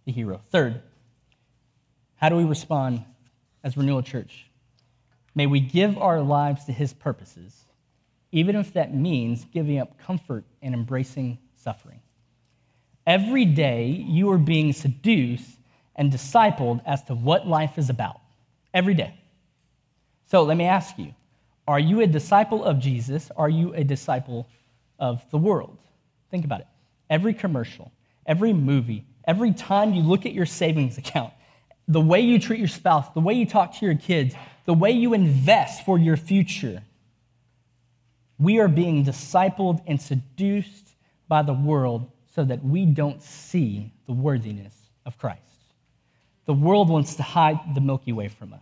the 0.06 0.12
hero. 0.12 0.42
Third, 0.50 0.82
how 2.16 2.30
do 2.30 2.36
we 2.36 2.46
respond 2.46 3.04
as 3.64 3.78
Renewal 3.78 4.02
Church? 4.02 4.46
May 5.36 5.46
we 5.46 5.60
give 5.60 6.00
our 6.00 6.22
lives 6.22 6.66
to 6.66 6.72
his 6.72 6.94
purposes, 6.94 7.66
even 8.32 8.56
if 8.56 8.74
that 8.74 8.96
means 8.96 9.46
giving 9.54 9.78
up 9.78 10.00
comfort 10.00 10.46
and 10.64 10.74
embracing 10.74 11.38
suffering. 11.54 12.00
Every 13.06 13.46
day, 13.46 13.90
you 13.90 14.32
are 14.32 14.40
being 14.40 14.74
seduced 14.74 15.60
and 15.96 16.12
discipled 16.12 16.82
as 16.86 17.04
to 17.04 17.14
what 17.14 17.48
life 17.48 17.78
is 17.78 17.92
about 17.92 18.20
every 18.78 18.94
day. 18.94 19.12
So 20.28 20.44
let 20.44 20.56
me 20.56 20.66
ask 20.66 21.00
you 21.00 21.14
are 21.68 21.80
you 21.80 22.02
a 22.02 22.08
disciple 22.08 22.64
of 22.64 22.80
Jesus? 22.80 23.32
Are 23.36 23.50
you 23.50 23.74
a 23.74 23.84
disciple 23.84 24.48
of 25.00 25.26
the 25.32 25.38
world? 25.38 25.80
Think 26.30 26.46
about 26.46 26.62
it. 26.62 26.68
Every 27.10 27.34
commercial, 27.34 27.92
every 28.26 28.54
movie, 28.54 29.04
every 29.26 29.52
time 29.52 29.94
you 29.94 30.04
look 30.04 30.28
at 30.28 30.34
your 30.34 30.46
savings 30.46 30.98
account, 30.98 31.34
the 31.88 32.00
way 32.00 32.22
you 32.22 32.38
treat 32.40 32.60
your 32.60 32.68
spouse, 32.68 33.10
the 33.16 33.20
way 33.20 33.34
you 33.34 33.48
talk 33.48 33.76
to 33.80 33.86
your 33.86 33.96
kids, 33.96 34.36
the 34.66 34.74
way 34.74 34.92
you 34.92 35.14
invest 35.14 35.84
for 35.84 35.98
your 35.98 36.16
future, 36.16 36.84
we 38.38 38.60
are 38.60 38.68
being 38.68 39.04
discipled 39.04 39.82
and 39.88 40.00
seduced 40.00 40.90
by 41.28 41.42
the 41.42 41.54
world 41.54 42.12
so 42.36 42.44
that 42.44 42.64
we 42.64 42.86
don't 42.86 43.24
see 43.24 43.92
the 44.06 44.14
worthiness 44.14 44.76
of 45.06 45.18
Christ. 45.18 45.42
The 46.48 46.54
world 46.54 46.90
wants 46.90 47.16
to 47.16 47.24
hide 47.24 47.76
the 47.76 47.82
Milky 47.82 48.14
Way 48.14 48.30
from 48.30 48.54
us. 48.54 48.62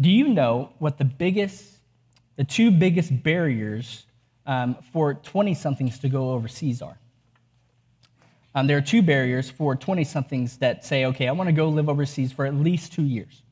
Do 0.00 0.08
you 0.08 0.28
know 0.28 0.70
what 0.78 0.98
the 0.98 1.04
biggest, 1.04 1.78
the 2.36 2.44
two 2.44 2.70
biggest 2.70 3.22
barriers 3.22 4.06
um, 4.46 4.76
for 4.92 5.14
20 5.14 5.52
somethings 5.54 5.98
to 5.98 6.08
go 6.08 6.30
overseas 6.30 6.80
are? 6.80 6.96
Um, 8.54 8.68
there 8.68 8.76
are 8.76 8.82
two 8.82 9.02
barriers 9.02 9.50
for 9.50 9.74
20 9.74 10.04
somethings 10.04 10.56
that 10.58 10.84
say, 10.84 11.06
okay, 11.06 11.26
I 11.26 11.32
want 11.32 11.48
to 11.48 11.52
go 11.52 11.68
live 11.68 11.88
overseas 11.88 12.30
for 12.30 12.46
at 12.46 12.54
least 12.54 12.92
two 12.92 13.02
years. 13.02 13.42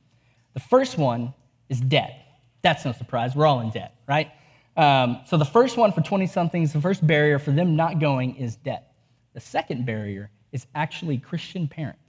The 0.54 0.60
first 0.60 0.96
one 0.96 1.34
is 1.68 1.80
debt. 1.80 2.24
That's 2.62 2.84
no 2.84 2.92
surprise. 2.92 3.34
We're 3.34 3.46
all 3.46 3.60
in 3.60 3.70
debt, 3.70 3.96
right? 4.06 4.30
Um, 4.76 5.20
so 5.26 5.36
the 5.36 5.44
first 5.44 5.76
one 5.76 5.90
for 5.90 6.02
20 6.02 6.28
somethings, 6.28 6.72
the 6.72 6.80
first 6.80 7.04
barrier 7.04 7.40
for 7.40 7.50
them 7.50 7.74
not 7.74 7.98
going 7.98 8.36
is 8.36 8.54
debt. 8.54 8.94
The 9.34 9.40
second 9.40 9.86
barrier 9.86 10.30
is 10.52 10.66
actually 10.76 11.18
Christian 11.18 11.66
parents. 11.66 12.01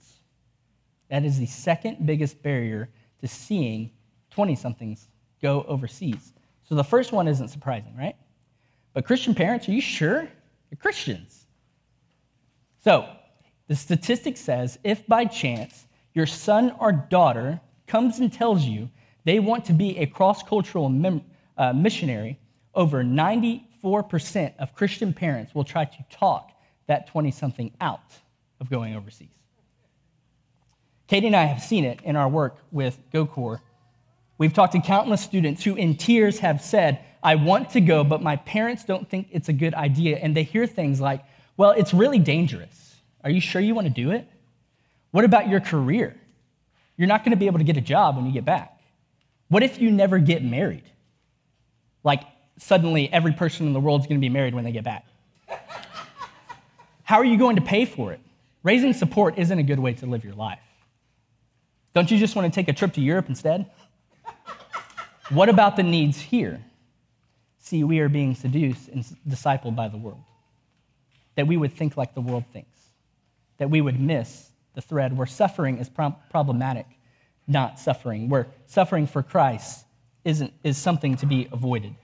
That 1.14 1.24
is 1.24 1.38
the 1.38 1.46
second 1.46 2.04
biggest 2.04 2.42
barrier 2.42 2.88
to 3.20 3.28
seeing 3.28 3.92
20 4.30 4.56
somethings 4.56 5.06
go 5.40 5.62
overseas. 5.68 6.32
So 6.64 6.74
the 6.74 6.82
first 6.82 7.12
one 7.12 7.28
isn't 7.28 7.50
surprising, 7.50 7.94
right? 7.96 8.16
But 8.94 9.04
Christian 9.04 9.32
parents, 9.32 9.68
are 9.68 9.70
you 9.70 9.80
sure? 9.80 10.22
You're 10.22 10.78
Christians. 10.80 11.46
So 12.82 13.08
the 13.68 13.76
statistic 13.76 14.36
says 14.36 14.80
if 14.82 15.06
by 15.06 15.26
chance 15.26 15.86
your 16.14 16.26
son 16.26 16.74
or 16.80 16.90
daughter 16.90 17.60
comes 17.86 18.18
and 18.18 18.32
tells 18.32 18.64
you 18.64 18.90
they 19.22 19.38
want 19.38 19.64
to 19.66 19.72
be 19.72 19.96
a 19.98 20.06
cross 20.06 20.42
cultural 20.42 20.88
mem- 20.88 21.22
uh, 21.56 21.72
missionary, 21.72 22.40
over 22.74 23.04
94% 23.04 24.52
of 24.58 24.74
Christian 24.74 25.12
parents 25.12 25.54
will 25.54 25.62
try 25.62 25.84
to 25.84 26.04
talk 26.10 26.50
that 26.88 27.06
20 27.06 27.30
something 27.30 27.72
out 27.80 28.18
of 28.58 28.68
going 28.68 28.96
overseas. 28.96 29.43
Katie 31.06 31.26
and 31.26 31.36
I 31.36 31.44
have 31.44 31.62
seen 31.62 31.84
it 31.84 32.00
in 32.02 32.16
our 32.16 32.28
work 32.28 32.56
with 32.72 32.98
GoCorps. 33.12 33.60
We've 34.38 34.52
talked 34.52 34.72
to 34.72 34.80
countless 34.80 35.20
students 35.20 35.62
who, 35.62 35.76
in 35.76 35.96
tears, 35.96 36.38
have 36.40 36.60
said, 36.60 37.00
I 37.22 37.36
want 37.36 37.70
to 37.70 37.80
go, 37.80 38.04
but 38.04 38.22
my 38.22 38.36
parents 38.36 38.84
don't 38.84 39.08
think 39.08 39.28
it's 39.30 39.48
a 39.48 39.52
good 39.52 39.74
idea. 39.74 40.18
And 40.18 40.36
they 40.36 40.42
hear 40.42 40.66
things 40.66 41.00
like, 41.00 41.24
Well, 41.56 41.70
it's 41.70 41.94
really 41.94 42.18
dangerous. 42.18 42.96
Are 43.22 43.30
you 43.30 43.40
sure 43.40 43.60
you 43.60 43.74
want 43.74 43.86
to 43.86 43.92
do 43.92 44.10
it? 44.10 44.28
What 45.12 45.24
about 45.24 45.48
your 45.48 45.60
career? 45.60 46.16
You're 46.96 47.08
not 47.08 47.24
going 47.24 47.30
to 47.30 47.36
be 47.36 47.46
able 47.46 47.58
to 47.58 47.64
get 47.64 47.76
a 47.76 47.80
job 47.80 48.16
when 48.16 48.26
you 48.26 48.32
get 48.32 48.44
back. 48.44 48.80
What 49.48 49.62
if 49.62 49.80
you 49.80 49.90
never 49.90 50.18
get 50.18 50.42
married? 50.42 50.84
Like, 52.02 52.24
suddenly 52.58 53.12
every 53.12 53.32
person 53.32 53.66
in 53.66 53.72
the 53.72 53.80
world 53.80 54.00
is 54.00 54.06
going 54.06 54.20
to 54.20 54.24
be 54.24 54.28
married 54.28 54.54
when 54.54 54.64
they 54.64 54.72
get 54.72 54.84
back. 54.84 55.06
How 57.04 57.18
are 57.18 57.24
you 57.24 57.36
going 57.38 57.56
to 57.56 57.62
pay 57.62 57.84
for 57.84 58.12
it? 58.12 58.20
Raising 58.62 58.92
support 58.92 59.38
isn't 59.38 59.58
a 59.58 59.62
good 59.62 59.78
way 59.78 59.92
to 59.94 60.06
live 60.06 60.24
your 60.24 60.34
life. 60.34 60.63
Don't 61.94 62.10
you 62.10 62.18
just 62.18 62.34
want 62.34 62.52
to 62.52 62.54
take 62.54 62.68
a 62.68 62.72
trip 62.72 62.92
to 62.94 63.00
Europe 63.00 63.28
instead? 63.28 63.70
what 65.30 65.48
about 65.48 65.76
the 65.76 65.82
needs 65.82 66.20
here? 66.20 66.62
See, 67.58 67.84
we 67.84 68.00
are 68.00 68.08
being 68.08 68.34
seduced 68.34 68.88
and 68.88 69.04
discipled 69.26 69.76
by 69.76 69.88
the 69.88 69.96
world. 69.96 70.22
That 71.36 71.46
we 71.46 71.56
would 71.56 71.72
think 71.72 71.96
like 71.96 72.14
the 72.14 72.20
world 72.20 72.44
thinks. 72.52 72.78
That 73.58 73.70
we 73.70 73.80
would 73.80 73.98
miss 73.98 74.50
the 74.74 74.82
thread 74.82 75.16
where 75.16 75.26
suffering 75.26 75.78
is 75.78 75.88
pro- 75.88 76.16
problematic, 76.30 76.86
not 77.46 77.78
suffering, 77.78 78.28
where 78.28 78.48
suffering 78.66 79.06
for 79.06 79.22
Christ 79.22 79.86
isn't, 80.24 80.52
is 80.64 80.76
something 80.76 81.16
to 81.16 81.26
be 81.26 81.48
avoided. 81.52 81.94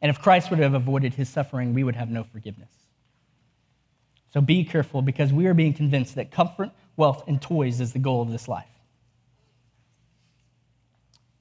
And 0.00 0.10
if 0.10 0.20
Christ 0.20 0.50
would 0.50 0.58
have 0.60 0.74
avoided 0.74 1.14
his 1.14 1.28
suffering, 1.28 1.74
we 1.74 1.84
would 1.84 1.96
have 1.96 2.10
no 2.10 2.24
forgiveness. 2.24 2.70
So 4.32 4.40
be 4.40 4.64
careful 4.64 5.02
because 5.02 5.32
we 5.32 5.46
are 5.46 5.54
being 5.54 5.72
convinced 5.72 6.14
that 6.16 6.30
comfort, 6.30 6.70
wealth, 6.96 7.24
and 7.26 7.40
toys 7.40 7.80
is 7.80 7.92
the 7.92 7.98
goal 7.98 8.22
of 8.22 8.30
this 8.30 8.48
life. 8.48 8.66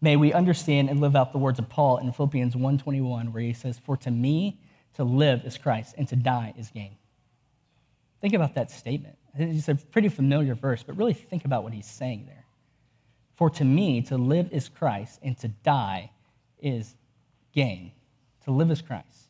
May 0.01 0.17
we 0.17 0.33
understand 0.33 0.89
and 0.89 0.99
live 0.99 1.15
out 1.15 1.31
the 1.31 1.37
words 1.37 1.57
of 1.59 1.69
Paul 1.69 1.97
in 1.97 2.11
Philippians 2.11 2.55
1:21 2.55 3.33
where 3.33 3.41
he 3.41 3.53
says, 3.53 3.79
"For 3.79 3.97
to 3.97 4.11
me 4.11 4.59
to 4.93 5.03
live 5.03 5.45
is 5.45 5.57
Christ 5.57 5.95
and 5.97 6.07
to 6.09 6.15
die 6.15 6.53
is 6.57 6.69
gain." 6.69 6.97
Think 8.21 8.33
about 8.33 8.53
that 8.55 8.71
statement. 8.71 9.17
It's 9.35 9.67
a 9.67 9.75
pretty 9.75 10.09
familiar 10.09 10.55
verse, 10.55 10.83
but 10.83 10.95
really 10.95 11.13
think 11.13 11.45
about 11.45 11.63
what 11.63 11.73
he's 11.73 11.87
saying 11.87 12.25
there. 12.25 12.45
For 13.33 13.49
to 13.49 13.65
me 13.65 14.01
to 14.03 14.17
live 14.17 14.51
is 14.53 14.69
Christ 14.69 15.19
and 15.23 15.37
to 15.39 15.47
die 15.47 16.11
is 16.59 16.95
gain 17.51 17.91
to 18.45 18.51
live 18.51 18.71
is 18.71 18.81
Christ. 18.81 19.29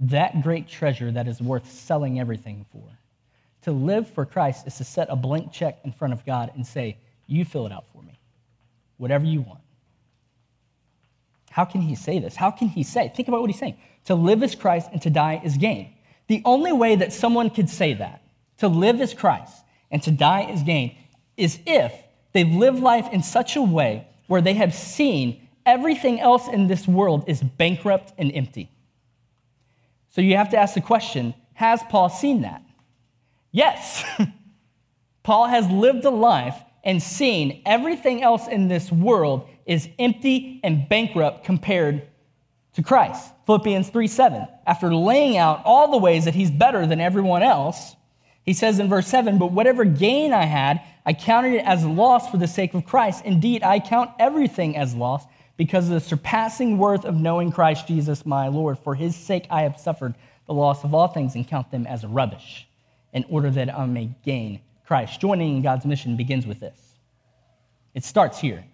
That 0.00 0.42
great 0.42 0.66
treasure 0.66 1.10
that 1.12 1.28
is 1.28 1.40
worth 1.40 1.70
selling 1.70 2.18
everything 2.20 2.64
for. 2.72 2.98
To 3.62 3.72
live 3.72 4.08
for 4.08 4.24
Christ 4.24 4.66
is 4.66 4.76
to 4.76 4.84
set 4.84 5.08
a 5.10 5.16
blank 5.16 5.52
check 5.52 5.80
in 5.84 5.92
front 5.92 6.12
of 6.12 6.24
God 6.24 6.52
and 6.54 6.66
say, 6.66 6.96
You 7.26 7.44
fill 7.44 7.66
it 7.66 7.72
out 7.72 7.84
for 7.92 8.02
me, 8.02 8.18
whatever 8.96 9.24
you 9.24 9.42
want. 9.42 9.60
How 11.50 11.64
can 11.64 11.80
he 11.80 11.94
say 11.94 12.18
this? 12.20 12.36
How 12.36 12.50
can 12.50 12.68
he 12.68 12.82
say? 12.82 13.12
Think 13.14 13.28
about 13.28 13.40
what 13.40 13.50
he's 13.50 13.58
saying. 13.58 13.76
To 14.06 14.14
live 14.14 14.42
as 14.42 14.54
Christ 14.54 14.88
and 14.92 15.02
to 15.02 15.10
die 15.10 15.40
is 15.44 15.56
gain. 15.56 15.94
The 16.28 16.42
only 16.44 16.72
way 16.72 16.96
that 16.96 17.12
someone 17.12 17.50
could 17.50 17.68
say 17.68 17.94
that, 17.94 18.22
to 18.58 18.68
live 18.68 19.00
as 19.00 19.12
Christ 19.12 19.64
and 19.90 20.02
to 20.04 20.10
die 20.10 20.50
is 20.50 20.62
gain, 20.62 20.96
is 21.36 21.58
if 21.66 21.92
they 22.32 22.44
live 22.44 22.78
life 22.78 23.08
in 23.12 23.22
such 23.22 23.56
a 23.56 23.62
way 23.62 24.06
where 24.28 24.40
they 24.40 24.54
have 24.54 24.72
seen 24.72 25.48
everything 25.66 26.20
else 26.20 26.48
in 26.48 26.68
this 26.68 26.86
world 26.86 27.24
is 27.26 27.42
bankrupt 27.42 28.12
and 28.16 28.30
empty. 28.32 28.70
So 30.10 30.20
you 30.20 30.36
have 30.36 30.50
to 30.50 30.56
ask 30.56 30.74
the 30.74 30.80
question 30.80 31.34
Has 31.54 31.82
Paul 31.90 32.08
seen 32.08 32.42
that? 32.42 32.62
Yes. 33.52 34.04
Paul 35.22 35.46
has 35.46 35.68
lived 35.68 36.04
a 36.04 36.10
life 36.10 36.56
and 36.84 37.02
seen 37.02 37.62
everything 37.66 38.22
else 38.22 38.48
in 38.48 38.68
this 38.68 38.90
world 38.90 39.48
is 39.66 39.88
empty 39.98 40.60
and 40.64 40.88
bankrupt 40.88 41.44
compared 41.44 42.08
to 42.74 42.82
Christ. 42.82 43.32
Philippians 43.46 43.90
3 43.90 44.06
7. 44.06 44.46
After 44.66 44.94
laying 44.94 45.36
out 45.36 45.62
all 45.64 45.90
the 45.90 45.98
ways 45.98 46.24
that 46.24 46.34
he's 46.34 46.50
better 46.50 46.86
than 46.86 47.00
everyone 47.00 47.42
else, 47.42 47.96
he 48.44 48.54
says 48.54 48.78
in 48.78 48.88
verse 48.88 49.06
7 49.06 49.38
But 49.38 49.52
whatever 49.52 49.84
gain 49.84 50.32
I 50.32 50.44
had, 50.44 50.80
I 51.04 51.12
counted 51.12 51.54
it 51.54 51.64
as 51.64 51.84
loss 51.84 52.30
for 52.30 52.36
the 52.36 52.46
sake 52.46 52.74
of 52.74 52.84
Christ. 52.84 53.24
Indeed, 53.24 53.62
I 53.62 53.80
count 53.80 54.10
everything 54.18 54.76
as 54.76 54.94
loss 54.94 55.24
because 55.56 55.84
of 55.88 55.94
the 55.94 56.00
surpassing 56.00 56.78
worth 56.78 57.04
of 57.04 57.16
knowing 57.16 57.52
Christ 57.52 57.86
Jesus 57.86 58.24
my 58.24 58.48
Lord. 58.48 58.78
For 58.78 58.94
his 58.94 59.14
sake 59.14 59.46
I 59.50 59.62
have 59.62 59.78
suffered 59.78 60.14
the 60.46 60.54
loss 60.54 60.84
of 60.84 60.94
all 60.94 61.08
things 61.08 61.34
and 61.34 61.46
count 61.46 61.70
them 61.70 61.86
as 61.86 62.04
rubbish, 62.04 62.66
in 63.12 63.24
order 63.28 63.50
that 63.50 63.74
I 63.76 63.86
may 63.86 64.10
gain 64.24 64.60
Christ. 64.86 65.20
Joining 65.20 65.56
in 65.56 65.62
God's 65.62 65.84
mission 65.84 66.16
begins 66.16 66.46
with 66.46 66.60
this. 66.60 66.78
It 67.94 68.04
starts 68.04 68.38
here 68.38 68.64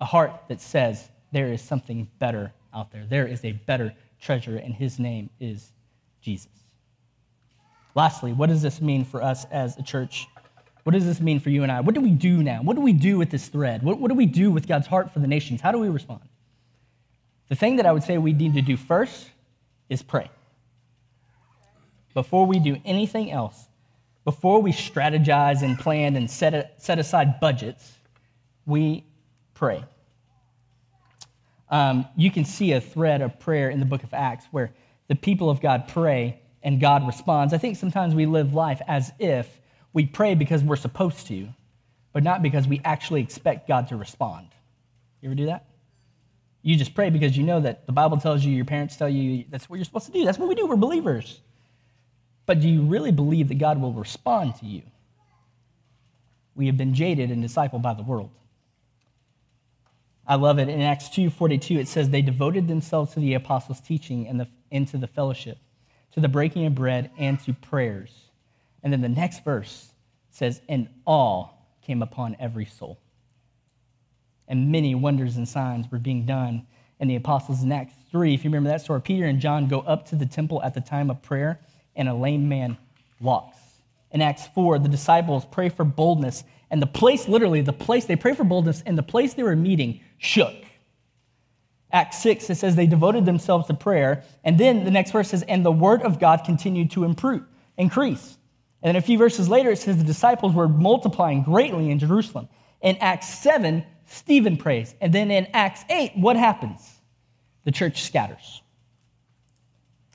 a 0.00 0.04
heart 0.04 0.32
that 0.48 0.60
says, 0.60 1.08
There 1.32 1.52
is 1.52 1.60
something 1.62 2.08
better 2.18 2.52
out 2.74 2.90
there. 2.90 3.04
There 3.08 3.26
is 3.26 3.44
a 3.44 3.52
better 3.52 3.94
treasure, 4.20 4.56
and 4.56 4.74
his 4.74 4.98
name 4.98 5.30
is 5.40 5.72
Jesus. 6.20 6.48
Lastly, 7.94 8.32
what 8.32 8.48
does 8.48 8.62
this 8.62 8.80
mean 8.80 9.04
for 9.04 9.22
us 9.22 9.44
as 9.50 9.76
a 9.76 9.82
church? 9.82 10.26
What 10.84 10.92
does 10.92 11.04
this 11.04 11.20
mean 11.20 11.40
for 11.40 11.50
you 11.50 11.62
and 11.62 11.72
I? 11.72 11.80
What 11.80 11.94
do 11.94 12.00
we 12.00 12.10
do 12.10 12.42
now? 12.42 12.62
What 12.62 12.76
do 12.76 12.82
we 12.82 12.92
do 12.92 13.18
with 13.18 13.30
this 13.30 13.48
thread? 13.48 13.82
What, 13.82 13.98
what 13.98 14.08
do 14.08 14.14
we 14.14 14.26
do 14.26 14.50
with 14.50 14.66
God's 14.66 14.86
heart 14.86 15.12
for 15.12 15.18
the 15.18 15.26
nations? 15.26 15.60
How 15.60 15.72
do 15.72 15.78
we 15.78 15.88
respond? 15.88 16.22
The 17.48 17.56
thing 17.56 17.76
that 17.76 17.86
I 17.86 17.92
would 17.92 18.04
say 18.04 18.16
we 18.16 18.32
need 18.32 18.54
to 18.54 18.62
do 18.62 18.76
first 18.76 19.28
is 19.88 20.02
pray. 20.02 20.30
Before 22.14 22.46
we 22.46 22.58
do 22.58 22.76
anything 22.84 23.30
else, 23.30 23.66
before 24.30 24.62
we 24.62 24.70
strategize 24.70 25.62
and 25.62 25.76
plan 25.76 26.14
and 26.14 26.30
set, 26.30 26.80
set 26.80 27.00
aside 27.00 27.40
budgets, 27.40 27.94
we 28.64 29.04
pray. 29.54 29.82
Um, 31.68 32.06
you 32.16 32.30
can 32.30 32.44
see 32.44 32.70
a 32.70 32.80
thread 32.80 33.22
of 33.22 33.40
prayer 33.40 33.70
in 33.70 33.80
the 33.80 33.86
book 33.86 34.04
of 34.04 34.14
Acts 34.14 34.46
where 34.52 34.72
the 35.08 35.16
people 35.16 35.50
of 35.50 35.60
God 35.60 35.88
pray 35.88 36.38
and 36.62 36.80
God 36.80 37.04
responds. 37.08 37.52
I 37.52 37.58
think 37.58 37.76
sometimes 37.76 38.14
we 38.14 38.24
live 38.24 38.54
life 38.54 38.80
as 38.86 39.10
if 39.18 39.60
we 39.94 40.06
pray 40.06 40.36
because 40.36 40.62
we're 40.62 40.76
supposed 40.76 41.26
to, 41.26 41.48
but 42.12 42.22
not 42.22 42.40
because 42.40 42.68
we 42.68 42.80
actually 42.84 43.22
expect 43.22 43.66
God 43.66 43.88
to 43.88 43.96
respond. 43.96 44.46
You 45.22 45.30
ever 45.30 45.34
do 45.34 45.46
that? 45.46 45.64
You 46.62 46.76
just 46.76 46.94
pray 46.94 47.10
because 47.10 47.36
you 47.36 47.42
know 47.42 47.58
that 47.58 47.84
the 47.84 47.92
Bible 47.92 48.18
tells 48.18 48.44
you, 48.44 48.54
your 48.54 48.64
parents 48.64 48.94
tell 48.94 49.08
you, 49.08 49.44
that's 49.50 49.68
what 49.68 49.74
you're 49.74 49.84
supposed 49.84 50.06
to 50.06 50.12
do. 50.12 50.24
That's 50.24 50.38
what 50.38 50.48
we 50.48 50.54
do. 50.54 50.68
We're 50.68 50.76
believers. 50.76 51.40
But 52.50 52.58
do 52.58 52.68
you 52.68 52.82
really 52.82 53.12
believe 53.12 53.46
that 53.46 53.58
God 53.58 53.80
will 53.80 53.92
respond 53.92 54.56
to 54.56 54.66
you? 54.66 54.82
We 56.56 56.66
have 56.66 56.76
been 56.76 56.94
jaded 56.94 57.30
and 57.30 57.44
discipled 57.44 57.80
by 57.80 57.94
the 57.94 58.02
world. 58.02 58.32
I 60.26 60.34
love 60.34 60.58
it. 60.58 60.68
In 60.68 60.80
Acts 60.80 61.08
2:42, 61.10 61.78
it 61.78 61.86
says, 61.86 62.10
They 62.10 62.22
devoted 62.22 62.66
themselves 62.66 63.12
to 63.12 63.20
the 63.20 63.34
apostles' 63.34 63.80
teaching 63.80 64.26
and, 64.26 64.40
the, 64.40 64.48
and 64.72 64.88
to 64.88 64.98
the 64.98 65.06
fellowship, 65.06 65.58
to 66.10 66.18
the 66.18 66.26
breaking 66.26 66.66
of 66.66 66.74
bread, 66.74 67.12
and 67.16 67.38
to 67.44 67.52
prayers. 67.52 68.10
And 68.82 68.92
then 68.92 69.00
the 69.00 69.08
next 69.08 69.44
verse 69.44 69.92
says, 70.30 70.60
And 70.68 70.88
awe 71.06 71.50
came 71.82 72.02
upon 72.02 72.34
every 72.40 72.66
soul. 72.66 72.98
And 74.48 74.72
many 74.72 74.96
wonders 74.96 75.36
and 75.36 75.48
signs 75.48 75.88
were 75.88 76.00
being 76.00 76.26
done 76.26 76.66
in 76.98 77.06
the 77.06 77.14
apostles 77.14 77.62
in 77.62 77.70
Acts 77.70 77.94
3. 78.10 78.34
If 78.34 78.42
you 78.42 78.50
remember 78.50 78.70
that 78.70 78.80
story, 78.80 79.02
Peter 79.02 79.26
and 79.26 79.38
John 79.38 79.68
go 79.68 79.82
up 79.82 80.04
to 80.06 80.16
the 80.16 80.26
temple 80.26 80.60
at 80.64 80.74
the 80.74 80.80
time 80.80 81.10
of 81.10 81.22
prayer, 81.22 81.60
and 82.00 82.08
a 82.08 82.14
lame 82.14 82.48
man 82.48 82.78
walks. 83.20 83.58
In 84.10 84.22
Acts 84.22 84.48
4, 84.54 84.80
the 84.80 84.88
disciples 84.88 85.44
pray 85.44 85.68
for 85.68 85.84
boldness, 85.84 86.42
and 86.70 86.80
the 86.80 86.86
place, 86.86 87.28
literally, 87.28 87.60
the 87.60 87.72
place, 87.72 88.06
they 88.06 88.16
pray 88.16 88.34
for 88.34 88.42
boldness, 88.42 88.82
and 88.86 88.96
the 88.96 89.02
place 89.02 89.34
they 89.34 89.42
were 89.42 89.54
meeting 89.54 90.00
shook. 90.18 90.54
Acts 91.92 92.22
6, 92.22 92.48
it 92.50 92.54
says 92.56 92.74
they 92.74 92.86
devoted 92.86 93.26
themselves 93.26 93.66
to 93.66 93.74
prayer. 93.74 94.22
And 94.44 94.56
then 94.56 94.84
the 94.84 94.90
next 94.90 95.10
verse 95.10 95.28
says, 95.28 95.42
and 95.42 95.64
the 95.64 95.72
word 95.72 96.02
of 96.02 96.18
God 96.18 96.42
continued 96.44 96.90
to 96.92 97.04
improve, 97.04 97.42
increase. 97.76 98.38
And 98.82 98.88
then 98.88 98.96
a 98.96 99.04
few 99.04 99.18
verses 99.18 99.48
later, 99.48 99.70
it 99.70 99.78
says 99.78 99.98
the 99.98 100.04
disciples 100.04 100.54
were 100.54 100.68
multiplying 100.68 101.42
greatly 101.42 101.90
in 101.90 101.98
Jerusalem. 101.98 102.48
In 102.80 102.96
Acts 102.98 103.28
7, 103.40 103.84
Stephen 104.06 104.56
prays. 104.56 104.94
And 105.00 105.12
then 105.12 105.30
in 105.30 105.48
Acts 105.52 105.84
8, 105.90 106.12
what 106.14 106.36
happens? 106.36 107.00
The 107.64 107.72
church 107.72 108.02
scatters. 108.02 108.62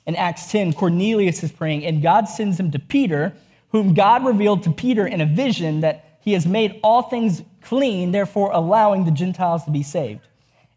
In 0.06 0.14
Acts 0.16 0.50
10, 0.52 0.72
Cornelius 0.72 1.42
is 1.42 1.50
praying, 1.50 1.84
and 1.84 2.02
God 2.02 2.28
sends 2.28 2.58
him 2.58 2.70
to 2.70 2.78
Peter, 2.78 3.32
whom 3.70 3.92
God 3.92 4.24
revealed 4.24 4.62
to 4.62 4.70
Peter 4.70 5.06
in 5.06 5.20
a 5.20 5.26
vision 5.26 5.80
that 5.80 6.18
he 6.20 6.32
has 6.32 6.46
made 6.46 6.78
all 6.82 7.02
things 7.02 7.42
clean, 7.62 8.12
therefore 8.12 8.52
allowing 8.52 9.04
the 9.04 9.10
Gentiles 9.10 9.64
to 9.64 9.70
be 9.70 9.82
saved. 9.82 10.20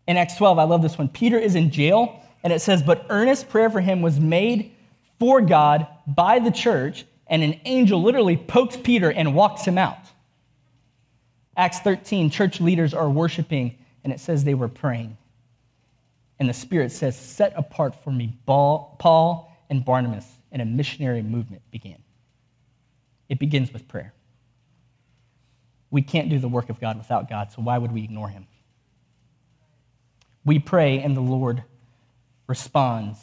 In 0.07 0.17
Acts 0.17 0.35
12, 0.37 0.57
I 0.57 0.63
love 0.63 0.81
this 0.81 0.97
one. 0.97 1.07
Peter 1.07 1.37
is 1.37 1.55
in 1.55 1.69
jail, 1.69 2.23
and 2.43 2.51
it 2.51 2.61
says, 2.61 2.81
But 2.81 3.05
earnest 3.09 3.49
prayer 3.49 3.69
for 3.69 3.81
him 3.81 4.01
was 4.01 4.19
made 4.19 4.71
for 5.19 5.41
God 5.41 5.85
by 6.07 6.39
the 6.39 6.51
church, 6.51 7.05
and 7.27 7.43
an 7.43 7.59
angel 7.65 8.01
literally 8.01 8.37
pokes 8.37 8.77
Peter 8.77 9.11
and 9.11 9.35
walks 9.35 9.63
him 9.65 9.77
out. 9.77 9.99
Acts 11.55 11.79
13, 11.79 12.31
church 12.31 12.59
leaders 12.59 12.93
are 12.93 13.09
worshiping, 13.09 13.77
and 14.03 14.11
it 14.11 14.19
says 14.19 14.43
they 14.43 14.53
were 14.55 14.69
praying. 14.69 15.17
And 16.39 16.47
the 16.47 16.53
Spirit 16.53 16.91
says, 16.91 17.17
Set 17.17 17.53
apart 17.55 17.95
for 18.03 18.11
me 18.11 18.37
Paul 18.45 19.51
and 19.69 19.83
Barnabas, 19.83 20.25
and 20.51 20.61
a 20.61 20.65
missionary 20.65 21.21
movement 21.21 21.61
began. 21.69 21.97
It 23.27 23.39
begins 23.39 23.71
with 23.71 23.87
prayer. 23.87 24.13
We 25.91 26.01
can't 26.01 26.29
do 26.29 26.39
the 26.39 26.47
work 26.47 26.69
of 26.69 26.79
God 26.79 26.97
without 26.97 27.29
God, 27.29 27.51
so 27.51 27.61
why 27.61 27.77
would 27.77 27.91
we 27.91 28.03
ignore 28.03 28.29
him? 28.29 28.47
We 30.45 30.59
pray, 30.59 30.99
and 30.99 31.15
the 31.15 31.21
Lord 31.21 31.63
responds. 32.47 33.19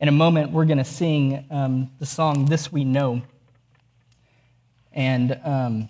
In 0.00 0.08
a 0.08 0.12
moment, 0.12 0.52
we're 0.52 0.64
going 0.64 0.78
to 0.78 0.84
sing 0.84 1.44
um, 1.50 1.90
the 1.98 2.06
song 2.06 2.46
This 2.46 2.70
We 2.70 2.84
Know. 2.84 3.22
And 4.92 5.38
um, 5.44 5.88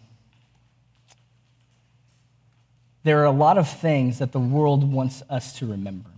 there 3.02 3.20
are 3.20 3.24
a 3.24 3.30
lot 3.30 3.58
of 3.58 3.68
things 3.68 4.18
that 4.18 4.32
the 4.32 4.40
world 4.40 4.90
wants 4.90 5.22
us 5.30 5.58
to 5.58 5.66
remember. 5.66 6.10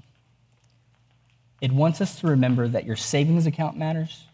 It 1.60 1.70
wants 1.70 2.00
us 2.00 2.20
to 2.20 2.26
remember 2.26 2.66
that 2.68 2.84
your 2.84 2.96
savings 2.96 3.46
account 3.46 3.76
matters. 3.76 4.24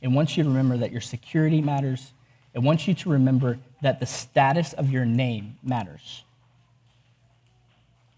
It 0.00 0.08
wants 0.08 0.36
you 0.36 0.42
to 0.42 0.48
remember 0.48 0.76
that 0.78 0.90
your 0.90 1.00
security 1.00 1.60
matters. 1.60 2.12
It 2.54 2.58
wants 2.58 2.88
you 2.88 2.94
to 2.94 3.10
remember 3.10 3.58
that 3.82 4.00
the 4.00 4.06
status 4.06 4.72
of 4.72 4.90
your 4.90 5.04
name 5.04 5.56
matters. 5.62 6.24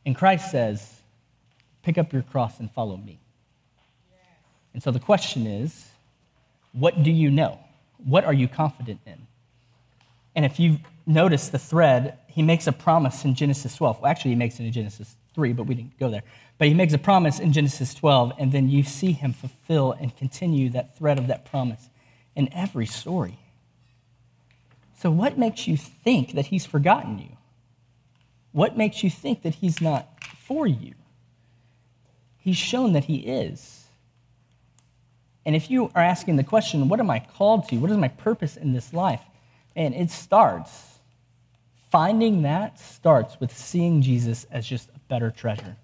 And 0.07 0.17
Christ 0.17 0.51
says, 0.51 1.03
pick 1.83 1.99
up 1.99 2.13
your 2.13 2.23
cross 2.23 2.59
and 2.59 2.71
follow 2.71 2.97
me. 2.97 3.19
And 4.73 4.83
so 4.83 4.91
the 4.91 4.99
question 4.99 5.47
is, 5.47 5.87
what 6.73 7.03
do 7.03 7.11
you 7.11 7.31
know? 7.31 7.59
What 8.05 8.25
are 8.25 8.33
you 8.33 8.49
confident 8.49 9.01
in? 9.07 9.27
And 10.35 10.45
if 10.45 10.59
you 10.59 10.79
notice 11.07 11.49
the 11.49 11.59
thread, 11.59 12.19
he 12.27 12.43
makes 12.43 12.67
a 12.67 12.73
promise 12.73 13.25
in 13.25 13.35
Genesis 13.35 13.77
12. 13.77 14.01
Well, 14.01 14.11
actually, 14.11 14.33
he 14.33 14.37
makes 14.37 14.59
it 14.59 14.65
in 14.65 14.73
Genesis 14.73 15.17
3, 15.35 15.53
but 15.53 15.65
we 15.67 15.75
didn't 15.75 15.99
go 15.99 16.11
there. 16.11 16.23
But 16.59 16.69
he 16.69 16.75
makes 16.75 16.93
a 16.93 16.99
promise 16.99 17.39
in 17.41 17.53
Genesis 17.53 17.95
12, 17.95 18.33
and 18.39 18.53
then 18.53 18.69
you 18.69 18.83
see 18.83 19.13
him 19.13 19.33
fulfill 19.33 19.93
and 19.93 20.17
continue 20.17 20.71
that 20.71 20.97
thread 20.97 21.19
of 21.19 21.27
that 21.27 21.45
promise 21.45 21.89
in 22.37 22.53
every 22.53 22.87
story. 22.87 23.39
So, 24.99 25.11
what 25.11 25.37
makes 25.37 25.67
you 25.69 25.77
think 25.77 26.33
that 26.35 26.47
he's 26.47 26.65
forgotten 26.65 27.19
you? 27.19 27.37
What 28.53 28.77
makes 28.77 29.03
you 29.03 29.11
think 29.11 29.43
that 29.43 29.57
he's 29.57 29.81
not 29.81 30.09
for 30.39 30.67
you? 30.67 30.95
He's 32.39 32.57
shown 32.57 32.93
that 32.93 33.05
he 33.05 33.17
is. 33.17 33.85
And 35.45 35.55
if 35.55 35.71
you 35.71 35.91
are 35.95 36.03
asking 36.03 36.37
the 36.37 36.45
question, 36.45 36.89
what 36.89 37.01
am 37.01 37.11
I 37.11 37.19
called 37.19 37.69
to? 37.69 37.77
What 37.77 37.91
is 37.91 37.97
my 37.97 38.09
purpose 38.09 38.57
in 38.57 38.73
this 38.73 38.95
life? 38.95 39.21
And 39.77 39.95
it 39.95 40.11
starts, 40.11 40.94
finding 41.95 42.43
that 42.43 42.77
starts 42.77 43.39
with 43.39 43.57
seeing 43.57 44.03
Jesus 44.03 44.49
as 44.51 44.67
just 44.67 44.89
a 44.89 44.99
better 45.07 45.31
treasure 45.31 45.77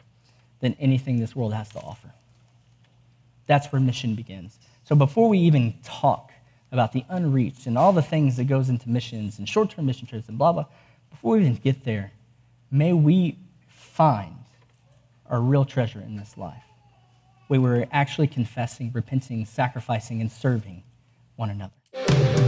than 0.58 0.74
anything 0.80 1.20
this 1.20 1.36
world 1.36 1.54
has 1.54 1.68
to 1.68 1.78
offer. 1.78 2.10
That's 3.46 3.70
where 3.70 3.80
mission 3.80 4.16
begins. 4.16 4.58
So 4.82 4.96
before 4.96 5.28
we 5.28 5.38
even 5.38 5.72
talk 5.84 6.32
about 6.72 6.92
the 6.92 7.04
unreached 7.10 7.66
and 7.66 7.78
all 7.78 7.92
the 7.92 8.02
things 8.02 8.36
that 8.38 8.48
goes 8.48 8.70
into 8.70 8.88
missions 8.88 9.38
and 9.38 9.48
short-term 9.48 9.86
mission 9.86 10.08
trips 10.08 10.28
and 10.28 10.36
blah 10.36 10.50
blah, 10.50 10.64
before 11.10 11.34
we 11.36 11.42
even 11.42 11.54
get 11.54 11.84
there, 11.84 12.10
may 12.72 12.92
we 12.92 13.38
find 13.68 14.34
our 15.28 15.40
real 15.40 15.64
treasure 15.64 16.00
in 16.00 16.16
this 16.16 16.36
life. 16.36 16.64
Where 17.46 17.60
we're 17.60 17.86
actually 17.92 18.26
confessing, 18.26 18.90
repenting, 18.92 19.46
sacrificing, 19.46 20.20
and 20.20 20.32
serving 20.32 20.82
one 21.36 21.50
another. 21.50 22.39